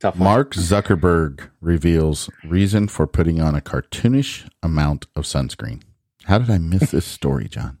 Tough 0.00 0.16
one. 0.16 0.24
Mark 0.24 0.54
Zuckerberg 0.54 1.48
reveals 1.60 2.28
reason 2.44 2.86
for 2.88 3.06
putting 3.06 3.40
on 3.40 3.54
a 3.54 3.60
cartoonish 3.60 4.48
amount 4.62 5.06
of 5.16 5.24
sunscreen. 5.24 5.82
How 6.24 6.38
did 6.38 6.50
I 6.50 6.58
miss 6.58 6.90
this 6.90 7.06
story, 7.18 7.48
John? 7.48 7.78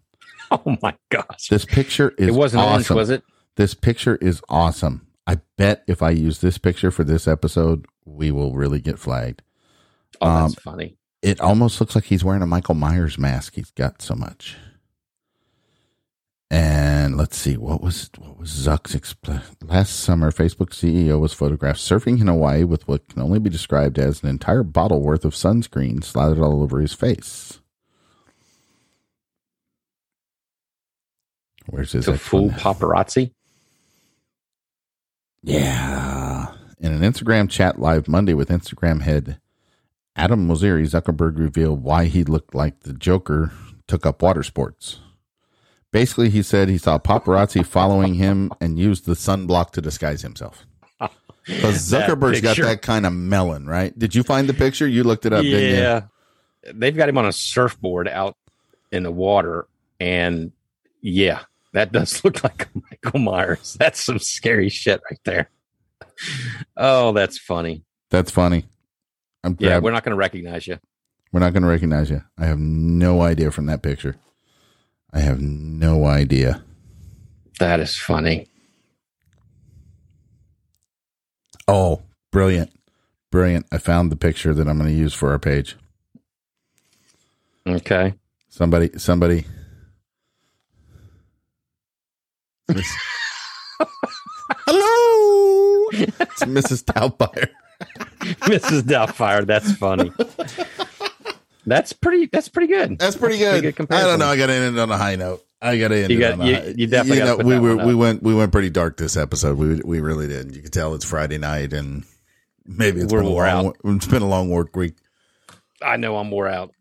Oh 0.50 0.76
my 0.82 0.94
gosh. 1.10 1.48
This 1.48 1.64
picture 1.64 2.10
is 2.18 2.28
It 2.28 2.34
wasn't 2.34 2.62
orange, 2.64 2.90
was 2.90 3.10
it? 3.10 3.22
This 3.56 3.74
picture 3.74 4.16
is 4.16 4.42
awesome. 4.48 5.06
I 5.26 5.38
bet 5.56 5.82
if 5.86 6.02
I 6.02 6.10
use 6.10 6.40
this 6.40 6.58
picture 6.58 6.90
for 6.90 7.04
this 7.04 7.26
episode, 7.26 7.86
we 8.04 8.30
will 8.30 8.54
really 8.54 8.80
get 8.80 8.98
flagged. 8.98 9.42
Oh, 10.20 10.26
Um, 10.28 10.42
that's 10.50 10.62
funny. 10.62 10.96
It 11.22 11.40
almost 11.40 11.80
looks 11.80 11.94
like 11.94 12.04
he's 12.04 12.22
wearing 12.22 12.42
a 12.42 12.46
Michael 12.46 12.74
Myers 12.74 13.18
mask. 13.18 13.54
He's 13.54 13.70
got 13.72 14.02
so 14.02 14.14
much. 14.14 14.56
And 16.48 17.16
let's 17.16 17.36
see 17.36 17.56
what 17.56 17.82
was 17.82 18.08
what 18.18 18.38
was 18.38 18.50
Zuck's 18.50 18.94
expl- 18.94 19.42
last 19.62 19.98
summer. 19.98 20.30
Facebook 20.30 20.70
CEO 20.70 21.18
was 21.18 21.32
photographed 21.32 21.80
surfing 21.80 22.20
in 22.20 22.28
Hawaii 22.28 22.62
with 22.62 22.86
what 22.86 23.08
can 23.08 23.20
only 23.22 23.40
be 23.40 23.50
described 23.50 23.98
as 23.98 24.22
an 24.22 24.28
entire 24.28 24.62
bottle 24.62 25.00
worth 25.02 25.24
of 25.24 25.34
sunscreen 25.34 26.04
slathered 26.04 26.38
all 26.38 26.62
over 26.62 26.78
his 26.80 26.92
face. 26.92 27.58
Where's 31.68 31.90
his 31.92 32.04
To 32.04 32.16
fool 32.16 32.50
paparazzi. 32.50 33.32
Yeah. 35.46 36.52
In 36.80 36.92
an 36.92 37.00
Instagram 37.00 37.48
chat 37.48 37.78
live 37.78 38.08
Monday 38.08 38.34
with 38.34 38.48
Instagram 38.48 39.02
head 39.02 39.40
Adam 40.16 40.48
Mosseri, 40.48 40.82
Zuckerberg 40.84 41.38
revealed 41.38 41.82
why 41.82 42.06
he 42.06 42.24
looked 42.24 42.54
like 42.54 42.80
the 42.80 42.92
Joker 42.92 43.52
took 43.86 44.04
up 44.04 44.22
water 44.22 44.42
sports. 44.42 44.98
Basically, 45.92 46.30
he 46.30 46.42
said 46.42 46.68
he 46.68 46.78
saw 46.78 46.98
paparazzi 46.98 47.64
following 47.64 48.14
him 48.14 48.50
and 48.60 48.78
used 48.78 49.06
the 49.06 49.12
sunblock 49.12 49.70
to 49.72 49.80
disguise 49.80 50.22
himself. 50.22 50.66
Because 51.46 51.90
That 51.90 52.10
Zuckerberg's 52.10 52.40
got 52.40 52.56
that 52.56 52.82
kind 52.82 53.06
of 53.06 53.12
melon, 53.12 53.68
right? 53.68 53.96
Did 53.96 54.16
you 54.16 54.24
find 54.24 54.48
the 54.48 54.54
picture? 54.54 54.88
You 54.88 55.04
looked 55.04 55.26
it 55.26 55.32
up, 55.32 55.42
didn't 55.42 55.76
you? 55.76 55.80
yeah. 55.80 56.00
They've 56.74 56.96
got 56.96 57.08
him 57.08 57.18
on 57.18 57.24
a 57.26 57.32
surfboard 57.32 58.08
out 58.08 58.36
in 58.90 59.04
the 59.04 59.12
water. 59.12 59.68
And 60.00 60.50
yeah, 61.02 61.42
that 61.76 61.92
does 61.92 62.22
look 62.24 62.42
like 62.42 62.68
Michael 62.74 63.20
Myers. 63.20 63.76
That's 63.78 64.02
some 64.02 64.18
scary 64.18 64.70
shit 64.70 65.00
right 65.10 65.20
there. 65.24 65.50
Oh, 66.74 67.12
that's 67.12 67.38
funny. 67.38 67.84
That's 68.10 68.30
funny. 68.30 68.64
I'm 69.44 69.56
Yeah, 69.60 69.68
grab- 69.68 69.82
we're 69.84 69.90
not 69.92 70.02
going 70.02 70.14
to 70.14 70.18
recognize 70.18 70.66
you. 70.66 70.78
We're 71.32 71.40
not 71.40 71.52
going 71.52 71.64
to 71.64 71.68
recognize 71.68 72.08
you. 72.08 72.22
I 72.38 72.46
have 72.46 72.58
no 72.58 73.20
idea 73.20 73.50
from 73.50 73.66
that 73.66 73.82
picture. 73.82 74.16
I 75.12 75.20
have 75.20 75.40
no 75.40 76.06
idea. 76.06 76.64
That 77.60 77.80
is 77.80 77.94
funny. 77.94 78.46
Oh, 81.68 82.02
brilliant. 82.32 82.72
Brilliant. 83.30 83.66
I 83.70 83.76
found 83.76 84.10
the 84.10 84.16
picture 84.16 84.54
that 84.54 84.66
I'm 84.66 84.78
going 84.78 84.90
to 84.90 84.96
use 84.96 85.12
for 85.12 85.30
our 85.30 85.38
page. 85.38 85.76
Okay. 87.66 88.14
Somebody, 88.48 88.90
somebody. 88.98 89.44
Hello. 94.66 95.88
It's 95.92 96.44
Mrs. 96.44 96.84
Doubtfire. 96.84 97.48
Mrs. 98.46 98.82
Doubtfire. 98.82 99.46
That's 99.46 99.72
funny. 99.76 100.12
That's 101.66 101.92
pretty. 101.92 102.26
That's 102.32 102.48
pretty 102.48 102.68
good. 102.72 102.98
That's 102.98 103.16
pretty 103.16 103.38
That's 103.38 103.60
good. 103.60 103.76
good 103.76 103.86
I 103.92 104.02
don't 104.02 104.18
know. 104.18 104.26
I 104.26 104.36
got 104.36 104.46
to 104.46 104.52
end 104.54 104.76
it 104.76 104.80
on 104.80 104.90
a 104.90 104.96
high 104.98 105.16
note. 105.16 105.44
I 105.60 105.78
got 105.78 105.88
to 105.88 105.96
end 105.98 106.10
You 106.10 106.18
it 106.18 106.20
got- 106.20 106.32
on 106.34 106.40
a 106.42 106.46
you- 106.46 106.54
high. 106.56 106.74
you 106.76 106.86
definitely 106.86 107.18
gotta 107.18 107.36
put 107.38 107.46
we 107.46 107.54
that 107.54 107.60
were 107.62 107.76
we 107.86 107.94
went 107.94 108.22
we 108.22 108.34
went 108.34 108.52
pretty 108.52 108.70
dark 108.70 108.96
this 108.96 109.16
episode. 109.16 109.56
We 109.58 109.80
we 109.84 110.00
really 110.00 110.28
did. 110.28 110.54
You 110.54 110.62
can 110.62 110.70
tell 110.70 110.94
it's 110.94 111.04
Friday 111.04 111.38
night 111.38 111.72
and 111.72 112.04
maybe 112.66 113.00
it's 113.00 113.12
We're 113.12 113.20
been 113.22 113.32
a 113.32 113.34
long, 113.34 113.66
out. 113.66 113.76
It's 113.84 114.06
been 114.06 114.22
a 114.22 114.28
long 114.28 114.50
work 114.50 114.76
week. 114.76 114.94
I 115.82 115.96
know 115.96 116.16
I'm 116.18 116.30
wore 116.30 116.48
out. 116.48 116.72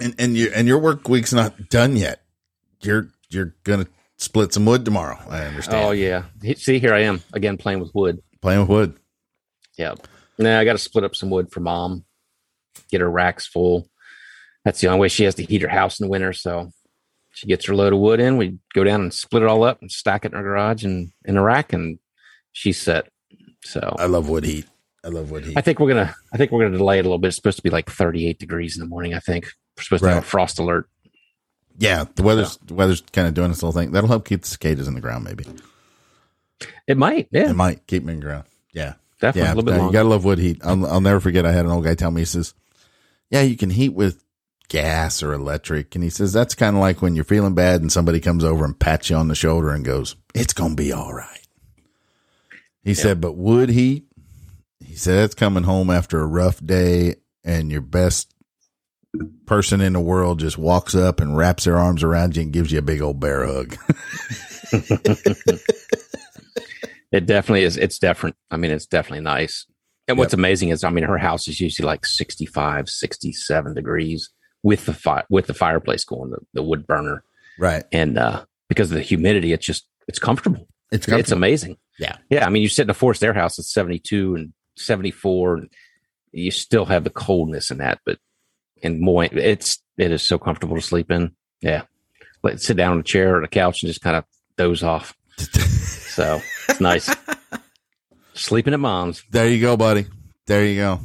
And 0.00 0.14
and 0.18 0.36
your 0.36 0.52
and 0.54 0.68
your 0.68 0.78
work 0.78 1.08
week's 1.08 1.32
not 1.32 1.68
done 1.68 1.96
yet. 1.96 2.22
you're 2.82 3.08
you're 3.28 3.54
gonna 3.64 3.86
split 4.20 4.52
some 4.52 4.66
wood 4.66 4.84
tomorrow. 4.84 5.18
I 5.28 5.42
understand. 5.42 5.84
Oh 5.84 5.90
yeah. 5.90 6.24
See, 6.56 6.78
here 6.78 6.94
I 6.94 7.00
am 7.00 7.22
again 7.32 7.56
playing 7.56 7.80
with 7.80 7.94
wood. 7.94 8.20
Playing 8.40 8.60
with 8.60 8.68
wood. 8.68 8.98
Yeah. 9.76 9.94
Now 10.38 10.60
I 10.60 10.64
got 10.64 10.72
to 10.72 10.78
split 10.78 11.04
up 11.04 11.16
some 11.16 11.30
wood 11.30 11.50
for 11.50 11.60
mom. 11.60 12.04
Get 12.90 13.00
her 13.00 13.10
racks 13.10 13.46
full. 13.46 13.88
That's 14.64 14.80
the 14.80 14.88
only 14.88 15.00
way 15.00 15.08
she 15.08 15.24
has 15.24 15.34
to 15.36 15.44
heat 15.44 15.62
her 15.62 15.68
house 15.68 15.98
in 15.98 16.06
the 16.06 16.10
winter. 16.10 16.32
So 16.32 16.70
she 17.32 17.46
gets 17.46 17.66
her 17.66 17.74
load 17.74 17.92
of 17.92 17.98
wood 17.98 18.20
in. 18.20 18.36
We 18.36 18.58
go 18.74 18.84
down 18.84 19.00
and 19.00 19.12
split 19.12 19.42
it 19.42 19.48
all 19.48 19.62
up 19.62 19.80
and 19.80 19.90
stack 19.90 20.24
it 20.24 20.32
in 20.32 20.38
her 20.38 20.44
garage 20.44 20.84
and 20.84 21.12
in 21.24 21.36
a 21.36 21.42
rack, 21.42 21.72
and 21.72 21.98
she's 22.52 22.80
set. 22.80 23.08
So 23.64 23.96
I 23.98 24.06
love 24.06 24.28
wood 24.28 24.44
heat. 24.44 24.66
I 25.04 25.08
love 25.08 25.30
wood 25.30 25.46
heat. 25.46 25.56
I 25.56 25.60
think 25.62 25.80
we're 25.80 25.88
gonna. 25.88 26.14
I 26.32 26.36
think 26.36 26.50
we're 26.50 26.64
gonna 26.64 26.76
delay 26.76 26.98
it 26.98 27.02
a 27.02 27.04
little 27.04 27.18
bit. 27.18 27.28
It's 27.28 27.36
supposed 27.36 27.56
to 27.56 27.62
be 27.62 27.70
like 27.70 27.90
38 27.90 28.38
degrees 28.38 28.76
in 28.76 28.80
the 28.82 28.88
morning. 28.88 29.14
I 29.14 29.20
think 29.20 29.46
we're 29.76 29.84
supposed 29.84 30.02
to 30.02 30.10
have 30.10 30.24
a 30.24 30.26
frost 30.26 30.58
alert. 30.58 30.89
Yeah, 31.78 32.04
the 32.14 32.22
weather's 32.22 32.56
the 32.58 32.74
weather's 32.74 33.00
kind 33.00 33.28
of 33.28 33.34
doing 33.34 33.50
its 33.50 33.62
little 33.62 33.78
thing. 33.78 33.92
That'll 33.92 34.08
help 34.08 34.26
keep 34.26 34.42
the 34.42 34.48
cicadas 34.48 34.88
in 34.88 34.94
the 34.94 35.00
ground. 35.00 35.24
Maybe 35.24 35.44
It 36.86 36.96
might. 36.96 37.28
Yeah, 37.30 37.50
it 37.50 37.56
might 37.56 37.86
keep 37.86 38.02
them 38.02 38.10
in 38.10 38.20
the 38.20 38.26
ground. 38.26 38.44
Yeah, 38.72 38.94
definitely 39.20 39.42
yeah. 39.42 39.54
a 39.54 39.54
little 39.54 39.72
bit 39.72 39.86
you 39.86 39.92
gotta 39.92 40.08
love 40.08 40.24
wood 40.24 40.38
heat. 40.38 40.60
I'll, 40.64 40.86
I'll 40.86 41.00
never 41.00 41.20
forget. 41.20 41.46
I 41.46 41.52
had 41.52 41.64
an 41.64 41.72
old 41.72 41.84
guy 41.84 41.94
tell 41.94 42.10
me. 42.10 42.22
He 42.22 42.26
says, 42.26 42.54
"Yeah, 43.30 43.42
you 43.42 43.56
can 43.56 43.70
heat 43.70 43.90
with 43.90 44.22
gas 44.68 45.22
or 45.22 45.32
electric," 45.32 45.94
and 45.94 46.04
he 46.04 46.10
says 46.10 46.32
that's 46.32 46.54
kind 46.54 46.76
of 46.76 46.80
like 46.80 47.02
when 47.02 47.14
you're 47.14 47.24
feeling 47.24 47.54
bad 47.54 47.80
and 47.80 47.90
somebody 47.90 48.20
comes 48.20 48.44
over 48.44 48.64
and 48.64 48.78
pats 48.78 49.10
you 49.10 49.16
on 49.16 49.28
the 49.28 49.34
shoulder 49.34 49.70
and 49.70 49.84
goes, 49.84 50.16
"It's 50.34 50.52
gonna 50.52 50.74
be 50.74 50.92
all 50.92 51.12
right." 51.12 51.46
He 52.82 52.94
said, 52.94 53.20
"But 53.20 53.36
wood 53.36 53.68
heat." 53.68 54.06
He 54.84 54.96
said 54.96 55.18
that's 55.18 55.34
coming 55.34 55.62
home 55.62 55.88
after 55.90 56.20
a 56.20 56.26
rough 56.26 56.64
day 56.64 57.16
and 57.44 57.70
your 57.70 57.80
best 57.80 58.34
person 59.46 59.80
in 59.80 59.92
the 59.92 60.00
world 60.00 60.40
just 60.40 60.58
walks 60.58 60.94
up 60.94 61.20
and 61.20 61.36
wraps 61.36 61.64
their 61.64 61.78
arms 61.78 62.02
around 62.02 62.36
you 62.36 62.42
and 62.42 62.52
gives 62.52 62.70
you 62.72 62.78
a 62.78 62.82
big 62.82 63.02
old 63.02 63.20
bear 63.20 63.46
hug. 63.46 63.76
It 67.12 67.26
definitely 67.26 67.64
is. 67.64 67.76
It's 67.76 67.98
different. 67.98 68.36
I 68.50 68.56
mean, 68.56 68.70
it's 68.70 68.86
definitely 68.86 69.24
nice. 69.24 69.66
And 70.06 70.18
what's 70.18 70.34
amazing 70.34 70.70
is, 70.70 70.82
I 70.82 70.90
mean, 70.90 71.04
her 71.04 71.18
house 71.18 71.46
is 71.48 71.60
usually 71.60 71.86
like 71.86 72.04
65, 72.04 72.88
67 72.88 73.74
degrees 73.74 74.30
with 74.62 74.86
the 74.86 74.92
fire, 74.92 75.24
with 75.30 75.46
the 75.46 75.54
fireplace 75.54 76.04
going, 76.04 76.30
the, 76.30 76.38
the 76.54 76.62
wood 76.62 76.86
burner. 76.86 77.22
right. 77.58 77.84
And, 77.92 78.18
uh, 78.18 78.44
because 78.68 78.90
of 78.90 78.96
the 78.96 79.02
humidity, 79.02 79.52
it's 79.52 79.66
just, 79.66 79.88
it's 80.06 80.18
comfortable. 80.18 80.68
It's 80.92 81.08
It's 81.08 81.32
amazing. 81.32 81.76
Yeah. 81.98 82.16
Yeah. 82.28 82.46
I 82.46 82.50
mean, 82.50 82.62
you 82.62 82.68
sit 82.68 82.82
in 82.82 82.90
a 82.90 82.94
forced 82.94 83.22
air 83.22 83.34
house 83.34 83.58
at 83.58 83.64
72 83.64 84.34
and 84.36 84.52
74 84.76 85.54
and 85.56 85.70
you 86.32 86.50
still 86.50 86.84
have 86.86 87.04
the 87.04 87.10
coldness 87.10 87.70
in 87.70 87.78
that, 87.78 88.00
but, 88.06 88.18
and 88.82 89.00
more, 89.00 89.24
it's, 89.24 89.82
it 89.96 90.10
is 90.12 90.22
so 90.22 90.38
comfortable 90.38 90.76
to 90.76 90.82
sleep 90.82 91.10
in. 91.10 91.32
Yeah. 91.60 91.82
Let 92.42 92.60
sit 92.60 92.76
down 92.76 92.92
on 92.92 93.00
a 93.00 93.02
chair 93.02 93.36
or 93.36 93.42
a 93.42 93.48
couch 93.48 93.82
and 93.82 93.88
just 93.90 94.00
kind 94.00 94.16
of 94.16 94.24
doze 94.56 94.82
off. 94.82 95.14
So 96.10 96.40
it's 96.68 96.80
nice. 96.80 97.08
Sleeping 98.34 98.74
at 98.74 98.80
mom's. 98.80 99.22
There 99.30 99.48
you 99.48 99.60
go, 99.60 99.76
buddy. 99.76 100.06
There 100.46 100.64
you 100.66 100.76
go. 100.80 101.00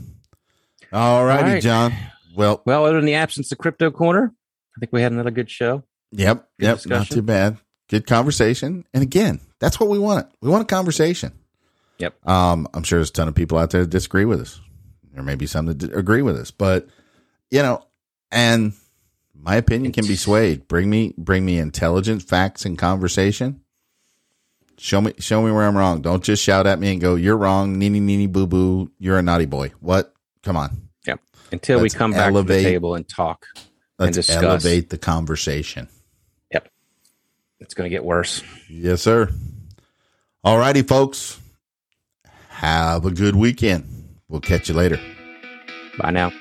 All 0.91 1.23
righty, 1.23 1.43
right. 1.51 1.63
John. 1.63 1.93
Well, 2.35 2.61
Well, 2.65 2.85
other 2.85 2.95
than 2.97 3.05
the 3.05 3.13
absence 3.13 3.51
of 3.51 3.57
Crypto 3.59 3.91
Corner, 3.91 4.33
I 4.75 4.79
think 4.79 4.91
we 4.91 5.01
had 5.01 5.11
another 5.11 5.31
good 5.31 5.49
show. 5.49 5.83
yep, 6.11 6.47
Good 6.59 6.65
yep, 6.65 6.85
not 6.87 7.07
too 7.07 7.21
bad. 7.21 7.57
Good 7.87 8.07
conversation. 8.07 8.83
And 8.93 9.03
again, 9.03 9.39
that's 9.59 9.79
what 9.79 9.89
we 9.89 9.99
want. 9.99 10.27
We 10.41 10.49
want 10.49 10.63
a 10.63 10.75
conversation. 10.75 11.33
Yep. 11.99 12.27
Um, 12.27 12.67
I'm 12.73 12.83
sure 12.83 12.97
there's 12.99 13.11
a 13.11 13.13
ton 13.13 13.27
of 13.27 13.35
people 13.35 13.57
out 13.57 13.69
there 13.69 13.81
that 13.81 13.89
disagree 13.91 14.25
with 14.25 14.41
us. 14.41 14.59
There 15.13 15.23
may 15.23 15.35
be 15.35 15.45
some 15.45 15.67
that 15.67 15.77
d- 15.77 15.91
agree 15.93 16.23
with 16.23 16.35
us, 16.35 16.49
but 16.51 16.87
you 17.51 17.61
know, 17.61 17.85
and 18.31 18.73
my 19.33 19.55
opinion 19.55 19.91
can 19.91 20.05
be 20.07 20.15
swayed. 20.15 20.67
Bring 20.67 20.89
me, 20.89 21.13
bring 21.17 21.45
me 21.45 21.57
intelligent 21.59 22.23
facts 22.23 22.65
and 22.65 22.77
conversation. 22.77 23.61
Show 24.77 24.99
me, 25.01 25.13
show 25.19 25.41
me 25.41 25.51
where 25.51 25.63
I'm 25.63 25.77
wrong. 25.77 26.01
Don't 26.01 26.23
just 26.23 26.43
shout 26.43 26.67
at 26.67 26.79
me 26.79 26.91
and 26.91 26.99
go, 27.01 27.15
"You're 27.15 27.37
wrong, 27.37 27.79
neeny 27.79 27.99
neeny 28.01 28.27
boo 28.27 28.45
boo. 28.45 28.91
You're 28.99 29.17
a 29.17 29.21
naughty 29.21 29.45
boy." 29.45 29.71
What? 29.79 30.13
Come 30.43 30.57
on, 30.57 30.89
Yep. 31.07 31.19
Until 31.51 31.79
Let's 31.79 31.93
we 31.95 31.97
come 31.97 32.11
back 32.11 32.33
to 32.33 32.43
the 32.43 32.61
table 32.61 32.95
and 32.95 33.07
talk. 33.07 33.45
let's 33.97 34.15
discuss. 34.17 34.43
elevate 34.43 34.89
the 34.89 34.97
conversation. 34.97 35.87
Yep. 36.51 36.69
It's 37.61 37.73
going 37.73 37.89
to 37.89 37.95
get 37.95 38.03
worse. 38.03 38.43
Yes, 38.69 39.01
sir. 39.01 39.31
All 40.43 40.57
righty, 40.59 40.81
folks. 40.83 41.39
Have 42.49 43.05
a 43.05 43.11
good 43.11 43.35
weekend. 43.35 43.85
We'll 44.27 44.41
catch 44.41 44.69
you 44.69 44.75
later. 44.75 44.99
Bye 45.97 46.11
now. 46.11 46.31